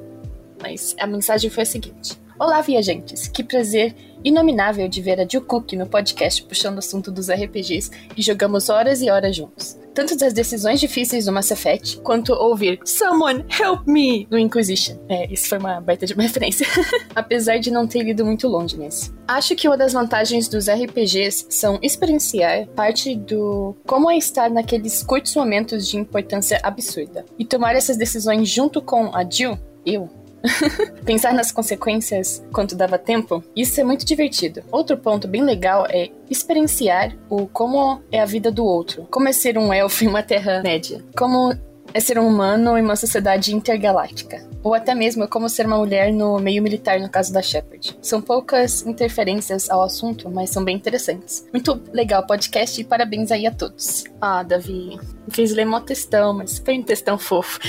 Mas 0.62 0.96
a 1.00 1.08
mensagem 1.08 1.50
foi 1.50 1.64
a 1.64 1.66
seguinte: 1.66 2.20
Olá, 2.38 2.62
viajantes! 2.62 3.28
Que 3.28 3.44
prazer 3.44 3.96
inominável 4.24 4.88
de 4.88 5.02
ver 5.02 5.20
a 5.20 5.28
Jill 5.28 5.42
Cook 5.42 5.74
no 5.74 5.88
podcast 5.88 6.44
puxando 6.44 6.76
o 6.76 6.80
assunto 6.80 7.12
dos 7.12 7.30
RPGs 7.30 7.90
e 8.16 8.22
jogamos 8.22 8.70
horas 8.70 9.02
e 9.02 9.10
horas 9.10 9.36
juntos. 9.36 9.79
Tanto 9.94 10.16
das 10.16 10.34
decisões 10.34 10.80
difíceis 10.80 11.26
do 11.26 11.32
Mass 11.32 11.52
Effect, 11.52 12.00
quanto 12.02 12.34
ouvir 12.34 12.80
Someone 12.86 13.46
Help 13.50 13.88
Me 13.88 14.28
no 14.30 14.38
Inquisition. 14.38 14.98
É, 15.10 15.32
isso 15.32 15.50
foi 15.50 15.58
uma 15.58 15.82
baita 15.82 16.06
de 16.06 16.14
uma 16.14 16.24
referência. 16.24 16.66
Apesar 17.16 17.58
de 17.58 17.72
não 17.72 17.88
ter 17.88 18.08
ido 18.08 18.26
muito 18.26 18.48
longe 18.48 18.78
nesse. 18.78 19.12
Acho 19.28 19.56
que 19.56 19.68
uma 19.68 19.78
das 19.78 19.94
vantagens 19.94 20.48
dos 20.48 20.68
RPGs 20.70 21.48
são 21.50 21.80
experienciar 21.82 22.68
parte 22.68 23.16
do 23.16 23.76
como 23.86 24.10
é 24.10 24.18
estar 24.18 24.50
naqueles 24.50 25.04
curtos 25.04 25.36
momentos 25.36 25.88
de 25.88 25.98
importância 25.98 26.60
absurda. 26.64 27.26
E 27.38 27.46
tomar 27.46 27.76
essas 27.76 27.98
decisões 27.98 28.50
junto 28.50 28.82
com 28.82 29.16
a 29.16 29.24
Jill, 29.30 29.58
eu, 29.86 30.10
pensar 31.06 31.34
nas 31.34 31.52
consequências 31.52 32.44
quanto 32.52 32.76
dava 32.76 32.98
tempo, 32.98 33.44
isso 33.56 33.80
é 33.80 33.84
muito 33.84 34.06
divertido. 34.06 34.64
Outro 34.72 34.98
ponto 34.98 35.28
bem 35.28 35.44
legal 35.44 35.86
é 35.90 36.10
experienciar 36.30 37.16
o 37.30 37.48
como 37.48 38.02
é 38.12 38.22
a 38.22 38.26
vida 38.26 38.52
do 38.52 38.64
outro, 38.64 39.08
como 39.10 39.28
é 39.28 39.32
ser 39.32 39.58
um 39.58 39.74
elfo 39.74 40.04
em 40.06 40.08
uma 40.08 40.24
terra-média, 40.24 41.04
como 41.18 41.54
é 41.94 42.00
ser 42.00 42.20
um 42.20 42.28
humano 42.28 42.78
em 42.78 42.82
uma 42.82 42.96
sociedade 42.96 43.54
intergaláctica. 43.54 44.48
Ou 44.62 44.74
até 44.74 44.94
mesmo 44.94 45.28
como 45.28 45.50
ser 45.50 45.66
uma 45.66 45.78
mulher 45.78 46.12
no 46.12 46.38
meio 46.38 46.62
militar, 46.62 47.00
no 47.00 47.10
caso 47.10 47.32
da 47.32 47.42
Shepard. 47.42 47.98
São 48.02 48.22
poucas 48.22 48.86
interferências 48.86 49.70
ao 49.70 49.82
assunto, 49.82 50.30
mas 50.30 50.50
são 50.50 50.64
bem 50.64 50.76
interessantes. 50.76 51.48
Muito 51.52 51.82
legal 51.94 52.22
o 52.22 52.28
podcast 52.28 52.80
e 52.80 52.84
parabéns 52.84 53.32
aí 53.32 53.48
a 53.48 53.52
todos. 53.52 54.04
Ah, 54.20 54.44
Davi, 54.44 55.00
me 55.00 55.34
fez 55.34 55.52
ler 55.52 55.66
mó 55.66 55.80
textão, 55.80 56.34
mas 56.34 56.60
foi 56.60 56.78
um 56.78 56.84
textão 56.84 57.18
fofo. 57.18 57.60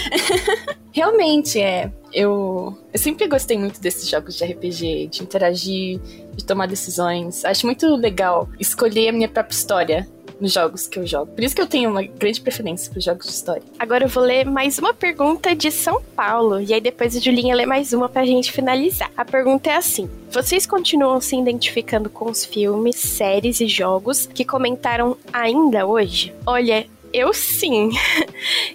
Realmente, 0.92 1.60
é. 1.60 1.90
Eu, 2.12 2.76
eu 2.92 2.98
sempre 2.98 3.26
gostei 3.28 3.58
muito 3.58 3.80
desses 3.80 4.08
jogos 4.08 4.36
de 4.36 4.44
RPG, 4.44 5.08
de 5.08 5.22
interagir, 5.22 6.00
de 6.34 6.44
tomar 6.44 6.66
decisões. 6.66 7.44
Acho 7.44 7.66
muito 7.66 7.86
legal 7.96 8.48
escolher 8.58 9.08
a 9.08 9.12
minha 9.12 9.28
própria 9.28 9.54
história 9.54 10.08
nos 10.40 10.52
jogos 10.52 10.88
que 10.88 10.98
eu 10.98 11.06
jogo. 11.06 11.32
Por 11.32 11.44
isso 11.44 11.54
que 11.54 11.60
eu 11.60 11.66
tenho 11.66 11.90
uma 11.90 12.02
grande 12.02 12.40
preferência 12.40 12.90
para 12.90 13.00
jogos 13.00 13.26
de 13.26 13.32
história. 13.32 13.62
Agora 13.78 14.04
eu 14.04 14.08
vou 14.08 14.24
ler 14.24 14.46
mais 14.46 14.78
uma 14.78 14.94
pergunta 14.94 15.54
de 15.54 15.70
São 15.70 16.00
Paulo. 16.16 16.60
E 16.60 16.72
aí 16.72 16.80
depois 16.80 17.14
a 17.14 17.20
Julinha 17.20 17.54
lê 17.54 17.66
mais 17.66 17.92
uma 17.92 18.08
pra 18.08 18.24
gente 18.24 18.50
finalizar. 18.50 19.10
A 19.16 19.24
pergunta 19.24 19.70
é 19.70 19.76
assim: 19.76 20.08
Vocês 20.30 20.66
continuam 20.66 21.20
se 21.20 21.36
identificando 21.36 22.08
com 22.08 22.30
os 22.30 22.44
filmes, 22.44 22.96
séries 22.96 23.60
e 23.60 23.68
jogos 23.68 24.26
que 24.26 24.44
comentaram 24.44 25.16
ainda 25.32 25.86
hoje? 25.86 26.34
Olha, 26.46 26.86
eu 27.12 27.32
sim. 27.32 27.90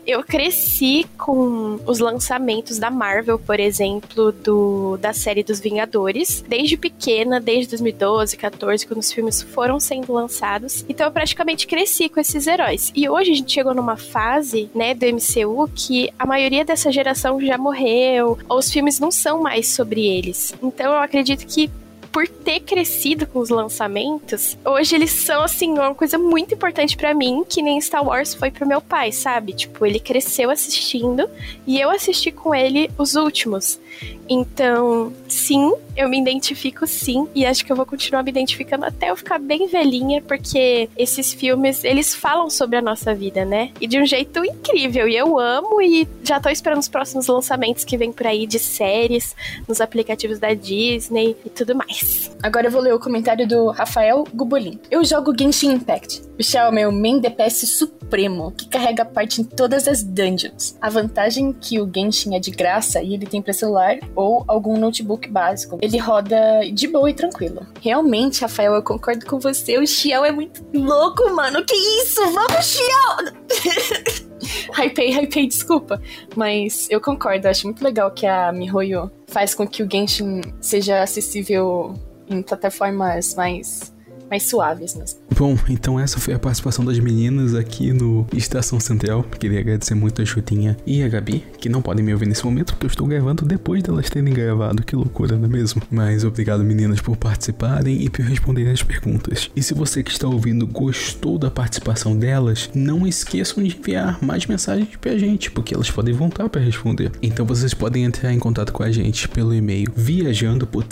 Eu 0.06 0.24
cresci 0.24 1.06
com 1.17 1.80
os 1.86 2.00
lançamentos 2.00 2.78
da 2.78 2.91
Marvel, 2.91 3.39
por 3.39 3.60
exemplo, 3.60 4.32
do, 4.32 4.98
da 4.98 5.13
série 5.13 5.43
dos 5.43 5.60
Vingadores, 5.60 6.45
desde 6.48 6.78
pequena, 6.78 7.39
desde 7.39 7.69
2012, 7.69 8.38
14, 8.38 8.86
quando 8.86 9.00
os 9.00 9.12
filmes 9.12 9.41
foram 9.41 9.80
sendo 9.80 10.13
lançados. 10.13 10.86
Então 10.88 11.08
eu 11.08 11.12
praticamente 11.12 11.65
cresci 11.65 12.08
com 12.08 12.19
esses 12.19 12.45
heróis. 12.45 12.91
E 12.95 13.10
hoje 13.10 13.32
a 13.32 13.36
gente 13.36 13.52
chegou 13.52 13.74
numa 13.74 13.98
fase, 13.98 14.69
né, 14.76 14.93
do 14.93 15.06
MCU 15.06 15.67
que 15.74 16.10
a 16.19 16.26
maioria 16.26 16.63
dessa 16.63 16.91
geração 16.91 17.41
já 17.41 17.58
morreu, 17.58 18.38
ou 18.48 18.60
os 18.60 18.71
filmes 18.71 19.00
não 19.00 19.12
são 19.12 19.41
mais 19.41 19.69
sobre 19.69 20.06
eles. 20.06 20.54
Então 20.62 20.93
eu 20.93 21.00
acredito 21.00 21.48
que 21.48 21.71
por 22.15 22.30
ter 22.30 22.62
crescido 22.62 23.28
com 23.28 23.39
os 23.39 23.49
lançamentos, 23.49 24.58
hoje 24.63 24.95
eles 24.95 25.12
são, 25.12 25.43
assim, 25.43 25.73
uma 25.73 25.93
coisa 25.93 26.17
muito 26.17 26.54
importante 26.54 26.95
para 26.95 27.13
mim, 27.13 27.43
que 27.43 27.62
nem 27.62 27.82
Star 27.82 28.08
Wars 28.08 28.34
foi 28.34 28.49
pro 28.49 28.65
meu 28.65 28.80
pai, 28.80 29.12
sabe? 29.12 29.51
Tipo, 29.51 29.86
ele 29.86 29.99
cresceu 29.99 30.49
assistindo 30.49 31.30
e 31.67 31.78
eu 31.78 31.91
assisti 31.91 32.32
com 32.32 32.56
ele 32.56 32.89
os 32.97 33.15
últimos. 33.15 33.82
Então, 34.29 35.13
sim, 35.27 35.71
eu 35.95 36.09
me 36.09 36.19
identifico 36.19 36.85
sim 36.85 37.27
e 37.33 37.45
acho 37.45 37.65
que 37.65 37.71
eu 37.71 37.75
vou 37.75 37.85
continuar 37.85 38.23
me 38.23 38.29
identificando 38.29 38.85
até 38.85 39.09
eu 39.09 39.15
ficar 39.15 39.39
bem 39.39 39.67
velhinha, 39.67 40.21
porque 40.21 40.89
esses 40.97 41.33
filmes, 41.33 41.83
eles 41.83 42.13
falam 42.13 42.49
sobre 42.49 42.77
a 42.77 42.81
nossa 42.81 43.13
vida, 43.13 43.45
né? 43.45 43.71
E 43.79 43.88
de 43.88 43.99
um 43.99 44.05
jeito 44.05 44.43
incrível. 44.43 45.07
E 45.07 45.15
eu 45.15 45.39
amo 45.39 45.81
e 45.81 46.07
já 46.23 46.39
tô 46.39 46.49
esperando 46.49 46.81
os 46.81 46.89
próximos 46.89 47.27
lançamentos 47.27 47.83
que 47.83 47.97
vem 47.97 48.11
por 48.11 48.27
aí 48.27 48.45
de 48.45 48.59
séries, 48.59 49.35
nos 49.67 49.79
aplicativos 49.79 50.39
da 50.39 50.53
Disney 50.53 51.35
e 51.45 51.49
tudo 51.49 51.75
mais. 51.75 52.31
Agora 52.41 52.67
eu 52.67 52.71
vou 52.71 52.81
ler 52.81 52.93
o 52.93 52.99
comentário 52.99 53.47
do 53.47 53.69
Rafael 53.69 54.23
Gubolin. 54.33 54.79
Eu 54.91 55.03
jogo 55.03 55.33
Genshin 55.38 55.73
Impact. 55.73 56.23
O 56.38 56.43
Shao 56.43 56.67
é 56.67 56.71
meu 56.71 56.91
main 56.91 57.19
DPS 57.19 57.67
supremo, 57.67 58.51
que 58.51 58.67
carrega 58.67 59.05
parte 59.05 59.41
em 59.41 59.43
todas 59.43 59.88
as 59.88 60.03
dungeons. 60.03 60.75
A 60.81 60.89
vantagem 60.89 61.49
é 61.49 61.53
que 61.59 61.79
o 61.79 61.89
Genshin 61.93 62.35
é 62.35 62.39
de 62.39 62.51
graça 62.51 63.01
e 63.01 63.13
ele 63.13 63.25
tem 63.25 63.41
pra 63.41 63.53
celular 63.53 63.97
ou 64.15 64.43
algum 64.47 64.78
notebook 64.78 65.30
básico. 65.30 65.78
Ele 65.82 65.97
roda 65.97 66.62
de 66.71 66.88
boa 66.88 67.10
e 67.10 67.13
tranquilo. 67.13 67.65
Realmente, 67.82 68.41
Rafael, 68.41 68.73
eu 68.73 68.84
concordo 68.84 69.25
com 69.25 69.39
você. 69.39 69.78
O 69.78 69.86
Xiao 69.86 70.23
é 70.23 70.32
muito 70.32 70.63
louco, 70.73 71.30
mano. 71.36 71.63
Que 71.65 71.75
isso? 71.75 72.21
Vamos, 72.32 72.65
Xiao! 72.65 74.25
hypei, 74.80 75.12
hypei, 75.12 75.47
desculpa. 75.47 76.01
Mas 76.36 76.88
eu 76.89 77.01
concordo. 77.01 77.47
Acho 77.47 77.67
muito 77.67 77.84
legal 77.84 78.12
que 78.12 78.25
a 78.25 78.51
MiHoYo 78.51 79.12
faz 79.28 79.54
com 79.54 79.67
que 79.67 79.84
o 79.84 79.89
Genshin 79.89 80.41
seja 80.62 81.01
acessível 81.01 81.93
em 82.30 82.41
plataformas 82.41 83.36
mais 83.36 83.94
mais 84.29 84.43
suaves 84.43 84.95
mesmo. 84.95 85.19
Bom, 85.38 85.57
então 85.69 85.99
essa 85.99 86.19
foi 86.19 86.33
a 86.33 86.39
participação 86.39 86.85
das 86.85 86.97
meninas 86.99 87.53
aqui 87.53 87.91
no 87.91 88.25
Estação 88.33 88.79
Central. 88.79 89.23
Queria 89.23 89.59
agradecer 89.59 89.95
muito 89.95 90.21
a 90.21 90.25
Chutinha 90.25 90.77
e 90.85 91.03
a 91.03 91.07
Gabi, 91.09 91.43
que 91.59 91.67
não 91.67 91.81
podem 91.81 92.03
me 92.03 92.13
ouvir 92.13 92.25
nesse 92.25 92.45
momento 92.45 92.73
porque 92.73 92.85
eu 92.85 92.89
estou 92.89 93.07
gravando 93.07 93.45
depois 93.45 93.83
delas 93.83 94.09
terem 94.09 94.33
gravado. 94.33 94.83
Que 94.83 94.95
loucura, 94.95 95.38
não 95.38 95.45
é 95.45 95.47
mesmo? 95.49 95.81
Mas 95.91 96.23
obrigado, 96.23 96.63
meninas, 96.63 97.01
por 97.01 97.17
participarem 97.17 98.01
e 98.01 98.09
por 98.09 98.23
responderem 98.23 98.71
as 98.71 98.81
perguntas. 98.81 99.51
E 99.55 99.61
se 99.61 99.73
você 99.73 100.01
que 100.01 100.11
está 100.11 100.27
ouvindo 100.27 100.65
gostou 100.65 101.38
da 101.38 101.51
participação 101.51 102.17
delas, 102.17 102.69
não 102.73 103.05
esqueçam 103.05 103.63
de 103.63 103.75
enviar 103.77 104.23
mais 104.23 104.45
mensagens 104.45 104.95
pra 104.99 105.17
gente, 105.17 105.51
porque 105.51 105.75
elas 105.75 105.91
podem 105.91 106.13
voltar 106.13 106.47
para 106.49 106.61
responder. 106.61 107.11
Então 107.21 107.45
vocês 107.45 107.73
podem 107.73 108.05
entrar 108.05 108.33
em 108.33 108.39
contato 108.39 108.71
com 108.71 108.83
a 108.83 108.91
gente 108.91 109.27
pelo 109.27 109.53
e-mail 109.53 109.91
viajando 109.95 110.65
por 110.65 110.85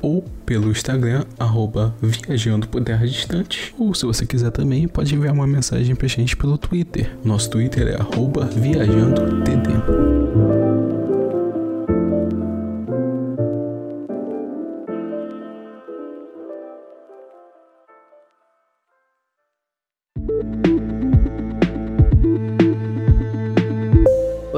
ou 0.00 0.24
pelo 0.46 0.70
Instagram, 0.70 1.24
arroba 1.38 1.92
viajando 2.00 2.68
por. 2.68 2.80
Ou 3.76 3.92
se 3.92 4.06
você 4.06 4.24
quiser 4.24 4.52
também, 4.52 4.86
pode 4.86 5.14
enviar 5.14 5.34
uma 5.34 5.46
mensagem 5.46 5.94
pra 5.96 6.06
gente 6.06 6.36
pelo 6.36 6.56
Twitter. 6.56 7.10
Nosso 7.24 7.50
Twitter 7.50 7.88
é 7.88 8.00
arroba 8.00 8.46
viajandotd. 8.46 10.15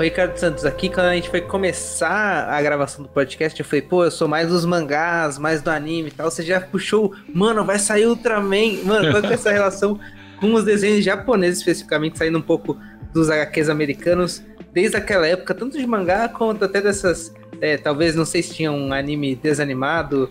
Ricardo 0.09 0.39
Santos, 0.39 0.65
aqui 0.65 0.89
quando 0.89 1.07
a 1.07 1.15
gente 1.15 1.29
foi 1.29 1.43
começar 1.43 2.49
a 2.49 2.63
gravação 2.63 3.03
do 3.03 3.11
podcast, 3.11 3.61
eu 3.61 3.67
falei, 3.67 3.83
pô, 3.83 4.05
eu 4.05 4.11
sou 4.11 4.27
mais 4.27 4.49
dos 4.49 4.65
mangás, 4.65 5.37
mais 5.37 5.61
do 5.61 5.69
anime 5.69 6.09
e 6.09 6.11
tal. 6.11 6.31
Você 6.31 6.43
já 6.43 6.59
puxou, 6.59 7.15
mano, 7.33 7.63
vai 7.63 7.79
sair 7.79 8.07
Ultraman. 8.07 8.85
Mano, 8.85 9.11
qual 9.11 9.23
que 9.23 9.29
é 9.29 9.35
essa 9.35 9.53
relação 9.53 10.01
com 10.41 10.55
os 10.55 10.65
desenhos 10.65 11.05
japoneses, 11.05 11.59
especificamente, 11.59 12.17
saindo 12.17 12.39
um 12.39 12.43
pouco 12.43 12.79
dos 13.13 13.29
HQs 13.29 13.69
americanos, 13.69 14.43
desde 14.73 14.97
aquela 14.97 15.27
época, 15.27 15.55
tanto 15.55 15.77
de 15.77 15.87
mangá 15.87 16.27
quanto 16.27 16.65
até 16.65 16.81
dessas 16.81 17.31
é, 17.61 17.77
talvez, 17.77 18.15
não 18.15 18.25
sei 18.25 18.43
se 18.43 18.55
tinha 18.55 18.71
um 18.71 18.93
anime 18.93 19.35
desanimado. 19.35 20.31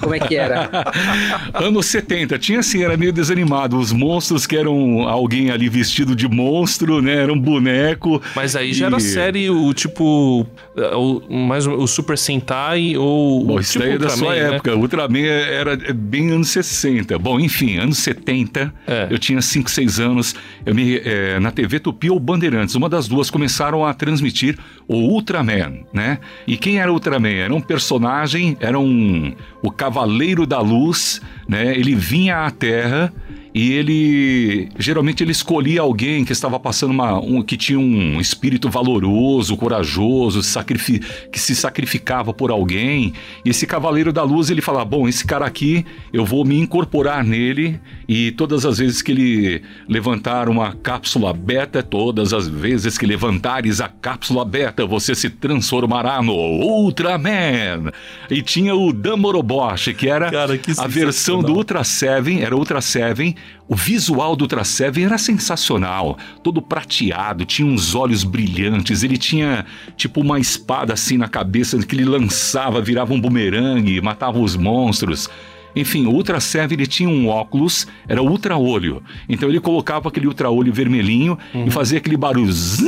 Como 0.00 0.14
é 0.14 0.18
que 0.18 0.34
era? 0.34 0.68
Anos 1.54 1.86
70, 1.86 2.38
tinha 2.38 2.58
assim, 2.58 2.82
era 2.82 2.96
meio 2.96 3.12
desanimado. 3.12 3.78
Os 3.78 3.92
monstros 3.92 4.46
que 4.46 4.56
eram 4.56 5.08
alguém 5.08 5.50
ali 5.50 5.68
vestido 5.68 6.14
de 6.14 6.28
monstro, 6.28 7.00
né? 7.00 7.22
Era 7.22 7.32
um 7.32 7.38
boneco. 7.38 8.20
Mas 8.34 8.54
aí 8.54 8.70
e... 8.70 8.74
já 8.74 8.86
era 8.86 9.00
série, 9.00 9.48
o 9.48 9.72
tipo. 9.72 10.46
O, 10.76 11.34
mais 11.34 11.66
o 11.66 11.86
Super 11.86 12.18
Sentai 12.18 12.96
ou. 12.96 13.44
Bom, 13.44 13.60
isso 13.60 13.72
tipo 13.72 13.84
daí 13.84 13.94
é 13.94 13.98
da 13.98 14.10
sua 14.10 14.34
né? 14.34 14.54
época. 14.54 14.74
Ultraman 14.76 15.18
era 15.18 15.76
bem 15.94 16.30
anos 16.30 16.48
60. 16.48 17.18
Bom, 17.18 17.40
enfim, 17.40 17.78
anos 17.78 17.98
70. 17.98 18.72
É. 18.86 19.06
Eu 19.10 19.18
tinha 19.18 19.40
5, 19.40 19.70
6 19.70 20.00
anos. 20.00 20.34
Eu 20.64 20.74
me, 20.74 20.98
é, 20.98 21.38
na 21.40 21.50
TV 21.50 21.80
Tupi 21.80 22.10
ou 22.10 22.20
Bandeirantes, 22.20 22.74
uma 22.74 22.88
das 22.88 23.08
duas 23.08 23.30
começaram 23.30 23.86
a 23.86 23.94
transmitir 23.94 24.58
o 24.86 24.96
Ultraman, 24.96 25.84
né? 25.92 26.18
E 26.46 26.55
quem 26.56 26.78
era 26.78 26.90
o 26.90 26.94
Ultraman? 26.94 27.28
Era 27.28 27.54
um 27.54 27.60
personagem, 27.60 28.56
era 28.60 28.78
um 28.78 29.34
o 29.62 29.70
Cavaleiro 29.70 30.46
da 30.46 30.60
Luz, 30.60 31.20
né? 31.48 31.76
Ele 31.76 31.94
vinha 31.94 32.46
à 32.46 32.50
Terra 32.50 33.12
e 33.56 33.72
ele 33.72 34.68
geralmente 34.78 35.24
ele 35.24 35.32
escolhia 35.32 35.80
alguém 35.80 36.26
que 36.26 36.32
estava 36.32 36.60
passando 36.60 36.90
uma 36.90 37.18
um, 37.18 37.40
que 37.40 37.56
tinha 37.56 37.78
um 37.78 38.20
espírito 38.20 38.68
valoroso, 38.68 39.56
corajoso, 39.56 40.42
sacrifi, 40.42 41.00
que 41.32 41.40
se 41.40 41.56
sacrificava 41.56 42.34
por 42.34 42.50
alguém. 42.50 43.14
E 43.46 43.48
esse 43.48 43.66
cavaleiro 43.66 44.12
da 44.12 44.22
luz 44.22 44.50
ele 44.50 44.60
fala: 44.60 44.84
bom, 44.84 45.08
esse 45.08 45.24
cara 45.24 45.46
aqui 45.46 45.86
eu 46.12 46.22
vou 46.22 46.44
me 46.44 46.58
incorporar 46.58 47.24
nele 47.24 47.80
e 48.06 48.30
todas 48.32 48.66
as 48.66 48.76
vezes 48.76 49.00
que 49.00 49.12
ele 49.12 49.62
levantar 49.88 50.50
uma 50.50 50.74
cápsula 50.74 51.32
beta, 51.32 51.82
todas 51.82 52.34
as 52.34 52.46
vezes 52.46 52.98
que 52.98 53.06
levantares 53.06 53.80
a 53.80 53.88
cápsula 53.88 54.44
beta, 54.44 54.84
você 54.84 55.14
se 55.14 55.30
transformará 55.30 56.20
no 56.20 56.34
Ultraman. 56.34 57.90
E 58.30 58.42
tinha 58.42 58.74
o 58.74 58.92
Damorobosh, 58.92 59.94
que 59.94 60.10
era 60.10 60.30
cara, 60.30 60.58
que 60.58 60.72
a 60.76 60.86
versão 60.86 61.42
do 61.42 61.54
Ultra 61.54 61.82
Seven, 61.84 62.42
era 62.42 62.54
Ultra 62.54 62.82
Seven 62.82 63.34
o 63.68 63.74
visual 63.74 64.36
do 64.36 64.42
Ultra 64.42 64.62
Seven 64.62 65.04
era 65.04 65.18
sensacional, 65.18 66.16
todo 66.42 66.62
prateado, 66.62 67.44
tinha 67.44 67.66
uns 67.66 67.94
olhos 67.94 68.22
brilhantes, 68.22 69.02
ele 69.02 69.16
tinha 69.18 69.66
tipo 69.96 70.20
uma 70.20 70.38
espada 70.38 70.92
assim 70.92 71.16
na 71.16 71.28
cabeça 71.28 71.76
que 71.78 71.96
ele 71.96 72.04
lançava, 72.04 72.80
virava 72.80 73.12
um 73.12 73.20
bumerangue, 73.20 74.00
matava 74.00 74.38
os 74.38 74.56
monstros. 74.56 75.28
Enfim, 75.76 76.06
o 76.06 76.10
Ultra 76.10 76.40
Seven 76.40 76.76
ele 76.78 76.86
tinha 76.86 77.08
um 77.08 77.28
óculos, 77.28 77.86
era 78.08 78.22
ultra 78.22 78.56
olho. 78.56 79.02
Então 79.28 79.48
ele 79.48 79.60
colocava 79.60 80.08
aquele 80.08 80.26
ultra 80.26 80.48
olho 80.50 80.72
vermelhinho 80.72 81.38
e 81.54 81.70
fazia 81.70 81.98
aquele 81.98 82.16
barulho. 82.16 82.50
Zzzz! 82.50 82.82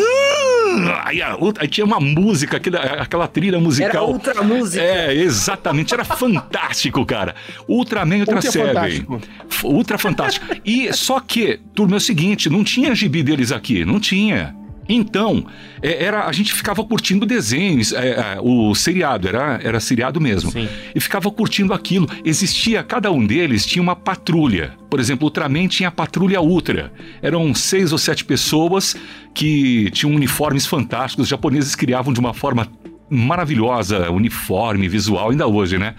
Aí, 1.04 1.20
aí 1.22 1.68
tinha 1.68 1.84
uma 1.84 1.98
música, 1.98 2.56
aquela, 2.56 2.78
aquela 2.78 3.26
trilha 3.26 3.56
Era 3.56 3.60
musical. 3.60 4.10
ultra 4.10 4.42
música. 4.42 4.82
É, 4.82 5.14
exatamente. 5.14 5.92
Era 5.92 6.04
fantástico, 6.04 7.04
cara. 7.04 7.34
Ultraman 7.68 8.16
e 8.16 8.20
Ultra 8.20 8.36
Ultra 8.36 8.50
Seven. 8.50 8.68
fantástico. 8.74 9.20
Ultra 9.64 9.98
fantástico. 9.98 10.46
E 10.64 10.92
só 10.92 11.20
que, 11.20 11.58
turma, 11.74 11.96
é 11.96 11.98
o 11.98 12.00
seguinte, 12.00 12.48
não 12.48 12.62
tinha 12.62 12.94
gibi 12.94 13.22
deles 13.22 13.50
aqui, 13.50 13.84
não 13.84 13.98
tinha. 13.98 14.54
Então, 14.88 15.44
é, 15.82 16.04
era, 16.04 16.26
a 16.26 16.32
gente 16.32 16.52
ficava 16.52 16.82
curtindo 16.82 17.26
desenhos, 17.26 17.92
é, 17.92 18.08
é, 18.08 18.38
o 18.40 18.74
seriado, 18.74 19.28
era, 19.28 19.60
era 19.62 19.80
seriado 19.80 20.20
mesmo. 20.20 20.50
Sim. 20.50 20.68
E 20.94 21.00
ficava 21.00 21.30
curtindo 21.30 21.74
aquilo. 21.74 22.08
Existia, 22.24 22.82
cada 22.82 23.10
um 23.12 23.26
deles 23.26 23.66
tinha 23.66 23.82
uma 23.82 23.94
patrulha. 23.94 24.72
Por 24.88 24.98
exemplo, 24.98 25.26
Ultraman 25.26 25.68
tinha 25.68 25.90
a 25.90 25.92
patrulha 25.92 26.40
Ultra. 26.40 26.92
Eram 27.20 27.54
seis 27.54 27.92
ou 27.92 27.98
sete 27.98 28.24
pessoas 28.24 28.96
que 29.34 29.90
tinham 29.90 30.14
uniformes 30.14 30.66
fantásticos. 30.66 31.24
Os 31.24 31.28
japoneses 31.28 31.74
criavam 31.74 32.12
de 32.12 32.20
uma 32.20 32.32
forma 32.32 32.66
maravilhosa, 33.10 34.10
uniforme, 34.10 34.88
visual, 34.88 35.30
ainda 35.30 35.46
hoje, 35.46 35.78
né? 35.78 35.94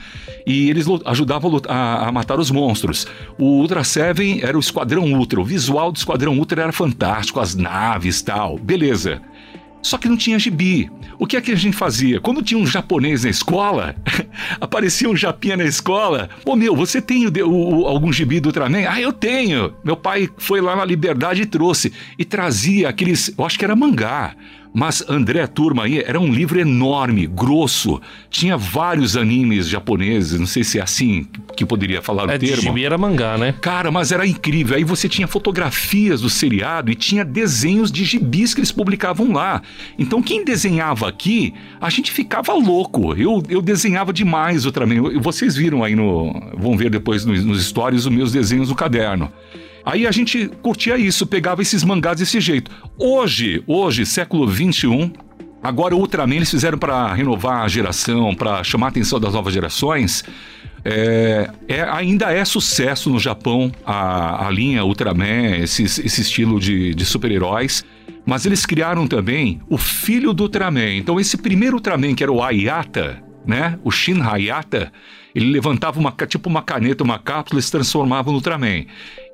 E 0.45 0.69
eles 0.69 0.85
ajudavam 1.05 1.59
a 1.67 2.07
a, 2.07 2.11
matar 2.11 2.39
os 2.39 2.51
monstros. 2.51 3.07
O 3.37 3.45
Ultra 3.61 3.83
Seven 3.83 4.41
era 4.41 4.55
o 4.57 4.59
Esquadrão 4.59 5.03
Ultra. 5.13 5.39
O 5.39 5.43
visual 5.45 5.91
do 5.91 5.97
Esquadrão 5.97 6.37
Ultra 6.37 6.61
era 6.63 6.71
fantástico, 6.71 7.39
as 7.39 7.55
naves 7.55 8.21
tal. 8.21 8.57
Beleza. 8.57 9.21
Só 9.81 9.97
que 9.97 10.09
não 10.09 10.17
tinha 10.17 10.37
gibi. 10.37 10.91
O 11.17 11.25
que 11.25 11.37
é 11.37 11.41
que 11.41 11.51
a 11.53 11.55
gente 11.55 11.75
fazia? 11.75 12.19
Quando 12.19 12.41
tinha 12.41 12.59
um 12.59 12.67
japonês 12.67 13.23
na 13.23 13.29
escola, 13.29 13.95
aparecia 14.59 15.09
um 15.09 15.15
japinha 15.15 15.55
na 15.55 15.63
escola. 15.63 16.29
Pô, 16.43 16.53
meu, 16.55 16.75
você 16.75 17.01
tem 17.01 17.25
o- 17.27 17.31
o- 17.47 17.85
algum 17.87 18.11
gibi 18.11 18.41
do 18.41 18.47
Ultraman? 18.47 18.85
Ah, 18.89 18.99
eu 18.99 19.13
tenho. 19.13 19.73
Meu 19.83 19.95
pai 19.95 20.29
foi 20.37 20.59
lá 20.59 20.75
na 20.75 20.83
Liberdade 20.83 21.43
e 21.43 21.45
trouxe. 21.45 21.93
E 22.17 22.25
trazia 22.25 22.89
aqueles. 22.89 23.33
Eu 23.37 23.45
acho 23.45 23.57
que 23.57 23.63
era 23.63 23.75
mangá. 23.75 24.35
Mas 24.73 25.03
André 25.09 25.45
Turma 25.47 25.83
aí 25.85 25.99
era 25.99 26.19
um 26.19 26.31
livro 26.31 26.59
enorme, 26.59 27.25
grosso. 27.25 27.99
Tinha 28.29 28.55
vários 28.55 29.17
animes 29.17 29.67
japoneses. 29.67 30.39
Não 30.39 30.45
sei 30.45 30.63
se 30.63 30.77
é 30.77 30.81
assim 30.81 31.25
que 31.57 31.65
poderia 31.65 32.01
falar 32.01 32.27
o 32.27 32.31
É, 32.31 32.37
de 32.37 32.47
termo. 32.47 32.61
gibi 32.61 32.85
era 32.85 32.97
mangá, 32.97 33.37
né? 33.37 33.53
Cara, 33.61 33.91
mas 33.91 34.11
era 34.11 34.25
incrível. 34.27 34.77
Aí 34.77 34.83
você 34.83 35.09
tinha 35.09 35.27
fotografias 35.27 36.21
do 36.21 36.29
seriado 36.29 36.91
e 36.91 36.95
tinha 36.95 37.25
desenhos 37.25 37.91
de 37.91 38.05
gibis 38.05 38.53
que 38.53 38.59
eles 38.59 38.71
publicavam 38.71 39.31
lá. 39.31 39.61
Então 39.97 40.21
quem 40.21 40.45
desenhava 40.45 41.09
aqui, 41.09 41.53
a 41.81 41.89
gente 41.89 42.11
ficava 42.11 42.53
louco. 42.53 43.13
Eu, 43.15 43.41
eu 43.49 43.61
desenhava 43.61 44.13
demais 44.13 44.65
Ultraman. 44.65 45.19
Vocês 45.19 45.55
viram 45.55 45.83
aí 45.83 45.95
no. 45.95 46.31
Vão 46.55 46.77
ver 46.77 46.89
depois 46.89 47.25
nos, 47.25 47.43
nos 47.43 47.65
stories 47.65 48.05
os 48.05 48.11
meus 48.11 48.31
desenhos 48.31 48.69
no 48.69 48.75
caderno. 48.75 49.31
Aí 49.89 50.05
a 50.05 50.11
gente 50.11 50.47
curtia 50.61 50.97
isso, 50.97 51.25
pegava 51.25 51.61
esses 51.63 51.83
mangás 51.83 52.17
desse 52.19 52.39
jeito. 52.39 52.69
Hoje, 52.97 53.63
hoje, 53.65 54.05
século 54.05 54.47
XXI, 54.47 55.11
agora 55.63 55.95
o 55.95 55.99
Ultraman 55.99 56.35
eles 56.35 56.51
fizeram 56.51 56.77
para 56.77 57.11
renovar 57.13 57.63
a 57.63 57.67
geração, 57.67 58.35
para 58.35 58.63
chamar 58.63 58.87
a 58.87 58.89
atenção 58.89 59.19
das 59.19 59.33
novas 59.33 59.51
gerações. 59.51 60.23
É, 60.85 61.49
é- 61.67 61.81
ainda 61.89 62.31
é 62.31 62.45
sucesso 62.45 63.09
no 63.09 63.19
Japão 63.19 63.71
a, 63.85 64.47
a 64.47 64.51
linha 64.51 64.85
Ultraman, 64.85 65.57
esses- 65.57 65.97
esse 65.97 66.21
estilo 66.21 66.59
de, 66.59 66.93
de 66.93 67.05
super-heróis. 67.05 67.83
Mas 68.25 68.45
eles 68.45 68.65
criaram 68.67 69.07
também 69.07 69.59
o 69.67 69.77
filho 69.77 70.33
do 70.33 70.43
Ultraman. 70.43 70.93
Então, 70.97 71.19
esse 71.19 71.35
primeiro 71.35 71.77
Ultraman, 71.77 72.13
que 72.13 72.21
era 72.21 72.31
o 72.31 72.43
Ayata, 72.43 73.23
né? 73.43 73.79
O 73.83 73.89
Shin 73.89 74.21
Hayata, 74.21 74.91
ele 75.33 75.49
levantava 75.51 75.99
uma, 75.99 76.11
tipo 76.27 76.47
uma 76.47 76.61
caneta, 76.61 77.03
uma 77.03 77.17
cápsula 77.17 77.59
e 77.59 77.63
se 77.63 77.71
transformava 77.71 78.29
no 78.29 78.35
Ultraman. 78.35 78.85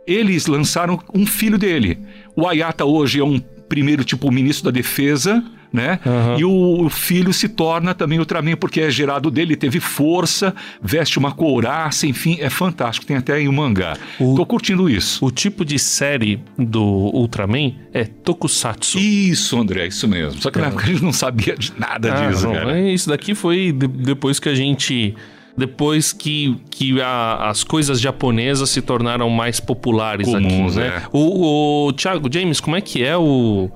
Eles 0.07 0.45
lançaram 0.47 0.99
um 1.13 1.25
filho 1.25 1.57
dele. 1.57 1.97
O 2.35 2.47
Ayata 2.47 2.85
hoje 2.85 3.19
é 3.19 3.23
um 3.23 3.39
primeiro 3.67 4.03
tipo 4.03 4.31
ministro 4.31 4.65
da 4.65 4.71
defesa, 4.71 5.43
né? 5.73 5.99
Aham. 6.05 6.37
E 6.39 6.45
o, 6.45 6.85
o 6.85 6.89
filho 6.89 7.33
se 7.33 7.49
torna 7.49 7.93
também 7.93 8.19
Ultraman 8.19 8.55
porque 8.55 8.79
é 8.79 8.89
gerado 8.91 9.31
dele, 9.31 9.55
teve 9.55 9.79
força, 9.79 10.53
veste 10.81 11.17
uma 11.17 11.31
couraça, 11.31 12.05
enfim, 12.07 12.37
é 12.39 12.49
fantástico. 12.49 13.05
Tem 13.05 13.17
até 13.17 13.41
em 13.41 13.47
um 13.49 13.51
mangá. 13.51 13.97
O- 14.19 14.35
Tô 14.35 14.45
curtindo 14.45 14.87
isso. 14.89 15.25
O 15.25 15.31
tipo 15.31 15.65
de 15.65 15.79
série 15.79 16.39
do 16.57 16.81
Ultraman 16.83 17.73
é 17.91 18.05
Tokusatsu. 18.05 18.99
Isso, 18.99 19.59
André, 19.59 19.87
isso 19.87 20.07
mesmo. 20.07 20.39
Só 20.41 20.51
que 20.51 20.59
na 20.59 20.67
época 20.67 20.83
a 20.83 20.87
gente 20.87 21.03
não 21.03 21.11
sabia 21.13 21.55
de 21.57 21.73
nada 21.77 22.13
Ah, 22.13 22.29
disso, 22.29 22.45
não, 22.45 22.53
cara. 22.53 22.79
é, 22.79 22.93
Isso 22.93 23.09
daqui 23.09 23.33
foi 23.33 23.71
de- 23.71 23.87
depois 23.87 24.39
que 24.39 24.47
a 24.47 24.55
gente. 24.55 25.15
Depois 25.57 26.11
que, 26.11 26.59
que 26.69 27.01
a- 27.01 27.49
as 27.49 27.63
coisas 27.63 27.99
japonesas 28.01 28.69
se 28.69 28.81
tornaram 28.81 29.29
mais 29.29 29.59
populares 29.59 30.27
Comuns, 30.27 30.77
aqui, 30.77 30.89
né? 30.89 30.97
é. 30.97 31.07
O, 31.13 31.87
o 31.87 31.93
Thiago 31.93 32.27
James, 32.31 32.59
como 32.59 32.75
é 32.75 32.81
que 32.81 33.03
é 33.03 33.15
o, 33.17 33.69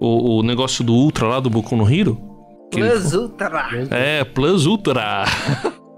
o, 0.00 0.38
o 0.38 0.42
negócio 0.42 0.82
do 0.82 0.92
Ultra 0.92 1.26
lá 1.28 1.40
do 1.40 1.48
Boku 1.48 1.76
no 1.76 1.88
Hero? 1.88 2.20
Que- 2.70 2.80
Plus 2.80 3.14
Ultra. 3.14 3.68
É, 3.90 4.24
Plus 4.24 4.66
Ultra. 4.66 5.24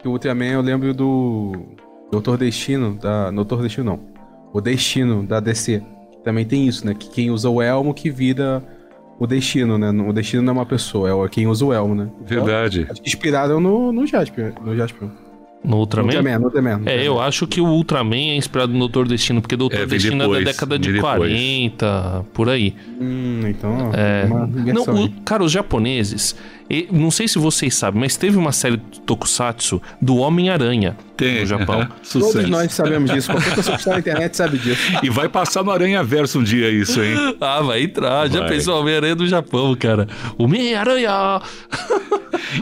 O 0.05 0.09
Ultraman 0.11 0.47
eu 0.47 0.61
lembro 0.61 0.93
do 0.93 1.53
Doutor 2.11 2.37
Destino, 2.37 2.99
da. 3.01 3.31
Doutor 3.31 3.63
Destino 3.63 3.85
não. 3.93 4.01
O 4.53 4.61
Destino 4.61 5.23
da 5.25 5.41
DC. 5.41 5.83
Também 6.25 6.45
tem 6.45 6.67
isso, 6.69 6.87
né? 6.87 6.95
Que 6.95 7.09
quem 7.09 7.31
usa 7.31 7.49
o 7.49 7.61
elmo 7.63 7.93
que 7.95 8.11
vira 8.11 8.63
o 9.19 9.27
destino, 9.27 9.77
né? 9.79 9.91
O 9.91 10.13
destino 10.13 10.43
não 10.43 10.53
é 10.53 10.57
uma 10.59 10.67
pessoa, 10.67 11.25
é 11.25 11.29
quem 11.29 11.47
usa 11.47 11.65
o 11.65 11.73
elmo, 11.73 11.95
né? 11.95 12.09
Verdade. 12.25 12.87
Que 12.95 13.09
inspiraram 13.09 13.61
no, 13.61 13.93
no 13.93 14.07
Jasper. 14.07 14.55
No 14.65 14.77
Jasper. 14.77 15.09
No 15.65 15.77
Ultraman? 15.79 16.09
Ultraman, 16.09 16.39
no 16.39 16.45
Ultraman. 16.47 16.71
no 16.79 16.89
É, 16.89 16.93
Ultraman. 16.93 17.03
eu 17.05 17.21
acho 17.21 17.47
que 17.47 17.61
o 17.61 17.67
Ultraman 17.67 18.17
é 18.17 18.37
inspirado 18.37 18.73
no 18.73 18.79
Doutor 18.81 19.07
Destino, 19.07 19.41
porque 19.41 19.55
Doutor 19.57 19.81
É, 19.81 19.87
Destino 19.87 20.17
é 20.17 20.19
depois, 20.27 20.45
da 20.45 20.51
década 20.51 20.79
de 20.79 20.93
depois. 20.93 21.17
40, 21.19 22.25
por 22.35 22.49
aí. 22.49 22.75
Hum, 23.01 23.41
então, 23.47 23.91
É. 23.95 24.25
uma 24.27 24.47
Não, 24.47 24.83
o- 25.05 25.11
cara, 25.25 25.45
os 25.45 25.53
japoneses, 25.53 26.35
e- 26.73 26.89
não 26.91 27.11
sei 27.11 27.29
se 27.29 27.39
vocês 27.39 27.75
sabem, 27.75 28.01
mas 28.01 28.17
teve 28.17 28.37
uma 28.37 28.51
série 28.53 28.79
de 28.79 29.01
Tokusatsu 29.03 29.81
do 30.01 30.17
Homem-Aranha 30.17 30.97
Tem. 31.17 31.41
no 31.41 31.47
Japão. 31.47 31.87
sucesso. 32.03 32.33
Todos 32.33 32.49
nós 32.51 32.73
sabemos 32.73 33.11
disso. 33.11 33.31
Qualquer 33.31 33.55
pessoa 33.55 33.77
que 33.77 33.81
está 33.83 33.93
na 33.93 33.99
internet 33.99 34.37
sabe 34.37 34.59
disso. 34.59 34.81
E 35.03 35.11
vai 35.11 35.29
passar 35.29 35.63
no 35.63 35.71
Aranha 35.71 36.03
Verso 36.03 36.39
um 36.39 36.43
dia 36.43 36.71
isso, 36.71 37.03
hein? 37.03 37.15
Ah, 37.41 37.61
vai 37.61 37.83
entrar. 37.83 38.29
Já 38.29 38.41
Vai. 38.41 38.49
pensou 38.49 38.81
Homem-Aranha 38.81 39.15
do 39.15 39.27
Japão, 39.27 39.75
cara? 39.77 40.09
Homem-Aranha! 40.39 41.41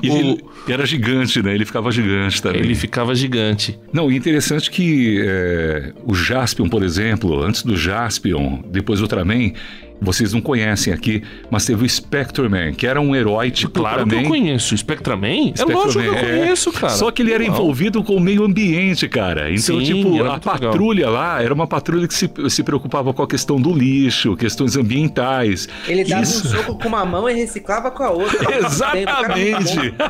E 0.03 0.11
O- 0.11 0.15
ele 0.17 0.45
era 0.69 0.85
gigante, 0.87 1.43
né? 1.43 1.55
Ele 1.55 1.65
ficava 1.65 1.91
gigante 1.91 2.43
também. 2.43 2.61
Ele 2.61 2.75
ficava 2.75 3.15
gigante. 3.15 3.79
Não, 3.93 4.11
e 4.11 4.17
interessante 4.17 4.71
que 4.71 5.21
é, 5.25 5.93
o 6.05 6.15
Jaspion, 6.15 6.69
por 6.69 6.83
exemplo, 6.83 7.43
antes 7.43 7.63
do 7.63 7.77
Jaspion, 7.77 8.61
depois 8.71 8.99
do 9.01 9.03
Ultraman, 9.05 9.53
vocês 10.01 10.33
não 10.33 10.41
conhecem 10.41 10.93
aqui, 10.93 11.23
mas 11.51 11.67
teve 11.67 11.85
o 11.85 11.89
Spectreman, 11.89 12.73
que 12.73 12.87
era 12.87 13.01
um 13.01 13.15
herói 13.15 13.51
tipo 13.51 13.81
Claro 13.81 14.07
que 14.07 14.15
eu 14.15 14.23
conheço. 14.25 14.77
Spectraman? 14.77 15.53
É 15.59 15.65
lógico 15.65 15.65
que 15.65 15.71
eu 15.73 15.91
Spectreman, 15.91 16.17
é. 16.19 16.39
conheço, 16.41 16.73
cara. 16.73 16.93
Só 16.95 17.11
que 17.11 17.23
ele 17.23 17.33
era 17.33 17.45
Não. 17.45 17.53
envolvido 17.53 18.03
com 18.03 18.15
o 18.17 18.21
meio 18.21 18.45
ambiente, 18.45 19.09
cara. 19.09 19.51
Então, 19.51 19.79
Sim, 19.79 19.85
tipo, 19.85 20.09
a 20.09 20.11
muito 20.11 20.23
legal. 20.23 20.41
patrulha 20.41 21.11
lá 21.11 21.43
era 21.43 21.53
uma 21.53 21.67
patrulha 21.67 22.09
que 22.09 22.15
se, 22.15 22.31
se 22.49 22.63
preocupava 22.63 23.13
com 23.13 23.23
a 23.23 23.27
questão 23.29 23.61
do 23.61 23.73
lixo, 23.73 24.37
questões 24.37 24.77
ambientais. 24.77 25.69
Ele 25.87 26.05
dava 26.05 26.23
Isso. 26.23 26.47
um 26.47 26.51
soco 26.51 26.79
com 26.79 26.89
uma 26.89 27.05
mão 27.05 27.29
e 27.29 27.35
reciclava 27.35 27.91
com 27.91 28.03
a 28.03 28.11
outra. 28.11 28.57
Exatamente! 28.65 29.95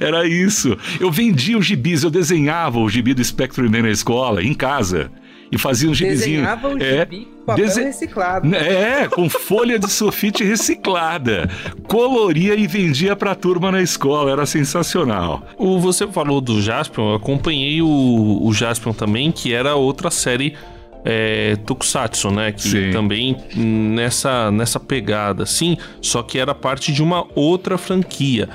Era 0.00 0.26
isso. 0.26 0.76
Eu 1.00 1.10
vendia 1.10 1.58
os 1.58 1.66
gibis, 1.66 2.02
eu 2.02 2.10
desenhava 2.10 2.78
o 2.78 2.88
gibi 2.88 3.14
do 3.14 3.24
Spectreman 3.24 3.82
na 3.82 3.90
escola, 3.90 4.42
em 4.42 4.54
casa. 4.54 5.10
E 5.52 5.58
fazia 5.58 5.88
um 5.88 5.94
gibizinho. 5.94 6.40
Desenhava 6.42 6.68
o 6.68 6.82
é, 6.82 7.00
gibi 7.00 7.26
com 7.26 7.44
papel 7.46 7.64
dese- 7.66 7.82
reciclado. 7.84 8.54
É, 8.54 9.06
com 9.08 9.28
folha 9.28 9.78
de 9.78 9.90
sulfite 9.90 10.42
reciclada. 10.44 11.48
Coloria 11.86 12.54
e 12.54 12.66
vendia 12.66 13.14
pra 13.14 13.34
turma 13.34 13.70
na 13.70 13.80
escola. 13.82 14.30
Era 14.32 14.46
sensacional. 14.46 15.46
O, 15.56 15.78
você 15.78 16.06
falou 16.08 16.40
do 16.40 16.60
Jaspion, 16.60 17.10
eu 17.10 17.14
acompanhei 17.14 17.80
o, 17.82 18.40
o 18.42 18.52
Jaspion 18.52 18.92
também, 18.92 19.30
que 19.30 19.52
era 19.52 19.74
outra 19.76 20.10
série 20.10 20.56
é, 21.04 21.54
Tokusatsu, 21.66 22.30
né? 22.30 22.50
Que 22.50 22.62
Sim. 22.62 22.90
também 22.90 23.36
nessa, 23.54 24.50
nessa 24.50 24.80
pegada, 24.80 25.44
sim, 25.44 25.76
só 26.00 26.22
que 26.22 26.38
era 26.38 26.54
parte 26.54 26.92
de 26.92 27.02
uma 27.02 27.26
outra 27.34 27.76
franquia. 27.76 28.48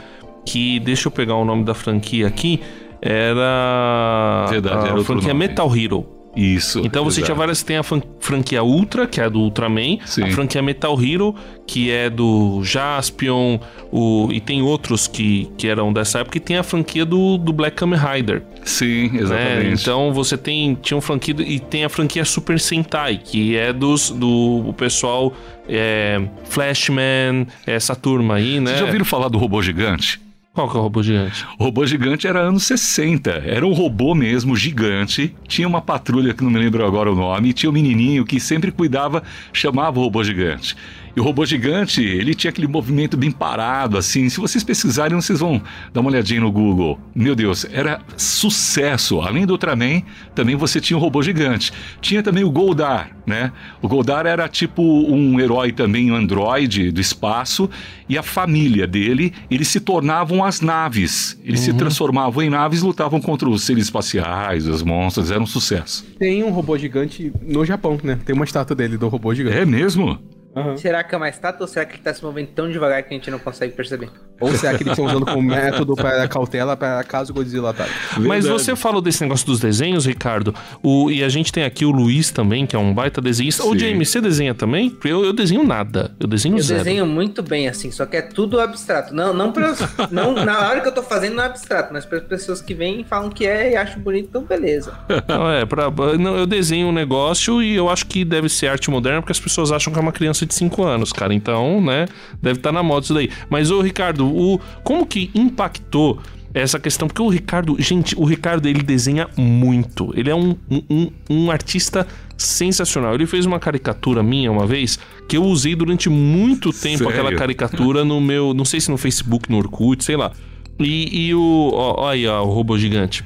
Que, 0.46 0.80
deixa 0.80 1.08
eu 1.08 1.12
pegar 1.12 1.36
o 1.36 1.46
nome 1.46 1.64
da 1.64 1.76
franquia 1.76 2.26
aqui, 2.28 2.60
era 3.02 4.46
Verdade, 4.50 4.76
a 4.76 4.80
era 4.82 4.90
outro 4.92 5.04
franquia 5.06 5.28
nome. 5.34 5.48
Metal 5.48 5.78
Hero. 5.78 6.19
Isso. 6.36 6.82
Então 6.86 7.04
você 7.04 7.18
tinha 7.22 7.26
exato. 7.28 7.38
várias. 7.40 7.64
Tem 7.64 7.78
a 7.78 7.84
fran- 7.84 8.02
franquia 8.20 8.64
Ultra, 8.64 9.08
que 9.08 9.20
é 9.20 9.30
do 9.30 9.40
Ultraman. 9.40 9.98
Sim. 10.06 10.24
A 10.24 10.32
franquia 10.32 10.62
Metal 10.62 10.96
Hero, 11.02 11.36
que 11.66 11.90
é 11.92 12.10
do 12.10 12.62
Jaspion. 12.64 13.60
O, 13.92 14.30
e 14.32 14.40
tem 14.40 14.62
outros 14.62 15.08
que, 15.08 15.50
que 15.58 15.68
eram 15.68 15.92
dessa 15.92 16.20
época. 16.20 16.38
E 16.38 16.40
tem 16.40 16.58
a 16.58 16.64
franquia 16.64 17.04
do, 17.06 17.38
do 17.38 17.52
Black 17.52 17.76
Kamen 17.78 18.00
Rider. 18.00 18.44
Sim, 18.64 19.10
né? 19.10 19.22
exatamente. 19.22 19.82
Então 19.82 20.14
você 20.14 20.38
tem. 20.38 20.76
Tinha 20.76 20.98
um 20.98 21.02
franquia. 21.02 21.36
E 21.40 21.60
tem 21.60 21.84
a 21.84 21.90
franquia 21.90 22.24
Super 22.24 22.60
Sentai, 22.60 23.20
que 23.24 23.58
é 23.58 23.74
dos, 23.74 24.12
do 24.12 24.66
o 24.68 24.74
pessoal. 24.74 25.34
É, 25.68 26.20
Flashman, 26.46 27.46
essa 27.66 27.96
turma 27.96 28.36
aí, 28.36 28.60
né? 28.60 28.68
Vocês 28.68 28.80
já 28.80 28.86
ouviram 28.86 29.06
falar 29.06 29.30
do 29.30 29.38
robô 29.38 29.62
gigante? 29.62 30.20
Qual 30.54 30.70
que 30.70 30.76
é 30.76 30.80
o 30.80 30.84
robô 30.84 31.04
gigante? 31.04 31.46
O 31.60 31.66
robô 31.66 31.86
gigante 31.86 32.28
era 32.28 32.40
anos 32.40 32.64
60. 32.64 33.30
Era 33.30 33.66
um 33.66 33.72
robô 33.72 34.16
mesmo, 34.16 34.56
gigante. 34.56 35.36
Tinha 35.48 35.68
uma 35.68 35.82
patrulha, 35.82 36.34
que 36.34 36.44
não 36.44 36.50
me 36.50 36.60
lembro 36.60 36.86
agora 36.86 37.12
o 37.12 37.16
nome, 37.16 37.50
e 37.50 37.54
tinha 37.54 37.70
um 37.70 37.74
menininho 37.74 38.26
que 38.26 38.40
sempre 38.40 38.72
cuidava, 38.72 39.24
chamava 39.54 40.00
o 40.00 40.04
robô 40.04 40.24
gigante. 40.24 40.76
E 41.20 41.22
o 41.22 41.26
robô 41.26 41.46
gigante, 41.46 42.02
ele 42.02 42.34
tinha 42.34 42.50
aquele 42.50 42.66
movimento 42.66 43.18
bem 43.18 43.30
parado, 43.30 43.98
assim. 43.98 44.30
Se 44.30 44.40
vocês 44.40 44.64
pesquisarem, 44.64 45.20
vocês 45.20 45.42
vão 45.42 45.62
dar 45.92 46.00
uma 46.00 46.10
olhadinha 46.10 46.40
no 46.40 46.50
Google. 46.50 46.98
Meu 47.14 47.36
Deus, 47.36 47.66
era 47.74 48.00
sucesso. 48.16 49.20
Além 49.20 49.46
do 49.46 49.52
Ultraman, 49.52 50.02
também 50.34 50.56
você 50.56 50.80
tinha 50.80 50.96
o 50.96 51.00
robô 51.02 51.22
gigante. 51.22 51.74
Tinha 52.00 52.24
também 52.24 52.46
o 52.46 52.50
Goldar, 52.50 53.18
né? 53.28 53.52
O 53.82 53.88
Goldar 53.90 54.26
era 54.26 54.48
tipo 54.48 54.82
um 54.82 55.38
herói 55.42 55.74
também, 55.74 56.10
um 56.10 56.16
androide 56.16 56.90
do 56.90 57.02
espaço. 57.02 57.70
E 58.08 58.18
a 58.18 58.24
família 58.24 58.88
dele, 58.88 59.34
eles 59.52 59.68
se 59.68 59.82
tornavam 59.82 60.42
as 60.42 60.62
naves. 60.62 61.38
Eles 61.44 61.60
se 61.60 61.74
transformavam 61.74 62.44
em 62.44 62.50
naves 62.50 62.80
e 62.80 62.86
lutavam 62.86 63.20
contra 63.20 63.50
os 63.50 63.64
seres 63.64 63.84
espaciais, 63.84 64.70
os 64.70 64.82
monstros. 64.82 65.32
Era 65.32 65.42
um 65.42 65.46
sucesso. 65.46 66.06
Tem 66.18 66.46
um 66.46 66.50
robô 66.52 66.78
gigante 66.78 67.30
no 67.42 67.66
Japão, 67.66 68.00
né? 68.02 68.18
Tem 68.26 68.34
uma 68.34 68.46
estátua 68.46 68.74
dele 68.74 68.98
do 68.98 69.10
robô 69.10 69.36
gigante. 69.36 69.58
É 69.58 69.66
mesmo? 69.66 70.18
Aham. 70.56 70.76
Será 70.78 71.04
que 71.04 71.14
é 71.14 71.18
uma 71.18 71.30
estátua 71.30 71.62
ou 71.62 71.68
será 71.68 71.86
que 71.86 71.96
ele 71.96 72.04
tá 72.04 72.14
se 72.14 72.24
movendo 72.24 72.48
tão 72.48 72.70
devagar 72.70 73.04
que 73.04 73.14
a 73.14 73.18
gente 73.18 73.30
não 73.30 73.40
consegue 73.40 73.74
perceber? 73.74 74.10
Ou 74.40 74.52
será 74.54 74.76
que 74.76 74.84
eles 74.84 74.94
estão 74.94 75.06
usando 75.06 75.26
como 75.26 75.42
método 75.42 75.96
para 75.96 76.28
cautela 76.28 76.76
para 76.76 77.04
caso 77.04 77.32
o 77.32 77.36
Godzilla 77.36 77.70
ataque? 77.72 77.92
Mas 78.18 78.48
você 78.48 78.76
falou 78.76 79.02
desse 79.02 79.22
negócio 79.22 79.46
dos 79.46 79.60
desenhos, 79.60 80.06
Ricardo, 80.06 80.56
o, 80.82 81.12
e 81.12 81.24
a 81.24 81.30
gente 81.30 81.52
tem 81.52 81.64
aqui 81.66 81.86
o 81.86 81.92
Luiz 81.92 82.32
também, 82.32 82.66
que 82.66 82.76
é 82.76 82.80
um 82.80 82.94
baita 82.94 83.22
desenhista. 83.22 83.64
Ô, 83.64 83.74
Sim. 83.74 83.80
James, 83.80 84.10
você 84.10 84.22
desenha 84.22 84.56
também? 84.56 84.90
Porque 84.90 85.10
Eu, 85.10 85.24
eu 85.24 85.34
desenho 85.34 85.64
nada. 85.64 86.16
Eu 86.20 86.28
desenho 86.28 86.58
Eu 86.58 86.64
zero. 86.64 86.84
desenho 86.84 87.06
muito 87.06 87.44
bem, 87.44 87.68
assim, 87.68 87.92
só 87.92 88.06
que 88.06 88.18
é 88.18 88.22
tudo 88.22 88.60
abstrato. 88.60 89.14
Não, 89.14 89.34
não, 89.34 89.52
pra, 89.52 89.74
não 90.10 90.34
na 90.34 90.68
hora 90.68 90.82
que 90.82 90.88
eu 90.88 90.94
tô 90.94 91.04
fazendo 91.04 91.36
não 91.36 91.44
é 91.44 91.48
abstrato, 91.48 91.94
mas 91.94 92.06
para 92.06 92.18
as 92.18 92.24
pessoas 92.24 92.62
que 92.62 92.74
vêm 92.74 93.02
e 93.02 93.04
falam 93.04 93.30
que 93.30 93.46
é 93.46 93.74
e 93.74 93.76
acham 93.76 94.02
bonito, 94.02 94.30
então 94.30 94.44
beleza. 94.44 94.94
Não, 95.28 95.50
é, 95.52 95.66
pra, 95.66 95.92
não, 96.18 96.38
eu 96.38 96.46
desenho 96.48 96.88
um 96.88 96.92
negócio 96.94 97.62
e 97.62 97.76
eu 97.76 97.90
acho 97.90 98.06
que 98.06 98.24
deve 98.26 98.50
ser 98.50 98.68
arte 98.68 98.90
moderna 98.90 99.22
porque 99.22 99.32
as 99.32 99.40
pessoas 99.40 99.72
acham 99.72 99.92
que 99.92 100.00
é 100.00 100.02
uma 100.02 100.12
criança 100.12 100.39
de 100.46 100.54
5 100.54 100.84
anos, 100.84 101.12
cara. 101.14 101.34
Então, 101.34 101.82
né, 101.82 102.06
deve 102.42 102.60
estar 102.60 102.72
na 102.72 102.84
moda 102.84 103.04
isso 103.04 103.14
daí. 103.14 103.30
Mas, 103.50 103.72
ô, 103.72 103.82
Ricardo, 103.82 104.26
o, 104.28 104.60
como 104.84 105.06
que 105.06 105.30
impactou 105.34 106.20
essa 106.54 106.80
questão? 106.80 107.08
Porque 107.08 107.22
o 107.22 107.30
Ricardo, 107.30 107.76
gente, 107.80 108.16
o 108.18 108.26
Ricardo, 108.26 108.68
ele 108.68 108.82
desenha 108.82 109.28
muito. 109.38 110.12
Ele 110.16 110.30
é 110.30 110.36
um, 110.36 110.56
um, 110.90 111.12
um- 111.30 111.52
artista 111.52 112.08
sensacional. 112.38 113.14
Ele 113.14 113.26
fez 113.28 113.46
uma 113.46 113.60
caricatura 113.60 114.24
minha 114.24 114.52
uma 114.52 114.66
vez 114.66 114.98
que 115.28 115.38
eu 115.38 115.44
usei 115.44 115.76
durante 115.76 116.10
muito 116.10 116.72
tempo 116.72 117.00
Sério? 117.00 117.10
aquela 117.10 117.36
caricatura 117.36 118.04
no 118.06 118.20
meu, 118.22 118.54
não 118.54 118.66
sei 118.66 118.80
se 118.80 118.90
no 118.90 118.98
Facebook, 118.98 119.52
no 119.52 119.58
Orkut, 119.58 120.04
sei 120.04 120.16
lá. 120.16 120.32
E, 120.80 121.28
e 121.28 121.36
o, 121.36 121.72
ó, 121.74 122.04
ó 122.04 122.10
aí, 122.10 122.26
ó, 122.26 122.42
o 122.42 122.50
robô 122.52 122.78
gigante. 122.78 123.24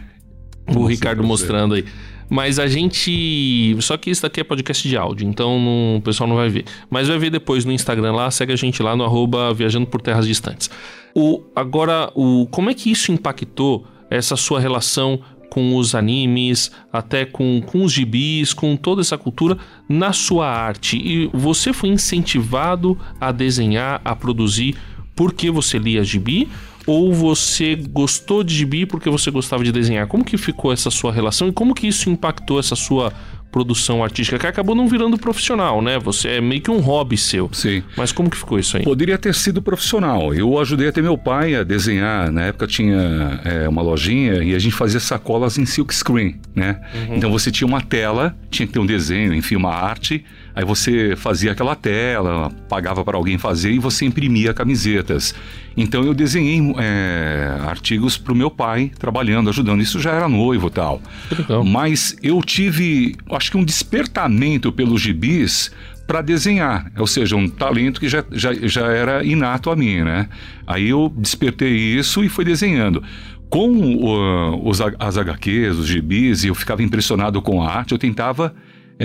O 0.68 0.74
Nossa, 0.74 0.89
Ricardo 0.89 1.24
mostrando 1.24 1.76
aí. 1.76 1.86
Mas 2.30 2.59
a 2.59 2.67
gente. 2.67 3.76
Só 3.80 3.97
que 3.97 4.09
isso 4.09 4.21
daqui 4.21 4.39
é 4.41 4.43
podcast 4.43 4.88
de 4.88 4.97
áudio, 4.97 5.28
então 5.28 5.59
não- 5.59 5.97
o 5.97 6.01
pessoal 6.01 6.28
não 6.28 6.36
vai 6.36 6.49
ver. 6.49 6.65
Mas 6.89 7.07
vai 7.07 7.17
ver 7.17 7.30
depois 7.30 7.65
no 7.65 7.71
Instagram 7.71 8.13
lá, 8.13 8.32
segue 8.32 8.53
a 8.53 8.55
gente 8.55 8.82
lá 8.82 8.95
no 8.95 9.03
arroba 9.03 9.53
Viajando 9.53 9.88
por 9.88 10.01
Terras 10.01 10.26
Distantes. 10.28 10.69
O, 11.15 11.43
agora, 11.55 12.11
o, 12.15 12.47
como 12.49 12.69
é 12.69 12.74
que 12.74 12.91
isso 12.91 13.11
impactou 13.11 13.86
essa 14.09 14.36
sua 14.36 14.59
relação 14.59 15.19
com 15.49 15.76
os 15.76 15.93
animes, 15.93 16.71
até 16.91 17.26
com, 17.26 17.61
com 17.61 17.84
os 17.84 17.91
gibis, 17.91 18.53
com 18.53 18.76
toda 18.76 19.01
essa 19.01 19.17
cultura 19.17 19.57
na 19.88 20.11
sua 20.11 20.47
arte? 20.49 20.97
E 20.97 21.30
você 21.32 21.71
foi 21.71 21.89
incentivado 21.89 22.97
a 23.21 23.32
desenhar, 23.32 24.01
a 24.03 24.15
produzir 24.15 24.76
porque 25.15 25.51
você 25.51 25.78
lia 25.78 26.03
gibi? 26.03 26.49
Ou 26.86 27.13
você 27.13 27.75
gostou 27.75 28.43
de 28.43 28.53
gibi 28.55 28.86
porque 28.86 29.09
você 29.09 29.31
gostava 29.31 29.63
de 29.63 29.71
desenhar? 29.71 30.07
Como 30.07 30.23
que 30.23 30.38
ficou 30.38 30.71
essa 30.71 30.91
sua 30.91 31.11
relação 31.11 31.47
e 31.47 31.51
como 31.51 31.73
que 31.73 31.88
isso 31.88 32.09
impactou 32.09 32.59
essa 32.59 32.75
sua 32.75 33.13
produção 33.53 34.03
artística 34.03 34.39
que 34.39 34.47
acabou 34.47 34.73
não 34.73 34.88
virando 34.88 35.15
profissional, 35.15 35.79
né? 35.79 35.99
Você 35.99 36.27
é 36.27 36.41
meio 36.41 36.59
que 36.59 36.71
um 36.71 36.79
hobby 36.79 37.15
seu. 37.15 37.47
Sim. 37.53 37.84
Mas 37.95 38.11
como 38.11 38.27
que 38.27 38.36
ficou 38.36 38.57
isso 38.57 38.75
aí? 38.75 38.84
Poderia 38.84 39.15
ter 39.15 39.36
sido 39.36 39.61
profissional. 39.61 40.34
Eu 40.34 40.59
ajudei 40.59 40.88
até 40.88 41.03
meu 41.03 41.15
pai 41.15 41.53
a 41.53 41.63
desenhar. 41.63 42.31
Na 42.31 42.45
época 42.45 42.65
tinha 42.65 43.39
é, 43.45 43.69
uma 43.69 43.84
lojinha 43.84 44.43
e 44.43 44.55
a 44.55 44.59
gente 44.59 44.73
fazia 44.73 44.99
sacolas 44.99 45.59
em 45.59 45.67
silk 45.67 45.93
screen, 45.93 46.39
né? 46.55 46.81
Então 47.15 47.31
você 47.31 47.51
tinha 47.51 47.67
uma 47.67 47.79
tela, 47.79 48.36
tinha 48.49 48.65
que 48.65 48.73
ter 48.73 48.79
um 48.79 48.86
desenho, 48.88 49.36
enfim, 49.36 49.55
uma 49.55 49.71
arte. 49.71 50.25
Aí 50.55 50.63
você 50.63 51.15
fazia 51.15 51.51
aquela 51.51 51.75
tela, 51.75 52.51
pagava 52.69 53.03
para 53.03 53.17
alguém 53.17 53.37
fazer 53.37 53.71
e 53.71 53.79
você 53.79 54.05
imprimia 54.05 54.53
camisetas. 54.53 55.33
Então 55.75 56.03
eu 56.03 56.13
desenhei 56.13 56.59
é, 56.77 57.57
artigos 57.67 58.17
para 58.17 58.31
o 58.31 58.35
meu 58.35 58.51
pai 58.51 58.91
trabalhando, 58.99 59.49
ajudando. 59.49 59.81
Isso 59.81 59.99
já 59.99 60.11
era 60.11 60.29
noivo 60.29 60.69
tal. 60.69 61.01
Legal. 61.35 61.63
Mas 61.63 62.15
eu 62.21 62.41
tive, 62.41 63.15
acho 63.31 63.51
que 63.51 63.57
um 63.57 63.63
despertamento 63.63 64.71
pelos 64.71 65.01
gibis 65.01 65.71
para 66.05 66.21
desenhar, 66.21 66.91
ou 66.97 67.07
seja, 67.07 67.35
um 67.35 67.47
talento 67.47 67.99
que 67.99 68.09
já, 68.09 68.23
já, 68.31 68.53
já 68.53 68.87
era 68.87 69.23
inato 69.23 69.71
a 69.71 69.75
mim, 69.75 70.01
né? 70.01 70.27
Aí 70.67 70.89
eu 70.89 71.11
despertei 71.17 71.73
isso 71.75 72.23
e 72.23 72.29
fui 72.29 72.43
desenhando. 72.43 73.01
Com 73.49 73.69
uh, 73.69 74.67
os, 74.67 74.81
as 74.81 75.17
HQs, 75.17 75.77
os 75.77 75.87
gibis, 75.87 76.43
e 76.43 76.47
eu 76.47 76.55
ficava 76.55 76.83
impressionado 76.83 77.41
com 77.41 77.61
a 77.61 77.71
arte, 77.71 77.93
eu 77.93 77.97
tentava, 77.97 78.53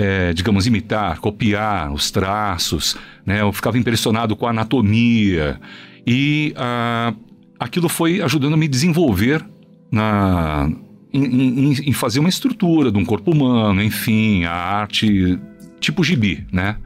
eh, 0.01 0.31
digamos, 0.33 0.65
imitar, 0.65 1.19
copiar 1.19 1.91
os 1.91 2.09
traços, 2.09 2.95
né? 3.25 3.41
Eu 3.41 3.51
ficava 3.51 3.77
impressionado 3.77 4.33
com 4.35 4.47
a 4.47 4.51
anatomia. 4.51 5.59
E 6.07 6.53
ah, 6.55 7.13
aquilo 7.59 7.89
foi 7.89 8.21
ajudando 8.21 8.53
a 8.53 8.57
me 8.57 8.67
desenvolver 8.67 9.45
na, 9.91 10.71
em, 11.13 11.23
em- 11.71 11.89
em 11.89 11.93
fazer 11.93 12.19
uma 12.21 12.29
estrutura 12.29 12.91
de 12.91 12.97
um 12.97 13.03
corpo 13.03 13.31
humano, 13.31 13.83
enfim, 13.83 14.45
a 14.45 14.53
arte 14.53 15.37
tipo 15.81 16.01
gibi, 16.03 16.45
né? 16.51 16.77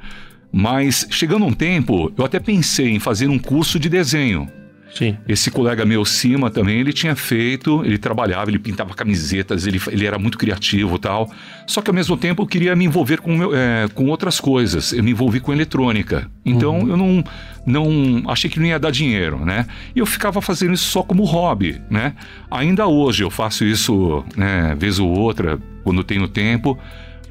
Mas 0.51 1.07
chegando 1.09 1.45
um 1.45 1.53
tempo, 1.53 2.11
eu 2.17 2.25
até 2.25 2.39
pensei 2.39 2.89
em 2.89 2.99
fazer 2.99 3.27
um 3.27 3.39
curso 3.39 3.79
de 3.79 3.89
desenho. 3.89 4.47
Sim. 4.93 5.17
Esse 5.27 5.49
colega 5.49 5.85
meu, 5.85 6.05
Cima, 6.05 6.51
também, 6.51 6.79
ele 6.79 6.93
tinha 6.93 7.15
feito, 7.15 7.83
ele 7.83 7.97
trabalhava, 7.97 8.51
ele 8.51 8.59
pintava 8.59 8.93
camisetas, 8.93 9.65
ele, 9.65 9.81
ele 9.89 10.05
era 10.05 10.19
muito 10.19 10.37
criativo 10.37 10.99
tal. 10.99 11.31
Só 11.65 11.81
que 11.81 11.89
ao 11.89 11.93
mesmo 11.95 12.15
tempo 12.15 12.43
eu 12.43 12.47
queria 12.47 12.75
me 12.75 12.85
envolver 12.85 13.19
com, 13.19 13.35
meu- 13.35 13.55
é, 13.55 13.87
com 13.93 14.05
outras 14.07 14.39
coisas. 14.39 14.93
Eu 14.93 15.03
me 15.03 15.11
envolvi 15.11 15.39
com 15.39 15.51
eletrônica. 15.51 16.29
Então 16.45 16.87
eu 16.87 16.95
não, 16.95 17.23
não 17.65 18.23
achei 18.29 18.49
que 18.49 18.59
não 18.59 18.67
ia 18.67 18.77
dar 18.77 18.91
dinheiro, 18.91 19.43
né? 19.43 19.65
E 19.95 19.99
eu 19.99 20.05
ficava 20.05 20.41
fazendo 20.41 20.73
isso 20.73 20.85
só 20.85 21.01
como 21.01 21.23
hobby, 21.23 21.81
né? 21.89 22.13
Ainda 22.51 22.85
hoje 22.85 23.23
eu 23.23 23.31
faço 23.31 23.65
isso, 23.65 24.23
né, 24.37 24.75
vez 24.77 24.99
ou 24.99 25.09
outra, 25.09 25.59
quando 25.83 26.03
tenho 26.03 26.27
tempo. 26.27 26.77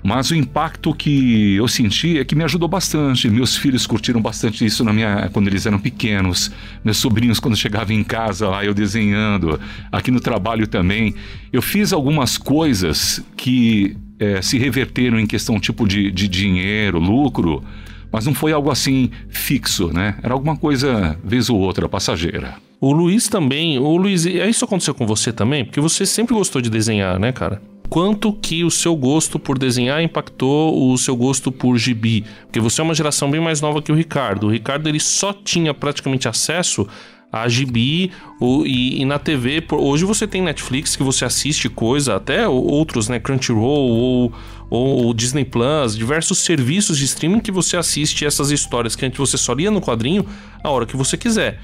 Mas 0.02 0.30
o 0.30 0.34
impacto 0.34 0.92
que 0.92 1.54
eu 1.54 1.68
senti 1.68 2.18
é 2.18 2.24
que 2.24 2.34
me 2.34 2.42
ajudou 2.42 2.68
bastante. 2.68 3.30
Meus 3.30 3.56
filhos 3.56 3.86
curtiram 3.86 4.20
bastante 4.20 4.64
isso 4.64 4.82
na 4.82 4.92
minha, 4.92 5.30
quando 5.32 5.46
eles 5.46 5.64
eram 5.64 5.78
pequenos. 5.78 6.50
Meus 6.84 6.96
sobrinhos, 6.96 7.38
quando 7.38 7.56
chegavam 7.56 7.94
em 7.94 8.02
casa 8.02 8.48
lá, 8.48 8.64
eu 8.64 8.74
desenhando. 8.74 9.60
Aqui 9.92 10.10
no 10.10 10.20
trabalho 10.20 10.66
também. 10.66 11.14
Eu 11.52 11.62
fiz 11.62 11.92
algumas 11.92 12.36
coisas 12.36 13.24
que 13.36 13.96
eh, 14.18 14.42
se 14.42 14.58
reverteram 14.58 15.20
em 15.20 15.26
questão 15.26 15.60
tipo 15.60 15.86
de, 15.86 16.10
de 16.10 16.26
dinheiro, 16.26 16.98
lucro. 16.98 17.62
Mas 18.10 18.26
não 18.26 18.34
foi 18.34 18.52
algo 18.52 18.70
assim 18.70 19.10
fixo, 19.28 19.92
né? 19.92 20.16
Era 20.22 20.34
alguma 20.34 20.56
coisa, 20.56 21.18
vez 21.24 21.48
ou 21.48 21.58
outra, 21.58 21.88
passageira. 21.88 22.56
O 22.80 22.92
Luiz 22.92 23.28
também. 23.28 23.78
O 23.78 23.96
Luiz, 23.96 24.26
e 24.26 24.38
isso 24.48 24.64
aconteceu 24.64 24.92
com 24.92 25.06
você 25.06 25.32
também? 25.32 25.64
Porque 25.64 25.80
você 25.80 26.04
sempre 26.04 26.34
gostou 26.34 26.60
de 26.60 26.68
desenhar, 26.68 27.18
né, 27.18 27.30
cara? 27.30 27.62
Quanto 27.92 28.32
que 28.32 28.64
o 28.64 28.70
seu 28.70 28.96
gosto 28.96 29.38
por 29.38 29.58
desenhar 29.58 30.02
impactou 30.02 30.90
o 30.90 30.96
seu 30.96 31.14
gosto 31.14 31.52
por 31.52 31.76
gibi? 31.76 32.24
Porque 32.44 32.58
você 32.58 32.80
é 32.80 32.84
uma 32.84 32.94
geração 32.94 33.30
bem 33.30 33.38
mais 33.38 33.60
nova 33.60 33.82
que 33.82 33.92
o 33.92 33.94
Ricardo. 33.94 34.46
O 34.46 34.50
Ricardo 34.50 34.88
ele 34.88 34.98
só 34.98 35.30
tinha 35.30 35.74
praticamente 35.74 36.26
acesso 36.26 36.88
a 37.30 37.46
gibi 37.48 38.10
o- 38.40 38.64
e, 38.64 39.02
e 39.02 39.04
na 39.04 39.18
TV. 39.18 39.60
por- 39.60 39.78
Hoje 39.78 40.06
você 40.06 40.26
tem 40.26 40.40
Netflix 40.40 40.96
que 40.96 41.02
você 41.02 41.26
assiste 41.26 41.68
coisa, 41.68 42.16
até 42.16 42.48
outros, 42.48 43.10
né? 43.10 43.20
Crunchyroll 43.20 43.62
ou, 43.90 44.32
ou 44.70 45.12
Disney 45.12 45.44
Plus, 45.44 45.94
diversos 45.94 46.38
serviços 46.38 46.96
de 46.96 47.04
streaming 47.04 47.40
que 47.40 47.52
você 47.52 47.76
assiste 47.76 48.24
essas 48.24 48.50
histórias 48.50 48.96
que 48.96 49.04
antes 49.04 49.18
você 49.18 49.36
só 49.36 49.52
lia 49.52 49.70
no 49.70 49.82
quadrinho 49.82 50.24
a 50.64 50.70
hora 50.70 50.86
que 50.86 50.96
você 50.96 51.18
quiser. 51.18 51.60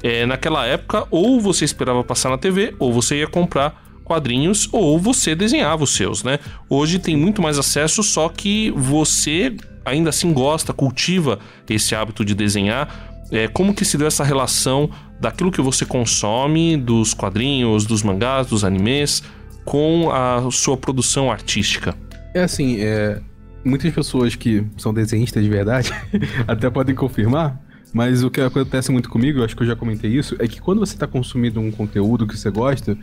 É, 0.00 0.26
naquela 0.26 0.64
época, 0.64 1.08
ou 1.10 1.40
você 1.40 1.64
esperava 1.64 2.04
passar 2.04 2.30
na 2.30 2.38
TV, 2.38 2.72
ou 2.78 2.92
você 2.92 3.16
ia 3.18 3.26
comprar 3.26 3.90
quadrinhos, 4.02 4.68
ou 4.72 4.98
você 4.98 5.34
desenhava 5.34 5.84
os 5.84 5.94
seus, 5.94 6.22
né? 6.22 6.38
Hoje 6.68 6.98
tem 6.98 7.16
muito 7.16 7.40
mais 7.40 7.58
acesso, 7.58 8.02
só 8.02 8.28
que 8.28 8.70
você 8.72 9.54
ainda 9.84 10.10
assim 10.10 10.32
gosta, 10.32 10.72
cultiva 10.72 11.38
esse 11.68 11.94
hábito 11.94 12.24
de 12.24 12.34
desenhar. 12.34 13.10
É, 13.30 13.48
como 13.48 13.74
que 13.74 13.84
se 13.84 13.96
deu 13.96 14.06
essa 14.06 14.22
relação 14.22 14.90
daquilo 15.20 15.50
que 15.50 15.60
você 15.60 15.86
consome, 15.86 16.76
dos 16.76 17.14
quadrinhos, 17.14 17.86
dos 17.86 18.02
mangás, 18.02 18.46
dos 18.46 18.64
animes, 18.64 19.22
com 19.64 20.10
a 20.10 20.50
sua 20.50 20.76
produção 20.76 21.30
artística? 21.30 21.94
É 22.34 22.42
assim, 22.42 22.80
é, 22.80 23.20
muitas 23.64 23.92
pessoas 23.92 24.34
que 24.34 24.64
são 24.76 24.92
desenhistas 24.92 25.42
de 25.42 25.48
verdade 25.48 25.92
até 26.46 26.68
podem 26.68 26.94
confirmar. 26.94 27.60
Mas 27.92 28.24
o 28.24 28.30
que 28.30 28.40
acontece 28.40 28.90
muito 28.90 29.10
comigo, 29.10 29.40
eu 29.40 29.44
acho 29.44 29.54
que 29.54 29.62
eu 29.62 29.66
já 29.66 29.76
comentei 29.76 30.10
isso, 30.10 30.34
é 30.38 30.48
que 30.48 30.60
quando 30.60 30.78
você 30.78 30.96
tá 30.96 31.06
consumindo 31.06 31.60
um 31.60 31.70
conteúdo 31.70 32.26
que 32.26 32.36
você 32.36 32.50
gosta, 32.50 32.96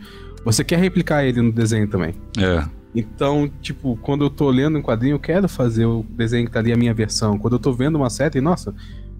você 0.44 0.64
quer 0.64 0.78
replicar 0.78 1.24
ele 1.24 1.40
no 1.40 1.52
desenho 1.52 1.88
também. 1.88 2.14
É. 2.38 2.64
Então, 2.94 3.50
tipo, 3.60 3.96
quando 4.02 4.24
eu 4.24 4.30
tô 4.30 4.50
lendo 4.50 4.78
um 4.78 4.82
quadrinho, 4.82 5.14
eu 5.14 5.20
quero 5.20 5.48
fazer 5.48 5.86
o 5.86 6.04
desenho 6.10 6.46
que 6.46 6.52
tá 6.52 6.58
ali 6.58 6.72
a 6.72 6.76
minha 6.76 6.92
versão. 6.92 7.38
Quando 7.38 7.54
eu 7.54 7.58
tô 7.58 7.72
vendo 7.72 7.96
uma 7.96 8.10
série, 8.10 8.40
nossa, 8.40 8.74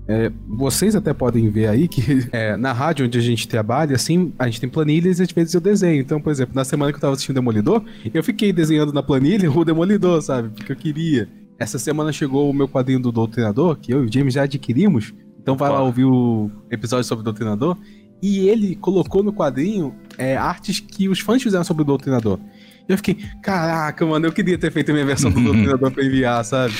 é, 0.09 0.31
vocês 0.49 0.97
até 0.97 1.14
podem 1.14 1.49
ver 1.51 1.68
aí 1.68 1.87
que 1.87 2.03
é, 2.33 2.57
na 2.57 2.73
rádio 2.73 3.07
onde 3.07 3.16
a 3.16 3.23
gente 3.23 3.47
trabalha, 3.47 3.95
assim, 3.95 4.33
a 4.39 4.47
gente 4.47 4.61
tem 4.61 4.68
planilhas 4.68 5.21
e 5.21 5.23
às 5.23 5.31
vezes 5.31 5.55
eu 5.55 5.61
desenho. 5.61 6.01
Então, 6.01 6.21
por 6.21 6.31
exemplo, 6.31 6.55
na 6.55 6.64
semana 6.64 6.91
que 6.91 6.97
eu 6.97 7.01
tava 7.01 7.12
assistindo 7.12 7.37
Demolidor, 7.37 7.85
eu 8.12 8.23
fiquei 8.25 8.53
desenhando 8.53 8.93
na 8.93 9.03
planilha 9.03 9.51
o 9.53 9.64
Demolidor, 9.64 10.21
sabe? 10.21 10.49
Porque 10.49 10.73
eu 10.73 10.77
queria. 10.77 11.29
Essa 11.59 11.79
semana 11.79 12.11
chegou 12.11 12.51
o 12.51 12.55
meu 12.55 12.66
quadrinho 12.66 12.99
do 12.99 13.12
Doutrinador, 13.12 13.77
que 13.77 13.93
eu 13.93 14.03
e 14.03 14.07
o 14.07 14.12
James 14.12 14.35
já 14.35 14.43
adquirimos. 14.43 15.14
Então 15.41 15.57
vai 15.57 15.71
lá 15.71 15.83
ouvir 15.83 16.05
o 16.05 16.51
episódio 16.71 17.05
sobre 17.05 17.21
o 17.21 17.25
Doutrinador. 17.25 17.77
E 18.23 18.49
ele 18.49 18.75
colocou 18.75 19.23
no 19.23 19.33
quadrinho 19.33 19.95
é, 20.21 20.37
artes 20.37 20.81
que 20.81 21.09
os 21.09 21.18
fãs 21.18 21.43
fizeram 21.43 21.64
sobre 21.64 21.83
o 21.83 21.87
Doutrinador. 21.87 22.39
E 22.87 22.93
eu 22.93 22.97
fiquei, 22.99 23.16
caraca, 23.43 24.05
mano, 24.05 24.27
eu 24.27 24.33
queria 24.33 24.59
ter 24.59 24.71
feito 24.71 24.91
a 24.91 24.93
minha 24.93 25.07
versão 25.07 25.31
do 25.31 25.41
Doutrinador 25.43 25.91
pra 25.91 26.05
enviar, 26.05 26.45
sabe? 26.45 26.75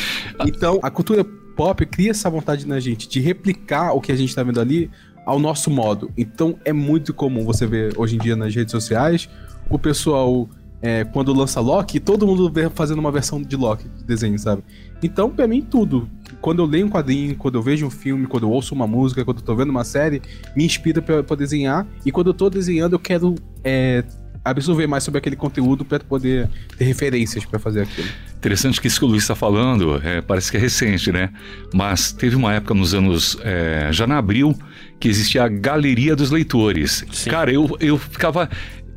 Então, 0.47 0.79
a 0.83 0.91
cultura 0.91 1.25
pop 1.57 1.87
cria 1.87 2.11
essa 2.11 2.29
vontade 2.29 2.67
na 2.67 2.79
gente 2.79 3.09
de 3.09 3.19
replicar 3.19 3.93
o 3.95 4.01
que 4.01 4.13
a 4.13 4.15
gente 4.15 4.35
tá 4.35 4.43
vendo 4.43 4.61
ali 4.61 4.91
ao 5.25 5.39
nosso 5.39 5.71
modo. 5.71 6.13
Então, 6.19 6.59
é 6.67 6.73
muito 6.73 7.15
comum 7.15 7.43
você 7.43 7.67
ver 7.67 7.95
hoje 7.97 8.17
em 8.17 8.19
dia 8.19 8.37
nas 8.37 8.55
redes 8.55 8.73
sociais 8.73 9.27
o 9.71 9.79
pessoal, 9.79 10.47
é, 10.83 11.05
quando 11.05 11.33
lança 11.33 11.61
Loki, 11.61 12.01
todo 12.01 12.27
mundo 12.27 12.51
vê 12.51 12.71
fazendo 12.71 12.99
uma 12.99 13.13
versão 13.13 13.43
de 13.43 13.57
Loki, 13.57 13.89
de 13.99 14.05
desenho, 14.05 14.39
sabe? 14.39 14.63
Então, 15.03 15.31
pra 15.31 15.47
mim, 15.47 15.61
tudo. 15.63 16.09
Quando 16.41 16.63
eu 16.63 16.67
leio 16.67 16.87
um 16.87 16.91
quadrinho, 16.91 17.37
quando 17.37 17.57
eu 17.57 17.63
vejo 17.63 17.87
um 17.87 17.91
filme, 17.91 18.27
quando 18.27 18.45
eu 18.45 18.51
ouço 18.51 18.75
uma 18.75 18.87
música, 18.87 19.25
quando 19.25 19.39
eu 19.39 19.45
tô 19.45 19.55
vendo 19.55 19.71
uma 19.71 19.85
série, 19.85 20.23
me 20.57 20.65
inspira 20.65 21.03
pra, 21.03 21.23
pra 21.23 21.37
desenhar. 21.37 21.87
E 22.05 22.11
quando 22.11 22.29
eu 22.29 22.35
tô 22.35 22.49
desenhando, 22.49 22.95
eu 22.95 22.99
quero 22.99 23.35
é, 23.63 24.05
absorver 24.45 24.87
mais 24.87 25.05
sobre 25.05 25.19
aquele 25.19 25.37
conteúdo 25.37 25.85
para 25.85 26.01
poder 26.01 26.49
ter 26.77 26.85
referências 26.85 27.45
para 27.45 27.59
fazer 27.59 27.83
aquilo. 27.83 28.09
Interessante 28.37 28.81
que 28.81 28.87
isso 28.87 28.99
que 28.99 29.05
o 29.05 29.09
Luiz 29.09 29.23
está 29.23 29.35
falando, 29.35 30.01
é, 30.03 30.23
parece 30.23 30.51
que 30.51 30.57
é 30.57 30.61
recente, 30.61 31.13
né? 31.13 31.31
Mas 31.75 32.11
teve 32.13 32.37
uma 32.37 32.55
época 32.55 32.73
nos 32.73 32.95
anos. 32.95 33.37
É, 33.43 33.89
já 33.93 34.07
na 34.07 34.17
abril, 34.17 34.57
que 34.99 35.09
existia 35.09 35.45
a 35.45 35.49
Galeria 35.49 36.17
dos 36.17 36.31
Leitores. 36.31 37.05
Sim. 37.13 37.31
Cara, 37.31 37.53
eu, 37.53 37.77
eu 37.81 37.99
ficava. 37.99 38.49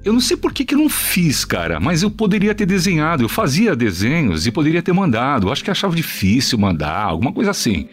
Eu 0.04 0.12
não 0.12 0.20
sei 0.20 0.36
por 0.36 0.52
que, 0.52 0.66
que 0.66 0.76
eu 0.76 0.80
não 0.80 0.90
fiz, 0.90 1.46
cara, 1.46 1.80
mas 1.80 2.04
eu 2.04 2.12
poderia 2.12 2.54
ter 2.54 2.66
desenhado. 2.66 3.24
Eu 3.24 3.30
fazia 3.30 3.76
desenhos 3.76 4.46
e 4.46 4.52
poderia 4.52 4.82
ter 4.82 4.92
mandado. 4.92 5.48
Eu 5.48 5.52
acho 5.52 5.64
que 5.64 5.72
achava 5.72 5.96
difícil 5.96 6.58
mandar, 6.58 7.04
alguma 7.04 7.32
coisa 7.32 7.52
assim. 7.52 7.88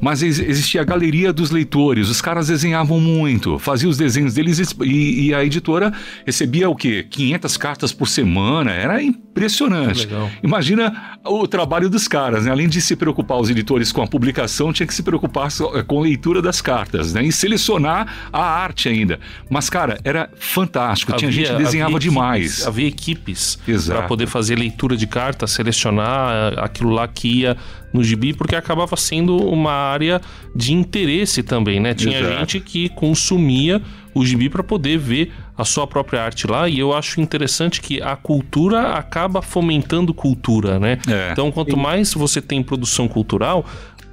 Mas 0.00 0.22
ex- 0.22 0.38
existia 0.38 0.80
a 0.80 0.84
galeria 0.84 1.32
dos 1.32 1.50
leitores, 1.50 2.08
os 2.08 2.20
caras 2.20 2.48
desenhavam 2.48 3.00
muito, 3.00 3.58
faziam 3.58 3.90
os 3.90 3.96
desenhos 3.96 4.34
deles 4.34 4.74
e, 4.82 5.26
e 5.28 5.34
a 5.34 5.44
editora 5.44 5.92
recebia 6.26 6.68
o 6.68 6.74
quê? 6.76 7.06
500 7.08 7.56
cartas 7.56 7.92
por 7.92 8.08
semana, 8.08 8.70
era 8.72 9.02
impressionante. 9.02 10.06
Imagina 10.42 11.18
o 11.24 11.46
trabalho 11.46 11.88
dos 11.88 12.06
caras, 12.08 12.44
né? 12.44 12.50
Além 12.50 12.68
de 12.68 12.80
se 12.80 12.96
preocupar 12.96 13.38
os 13.38 13.48
editores 13.50 13.92
com 13.92 14.02
a 14.02 14.06
publicação, 14.06 14.72
tinha 14.72 14.86
que 14.86 14.94
se 14.94 15.02
preocupar 15.02 15.48
eh, 15.74 15.82
com 15.82 16.00
a 16.00 16.02
leitura 16.02 16.42
das 16.42 16.60
cartas, 16.60 17.12
né? 17.14 17.24
E 17.24 17.32
selecionar 17.32 18.06
a 18.32 18.42
arte 18.42 18.88
ainda. 18.88 19.18
Mas, 19.48 19.70
cara, 19.70 19.98
era 20.04 20.28
fantástico, 20.38 21.12
tinha 21.16 21.30
gente 21.32 21.46
que 21.46 21.52
desenhava 21.64 21.96
havia 21.96 22.00
demais. 22.10 22.40
Equipes, 22.60 22.66
havia 22.66 22.88
equipes 22.88 23.58
para 23.94 24.02
poder 24.08 24.26
fazer 24.26 24.58
leitura 24.58 24.96
de 24.96 25.06
cartas, 25.06 25.50
selecionar 25.52 26.52
eh, 26.54 26.60
aquilo 26.60 26.90
lá 26.90 27.06
que 27.08 27.28
ia 27.40 27.56
no 27.92 28.02
gibi, 28.02 28.32
porque 28.32 28.54
acabava 28.54 28.96
sendo 28.96 29.36
uma 29.36 29.72
área 29.72 30.20
de 30.54 30.72
interesse 30.72 31.42
também, 31.42 31.80
né? 31.80 31.94
Tinha 31.94 32.20
Exato. 32.20 32.38
gente 32.38 32.60
que 32.60 32.88
consumia 32.90 33.82
o 34.14 34.24
gibi 34.24 34.48
para 34.48 34.62
poder 34.62 34.98
ver 34.98 35.32
a 35.56 35.64
sua 35.64 35.86
própria 35.86 36.22
arte 36.22 36.46
lá, 36.46 36.68
e 36.68 36.78
eu 36.78 36.92
acho 36.94 37.20
interessante 37.20 37.80
que 37.80 38.00
a 38.00 38.16
cultura 38.16 38.94
acaba 38.94 39.42
fomentando 39.42 40.12
cultura, 40.12 40.78
né? 40.78 40.98
É. 41.06 41.30
Então, 41.32 41.50
quanto 41.52 41.76
mais 41.76 42.12
você 42.14 42.40
tem 42.40 42.62
produção 42.62 43.06
cultural, 43.06 43.64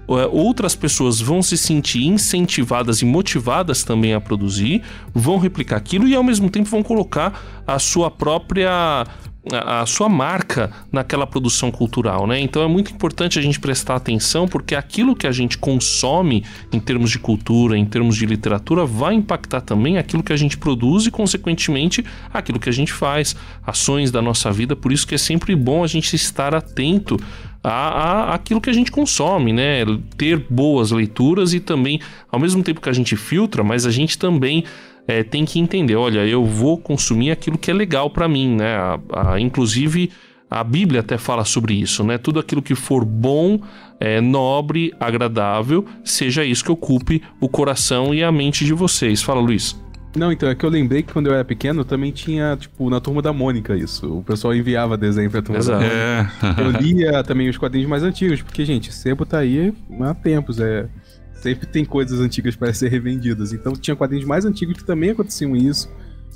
é, 0.09 0.25
outras 0.25 0.75
pessoas 0.75 1.19
vão 1.19 1.41
se 1.41 1.57
sentir 1.57 2.05
incentivadas 2.05 3.01
e 3.01 3.05
motivadas 3.05 3.83
também 3.83 4.13
a 4.13 4.21
produzir, 4.21 4.81
vão 5.13 5.37
replicar 5.37 5.75
aquilo 5.75 6.07
e 6.07 6.15
ao 6.15 6.23
mesmo 6.23 6.49
tempo 6.49 6.69
vão 6.69 6.81
colocar 6.81 7.61
a 7.65 7.77
sua 7.77 8.09
própria 8.09 9.05
a 9.51 9.85
sua 9.85 10.09
marca 10.09 10.71
naquela 10.91 11.25
produção 11.27 11.71
cultural, 11.71 12.25
né? 12.27 12.39
Então 12.39 12.61
é 12.61 12.67
muito 12.67 12.91
importante 12.91 13.39
a 13.39 13.41
gente 13.41 13.59
prestar 13.59 13.95
atenção 13.95 14.47
porque 14.47 14.75
aquilo 14.75 15.15
que 15.15 15.27
a 15.27 15.31
gente 15.31 15.57
consome 15.57 16.43
em 16.71 16.79
termos 16.79 17.09
de 17.11 17.19
cultura, 17.19 17.77
em 17.77 17.85
termos 17.85 18.15
de 18.15 18.25
literatura, 18.25 18.85
vai 18.85 19.13
impactar 19.13 19.61
também 19.61 19.97
aquilo 19.97 20.23
que 20.23 20.33
a 20.33 20.37
gente 20.37 20.57
produz 20.57 21.05
e, 21.05 21.11
consequentemente, 21.11 22.03
aquilo 22.33 22.59
que 22.59 22.69
a 22.69 22.73
gente 22.73 22.91
faz, 22.91 23.35
ações 23.65 24.11
da 24.11 24.21
nossa 24.21 24.51
vida. 24.51 24.75
Por 24.75 24.91
isso 24.91 25.07
que 25.07 25.15
é 25.15 25.17
sempre 25.17 25.55
bom 25.55 25.83
a 25.83 25.87
gente 25.87 26.15
estar 26.15 26.53
atento 26.53 27.17
a, 27.63 27.71
a- 27.71 28.33
aquilo 28.35 28.61
que 28.61 28.69
a 28.69 28.73
gente 28.73 28.91
consome, 28.91 29.51
né? 29.53 29.83
Ter 30.17 30.45
boas 30.49 30.91
leituras 30.91 31.53
e 31.53 31.59
também, 31.59 31.99
ao 32.31 32.39
mesmo 32.39 32.63
tempo 32.63 32.79
que 32.81 32.89
a 32.89 32.93
gente 32.93 33.15
filtra, 33.15 33.63
mas 33.63 33.85
a 33.85 33.91
gente 33.91 34.17
também 34.17 34.63
é, 35.07 35.23
tem 35.23 35.45
que 35.45 35.59
entender, 35.59 35.95
olha, 35.95 36.25
eu 36.25 36.43
vou 36.45 36.77
consumir 36.77 37.31
aquilo 37.31 37.57
que 37.57 37.71
é 37.71 37.73
legal 37.73 38.09
para 38.09 38.27
mim, 38.27 38.55
né? 38.55 38.75
A- 38.75 38.99
a- 39.33 39.39
inclusive 39.39 40.11
a 40.49 40.63
Bíblia 40.63 41.01
até 41.01 41.17
fala 41.17 41.43
sobre 41.45 41.73
isso, 41.73 42.03
né? 42.03 42.17
Tudo 42.17 42.39
aquilo 42.39 42.61
que 42.61 42.75
for 42.75 43.03
bom, 43.03 43.59
é, 43.99 44.21
nobre, 44.21 44.93
agradável, 44.99 45.85
seja 46.03 46.43
isso 46.45 46.63
que 46.63 46.71
ocupe 46.71 47.21
o 47.41 47.49
coração 47.49 48.13
e 48.13 48.23
a 48.23 48.31
mente 48.31 48.63
de 48.63 48.73
vocês. 48.73 49.21
Fala, 49.21 49.41
Luiz. 49.41 49.75
Não, 50.15 50.31
então 50.31 50.49
é 50.49 50.55
que 50.55 50.63
eu 50.65 50.69
lembrei 50.69 51.03
que 51.03 51.11
quando 51.13 51.27
eu 51.27 51.33
era 51.33 51.43
pequeno 51.45 51.83
também 51.85 52.11
tinha, 52.11 52.57
tipo, 52.59 52.89
na 52.89 52.99
turma 52.99 53.21
da 53.21 53.31
Mônica 53.33 53.75
isso. 53.75 54.19
O 54.19 54.23
pessoal 54.23 54.55
enviava 54.55 54.97
desenho 54.97 55.29
pra 55.29 55.41
turma 55.41 55.59
Exato. 55.59 55.79
da 55.83 55.85
Mônica. 55.85 56.61
É. 56.61 56.63
Eu 56.63 56.81
lia 56.81 57.23
também 57.23 57.49
os 57.49 57.57
quadrinhos 57.57 57.89
mais 57.89 58.01
antigos, 58.01 58.41
porque, 58.41 58.65
gente, 58.65 58.91
sebo 58.91 59.25
tá 59.25 59.39
aí 59.39 59.73
há 60.01 60.13
tempos, 60.15 60.59
é. 60.59 60.87
Sempre 61.47 61.67
tem 61.67 61.85
coisas 61.85 62.19
antigas 62.19 62.55
para 62.55 62.73
ser 62.73 62.89
revendidas. 62.89 63.53
Então 63.53 63.73
tinha 63.73 63.95
quadrinhos 63.95 64.25
mais 64.25 64.43
antigos 64.45 64.75
que 64.77 64.83
também 64.83 65.11
aconteciam 65.11 65.55
isso. 65.55 65.89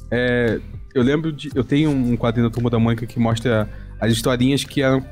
É, 0.10 0.60
eu 0.94 1.04
lembro 1.04 1.32
de. 1.32 1.50
Eu 1.54 1.64
tenho 1.64 1.90
um 1.90 2.16
quadrinho 2.16 2.48
da 2.48 2.54
Turma 2.54 2.70
da 2.70 2.80
Mônica 2.80 3.06
que 3.06 3.20
mostra 3.20 3.70
as 4.00 4.12
historinhas 4.14 4.64
que 4.64 4.82
eram 4.82 5.04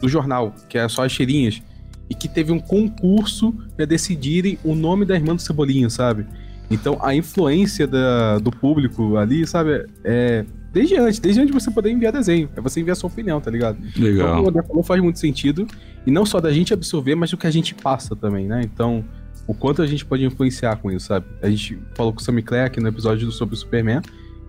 do 0.00 0.08
jornal, 0.08 0.54
que 0.68 0.76
eram 0.78 0.88
só 0.88 1.04
as 1.04 1.12
cheirinhas. 1.12 1.62
E 2.08 2.14
que 2.14 2.28
teve 2.28 2.52
um 2.52 2.58
concurso 2.60 3.52
para 3.76 3.84
decidirem 3.84 4.58
o 4.64 4.74
nome 4.74 5.04
da 5.04 5.14
irmã 5.16 5.34
do 5.34 5.42
Cebolinha, 5.42 5.90
sabe? 5.90 6.26
Então 6.70 6.98
a 7.02 7.14
influência 7.14 7.86
da- 7.86 8.38
do 8.38 8.50
público 8.50 9.16
ali, 9.16 9.46
sabe? 9.46 9.86
É. 10.04 10.44
Desde 10.72 10.96
antes, 10.96 11.18
desde 11.18 11.40
antes 11.40 11.54
você 11.54 11.70
poder 11.70 11.90
enviar 11.90 12.12
desenho. 12.12 12.50
É 12.54 12.60
você 12.60 12.80
enviar 12.80 12.96
sua 12.96 13.08
opinião, 13.08 13.40
tá 13.40 13.50
ligado? 13.50 13.78
Então, 13.78 13.88
o 13.88 13.92
que 13.92 14.00
o 14.00 14.04
Legal. 14.04 14.48
André 14.48 14.62
falou 14.62 14.82
faz 14.82 15.02
muito 15.02 15.18
sentido. 15.18 15.66
E 16.06 16.10
não 16.10 16.26
só 16.26 16.38
da 16.40 16.52
gente 16.52 16.74
absorver, 16.74 17.14
mas 17.14 17.30
do 17.30 17.36
que 17.36 17.46
a 17.46 17.50
gente 17.50 17.74
passa 17.74 18.14
também, 18.14 18.46
né? 18.46 18.60
Então, 18.62 19.02
o 19.46 19.54
quanto 19.54 19.80
a 19.82 19.86
gente 19.86 20.04
pode 20.04 20.24
influenciar 20.24 20.76
com 20.76 20.90
isso, 20.90 21.06
sabe? 21.06 21.26
A 21.40 21.48
gente 21.48 21.78
falou 21.94 22.12
com 22.12 22.20
o 22.20 22.22
Sam 22.22 22.40
Clare 22.42 22.80
no 22.80 22.88
episódio 22.88 23.30
sobre 23.30 23.54
o 23.54 23.58
Superman. 23.58 24.00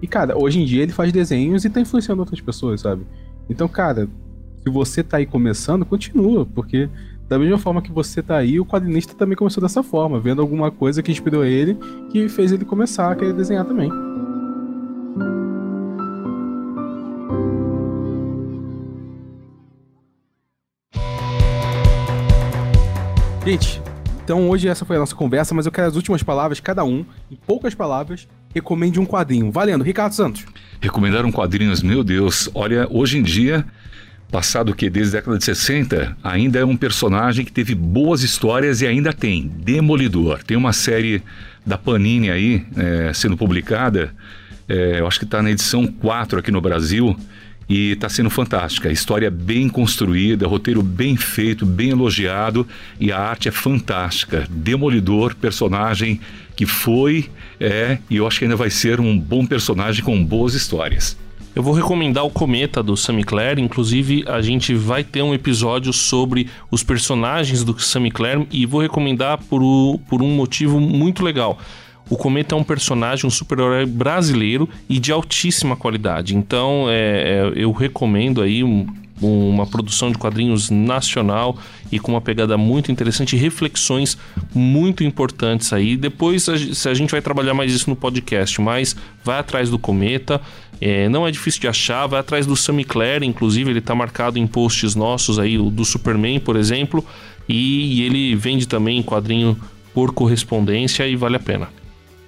E, 0.02 0.08
cara, 0.08 0.38
hoje 0.38 0.60
em 0.60 0.66
dia 0.66 0.84
ele 0.84 0.92
faz 0.92 1.12
desenhos 1.12 1.66
e 1.66 1.70
tá 1.70 1.80
influenciando 1.80 2.22
outras 2.22 2.42
pessoas, 2.42 2.82
sabe? 2.82 3.06
Então, 3.50 3.68
cara, 3.68 4.08
se 4.64 4.70
você 4.70 5.04
tá 5.04 5.18
aí 5.18 5.26
começando, 5.26 5.86
continua, 5.86 6.46
porque 6.46 6.90
da 7.28 7.38
mesma 7.38 7.58
forma 7.58 7.82
que 7.82 7.92
você 7.92 8.22
tá 8.22 8.38
aí, 8.38 8.60
o 8.60 8.66
quadrinista 8.66 9.14
também 9.14 9.36
começou 9.36 9.62
dessa 9.62 9.84
forma, 9.84 10.20
vendo 10.20 10.42
alguma 10.42 10.72
coisa 10.72 11.04
que 11.04 11.12
inspirou 11.12 11.44
ele, 11.44 11.78
que 12.12 12.30
fez 12.30 12.52
ele 12.52 12.66
começar 12.66 13.12
a 13.12 13.16
querer 13.16 13.34
desenhar 13.34 13.66
também. 13.66 13.92
Gente, 23.46 23.82
então 24.28 24.50
hoje 24.50 24.68
essa 24.68 24.84
foi 24.84 24.98
a 24.98 25.00
nossa 25.00 25.16
conversa, 25.16 25.56
mas 25.56 25.66
eu 25.66 25.72
quero 25.72 25.88
as 25.88 25.96
últimas 25.96 26.22
palavras, 26.22 26.60
cada 26.60 26.84
um, 26.84 27.06
em 27.32 27.38
poucas 27.48 27.74
palavras, 27.74 28.28
recomende 28.54 29.00
um 29.00 29.06
quadrinho. 29.06 29.50
Valendo, 29.50 29.86
Ricardo 29.86 30.12
Santos. 30.12 30.44
Recomendaram 30.82 31.32
quadrinhos, 31.32 31.82
meu 31.82 32.04
Deus. 32.04 32.50
Olha, 32.54 32.86
hoje 32.92 33.20
em 33.20 33.24
dia, 33.24 33.64
passado 34.30 34.76
que? 34.76 34.90
Desde 34.90 35.16
a 35.16 35.22
década 35.22 35.38
de 35.38 35.46
60, 35.46 36.18
ainda 36.22 36.60
é 36.60 36.66
um 36.66 36.76
personagem 36.76 37.46
que 37.46 37.54
teve 37.54 37.74
boas 37.74 38.22
histórias 38.22 38.82
e 38.82 38.86
ainda 38.86 39.14
tem. 39.14 39.48
Demolidor. 39.48 40.44
Tem 40.44 40.58
uma 40.58 40.74
série 40.74 41.24
da 41.66 41.78
Panini 41.78 42.30
aí, 42.30 42.66
é, 42.76 43.14
sendo 43.14 43.38
publicada, 43.38 44.14
é, 44.68 45.00
eu 45.00 45.08
acho 45.08 45.20
que 45.20 45.26
está 45.26 45.42
na 45.42 45.52
edição 45.52 45.88
4 45.88 46.40
aqui 46.40 46.52
no 46.52 46.60
Brasil, 46.60 47.16
e 47.70 47.92
está 47.92 48.10
sendo 48.10 48.30
fantástica. 48.30 48.92
História 48.92 49.30
bem 49.30 49.68
construída, 49.70 50.48
roteiro 50.48 50.82
bem 50.82 51.18
feito, 51.18 51.66
bem 51.66 51.90
elogiado, 51.90 52.68
e 53.00 53.12
a 53.12 53.20
arte 53.20 53.50
é 53.50 53.52
fantástica. 53.52 54.48
Demolidor, 54.50 55.36
personagem 55.36 56.20
que 56.56 56.66
foi, 56.66 57.30
é, 57.60 58.00
e 58.10 58.18
eu 58.18 58.28
acho 58.28 58.40
que 58.40 58.46
ainda 58.46 58.56
vai 58.56 58.70
ser 58.70 59.00
um 59.00 59.18
bom 59.18 59.46
personagem 59.46 60.04
com 60.04 60.24
boas 60.24 60.54
histórias. 60.54 61.18
Eu 61.58 61.64
vou 61.64 61.74
recomendar 61.74 62.24
o 62.24 62.30
Cometa 62.30 62.84
do 62.84 62.96
Sammy 62.96 63.24
Clare. 63.24 63.60
Inclusive, 63.60 64.24
a 64.28 64.42
gente 64.42 64.76
vai 64.76 65.04
ter 65.04 65.24
um 65.24 65.34
episódio 65.34 65.92
sobre 65.92 66.48
os 66.70 66.84
personagens 66.84 67.64
do 67.64 67.80
Sammy 67.80 68.12
Clare 68.12 68.48
e 68.52 68.64
vou 68.68 68.80
recomendar 68.80 69.40
por, 69.40 69.60
por 70.08 70.22
um 70.22 70.36
motivo 70.36 70.80
muito 70.80 71.24
legal. 71.24 71.60
O 72.10 72.16
Cometa 72.16 72.56
é 72.56 72.58
um 72.58 72.64
personagem, 72.64 73.26
um 73.26 73.30
super-herói 73.30 73.86
brasileiro 73.86 74.70
e 74.88 75.00
de 75.00 75.12
altíssima 75.12 75.76
qualidade. 75.76 76.36
Então, 76.36 76.86
é, 76.90 77.52
é, 77.54 77.54
eu 77.56 77.72
recomendo 77.72 78.42
aí 78.42 78.64
um, 78.64 78.88
uma 79.22 79.66
produção 79.66 80.12
de 80.12 80.18
quadrinhos 80.18 80.70
nacional 80.70 81.58
e 81.92 82.00
com 82.00 82.14
uma 82.14 82.22
pegada 82.22 82.58
muito 82.58 82.92
interessante, 82.92 83.36
reflexões 83.36 84.18
muito 84.54 85.04
importantes 85.04 85.74
aí. 85.74 85.98
Depois, 85.98 86.48
a 86.48 86.94
gente 86.94 87.12
vai 87.12 87.22
trabalhar 87.22 87.54
mais 87.54 87.74
isso 87.74 87.90
no 87.90 87.96
podcast, 87.96 88.62
mas 88.62 88.96
vai 89.24 89.40
atrás 89.40 89.70
do 89.70 89.80
Cometa. 89.80 90.40
É, 90.80 91.10
não 91.10 91.28
é 91.28 91.32
difícil 91.32 91.60
de 91.60 91.68
achar, 91.68 92.06
vai 92.08 92.20
atrás 92.20 92.46
do 92.46 92.56
Sammy 92.56 92.84
Clare, 92.84 93.26
inclusive 93.26 93.70
ele 93.70 93.80
está 93.80 93.96
marcado 93.96 94.38
em 94.38 94.46
posts 94.46 94.96
nossos 94.96 95.40
aí, 95.40 95.58
do 95.58 95.84
Superman, 95.84 96.40
por 96.40 96.56
exemplo, 96.56 97.04
e, 97.50 98.00
e 98.00 98.02
ele 98.04 98.36
vende 98.36 98.68
também 98.68 99.02
quadrinho 99.02 99.58
por 99.94 100.14
correspondência 100.14 101.08
e 101.08 101.16
vale 101.16 101.38
a 101.38 101.40
pena. 101.40 101.77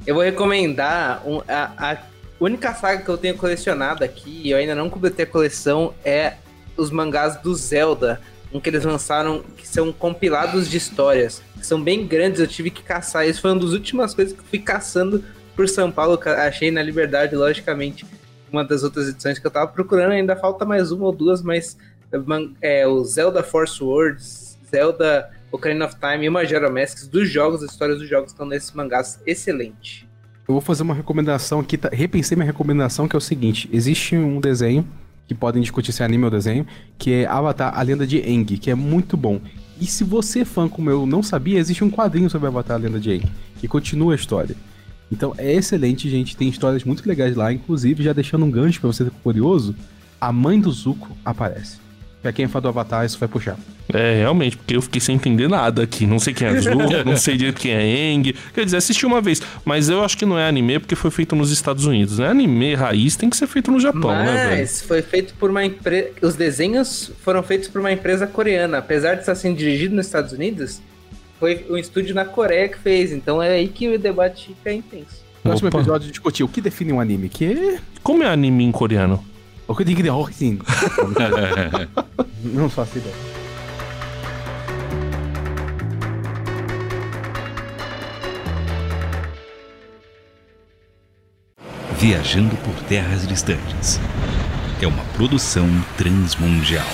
Eu 0.09 0.15
vou 0.15 0.23
recomendar 0.23 1.21
um, 1.23 1.39
a, 1.47 1.91
a, 1.91 1.97
única 2.39 2.73
saga 2.73 3.03
que 3.03 3.09
eu 3.09 3.15
tenho 3.15 3.37
colecionado 3.37 4.03
aqui, 4.03 4.41
e 4.43 4.49
eu 4.49 4.57
ainda 4.57 4.73
não 4.73 4.89
completei 4.89 5.23
a 5.23 5.27
coleção, 5.27 5.93
é 6.03 6.33
os 6.75 6.89
mangás 6.89 7.39
do 7.39 7.53
Zelda. 7.53 8.19
Um 8.51 8.59
que 8.59 8.71
eles 8.71 8.83
lançaram 8.83 9.43
que 9.55 9.67
são 9.67 9.93
compilados 9.93 10.67
de 10.67 10.77
histórias. 10.77 11.43
Que 11.55 11.63
são 11.63 11.79
bem 11.79 12.07
grandes, 12.07 12.39
eu 12.39 12.47
tive 12.47 12.71
que 12.71 12.81
caçar. 12.81 13.27
Isso 13.27 13.39
foi 13.39 13.51
uma 13.51 13.59
das 13.59 13.69
últimas 13.69 14.15
coisas 14.15 14.33
que 14.33 14.39
eu 14.39 14.45
fui 14.45 14.57
caçando 14.57 15.23
por 15.55 15.69
São 15.69 15.91
Paulo. 15.91 16.19
Achei 16.25 16.71
na 16.71 16.81
Liberdade, 16.81 17.35
logicamente, 17.35 18.03
uma 18.51 18.65
das 18.65 18.81
outras 18.81 19.09
edições 19.09 19.37
que 19.37 19.45
eu 19.45 19.51
tava 19.51 19.67
procurando. 19.67 20.13
Ainda 20.13 20.35
falta 20.35 20.65
mais 20.65 20.91
uma 20.91 21.05
ou 21.05 21.11
duas, 21.11 21.43
mas 21.43 21.77
é, 22.63 22.87
o 22.87 23.03
Zelda 23.03 23.43
Force 23.43 23.83
Words, 23.83 24.57
Zelda 24.71 25.29
Ocarina 25.51 25.85
of 25.85 25.95
Time 25.95 26.25
e 26.25 26.29
Majora 26.29 26.69
Masks 26.69 27.07
dos 27.07 27.29
jogos, 27.29 27.63
as 27.63 27.71
histórias 27.71 27.99
dos 27.99 28.07
jogos 28.07 28.31
estão 28.31 28.45
nesses 28.45 28.71
mangás 28.71 29.21
excelente. 29.25 30.07
Eu 30.47 30.53
vou 30.53 30.61
fazer 30.61 30.83
uma 30.83 30.93
recomendação 30.93 31.59
aqui, 31.59 31.77
tá, 31.77 31.89
repensei 31.91 32.35
minha 32.35 32.45
recomendação, 32.45 33.07
que 33.07 33.15
é 33.15 33.17
o 33.17 33.21
seguinte: 33.21 33.69
existe 33.71 34.15
um 34.15 34.39
desenho 34.39 34.87
que 35.27 35.35
podem 35.35 35.61
discutir 35.61 35.91
se 35.91 36.01
é 36.01 36.05
anime 36.05 36.25
ou 36.25 36.31
desenho, 36.31 36.65
que 36.97 37.13
é 37.13 37.25
Avatar, 37.27 37.77
a 37.77 37.81
lenda 37.83 38.05
de 38.05 38.19
Aang, 38.19 38.57
que 38.57 38.71
é 38.71 38.75
muito 38.75 39.15
bom. 39.15 39.39
E 39.79 39.85
se 39.85 40.03
você, 40.03 40.43
fã 40.43 40.67
como 40.67 40.89
eu, 40.89 41.05
não 41.05 41.21
sabia, 41.21 41.59
existe 41.59 41.83
um 41.83 41.91
quadrinho 41.91 42.29
sobre 42.29 42.47
Avatar, 42.47 42.77
a 42.77 42.79
lenda 42.79 42.99
de 42.99 43.11
Aang, 43.11 43.31
que 43.59 43.67
continua 43.67 44.13
a 44.13 44.15
história. 44.15 44.55
Então 45.11 45.33
é 45.37 45.53
excelente, 45.53 46.09
gente, 46.09 46.35
tem 46.35 46.49
histórias 46.49 46.83
muito 46.83 47.07
legais 47.07 47.35
lá, 47.35 47.51
inclusive, 47.53 48.03
já 48.03 48.13
deixando 48.13 48.45
um 48.45 48.51
gancho 48.51 48.79
para 48.79 48.91
você 48.91 49.05
ficar 49.05 49.19
curioso, 49.19 49.75
a 50.19 50.31
mãe 50.31 50.59
do 50.59 50.71
Zuko 50.71 51.15
aparece. 51.23 51.79
Pra 52.21 52.33
quem 52.33 52.45
é 52.45 52.47
fã 52.49 52.59
do 52.59 52.67
Avatar, 52.67 53.05
isso 53.05 53.17
vai 53.17 53.29
puxar. 53.29 53.57
É, 53.93 54.17
realmente, 54.17 54.57
porque 54.57 54.75
eu 54.75 54.81
fiquei 54.81 54.99
sem 54.99 55.15
entender 55.15 55.47
nada 55.47 55.83
aqui. 55.83 56.05
Não 56.05 56.19
sei 56.19 56.33
quem 56.33 56.47
é 56.47 56.59
Zuko, 56.59 56.77
não 57.05 57.15
sei 57.15 57.37
direito 57.37 57.61
quem 57.61 57.71
é 57.71 58.11
Eng. 58.11 58.35
Quer 58.53 58.65
dizer, 58.65 58.77
assisti 58.77 59.05
uma 59.05 59.21
vez, 59.21 59.41
mas 59.63 59.89
eu 59.89 60.03
acho 60.03 60.17
que 60.17 60.25
não 60.25 60.37
é 60.37 60.47
anime 60.47 60.79
porque 60.79 60.95
foi 60.95 61.11
feito 61.11 61.33
nos 61.33 61.49
Estados 61.49 61.85
Unidos, 61.85 62.19
né? 62.19 62.27
Anime 62.27 62.75
raiz 62.75 63.15
tem 63.15 63.29
que 63.29 63.37
ser 63.37 63.47
feito 63.47 63.71
no 63.71 63.79
Japão, 63.79 64.11
mas 64.11 64.25
né, 64.25 64.47
velho? 64.47 64.61
Mas 64.61 64.81
foi 64.81 65.01
feito 65.01 65.33
por 65.35 65.49
uma 65.49 65.63
empresa. 65.63 66.09
Os 66.21 66.35
desenhos 66.35 67.09
foram 67.21 67.41
feitos 67.41 67.69
por 67.69 67.79
uma 67.79 67.91
empresa 67.91 68.27
coreana. 68.27 68.79
Apesar 68.79 69.13
de 69.13 69.21
estar 69.21 69.35
sendo 69.35 69.57
dirigido 69.57 69.95
nos 69.95 70.05
Estados 70.05 70.33
Unidos, 70.33 70.81
foi 71.39 71.65
um 71.69 71.77
estúdio 71.77 72.13
na 72.13 72.25
Coreia 72.25 72.67
que 72.67 72.77
fez. 72.77 73.13
Então 73.13 73.41
é 73.41 73.51
aí 73.51 73.69
que 73.69 73.87
o 73.87 73.97
debate 73.97 74.47
fica 74.47 74.73
intenso. 74.73 75.23
No 75.43 75.51
próximo 75.51 75.69
episódio 75.69 76.09
discutir 76.09 76.43
o 76.43 76.49
que 76.49 76.59
define 76.59 76.91
um 76.91 76.99
anime, 76.99 77.29
que. 77.29 77.79
Como 78.03 78.23
é 78.23 78.27
anime 78.27 78.65
em 78.65 78.71
coreano? 78.73 79.23
O 79.69 79.75
que 79.75 79.83
diga 79.83 80.01
de 80.01 80.09
Não 82.43 82.67
faço 82.67 82.97
ideia. 82.97 83.13
Viajando 91.99 92.55
por 92.57 92.73
terras 92.85 93.27
distantes. 93.27 93.99
É 94.81 94.87
uma 94.87 95.03
produção 95.15 95.67
transmundial. 95.95 96.87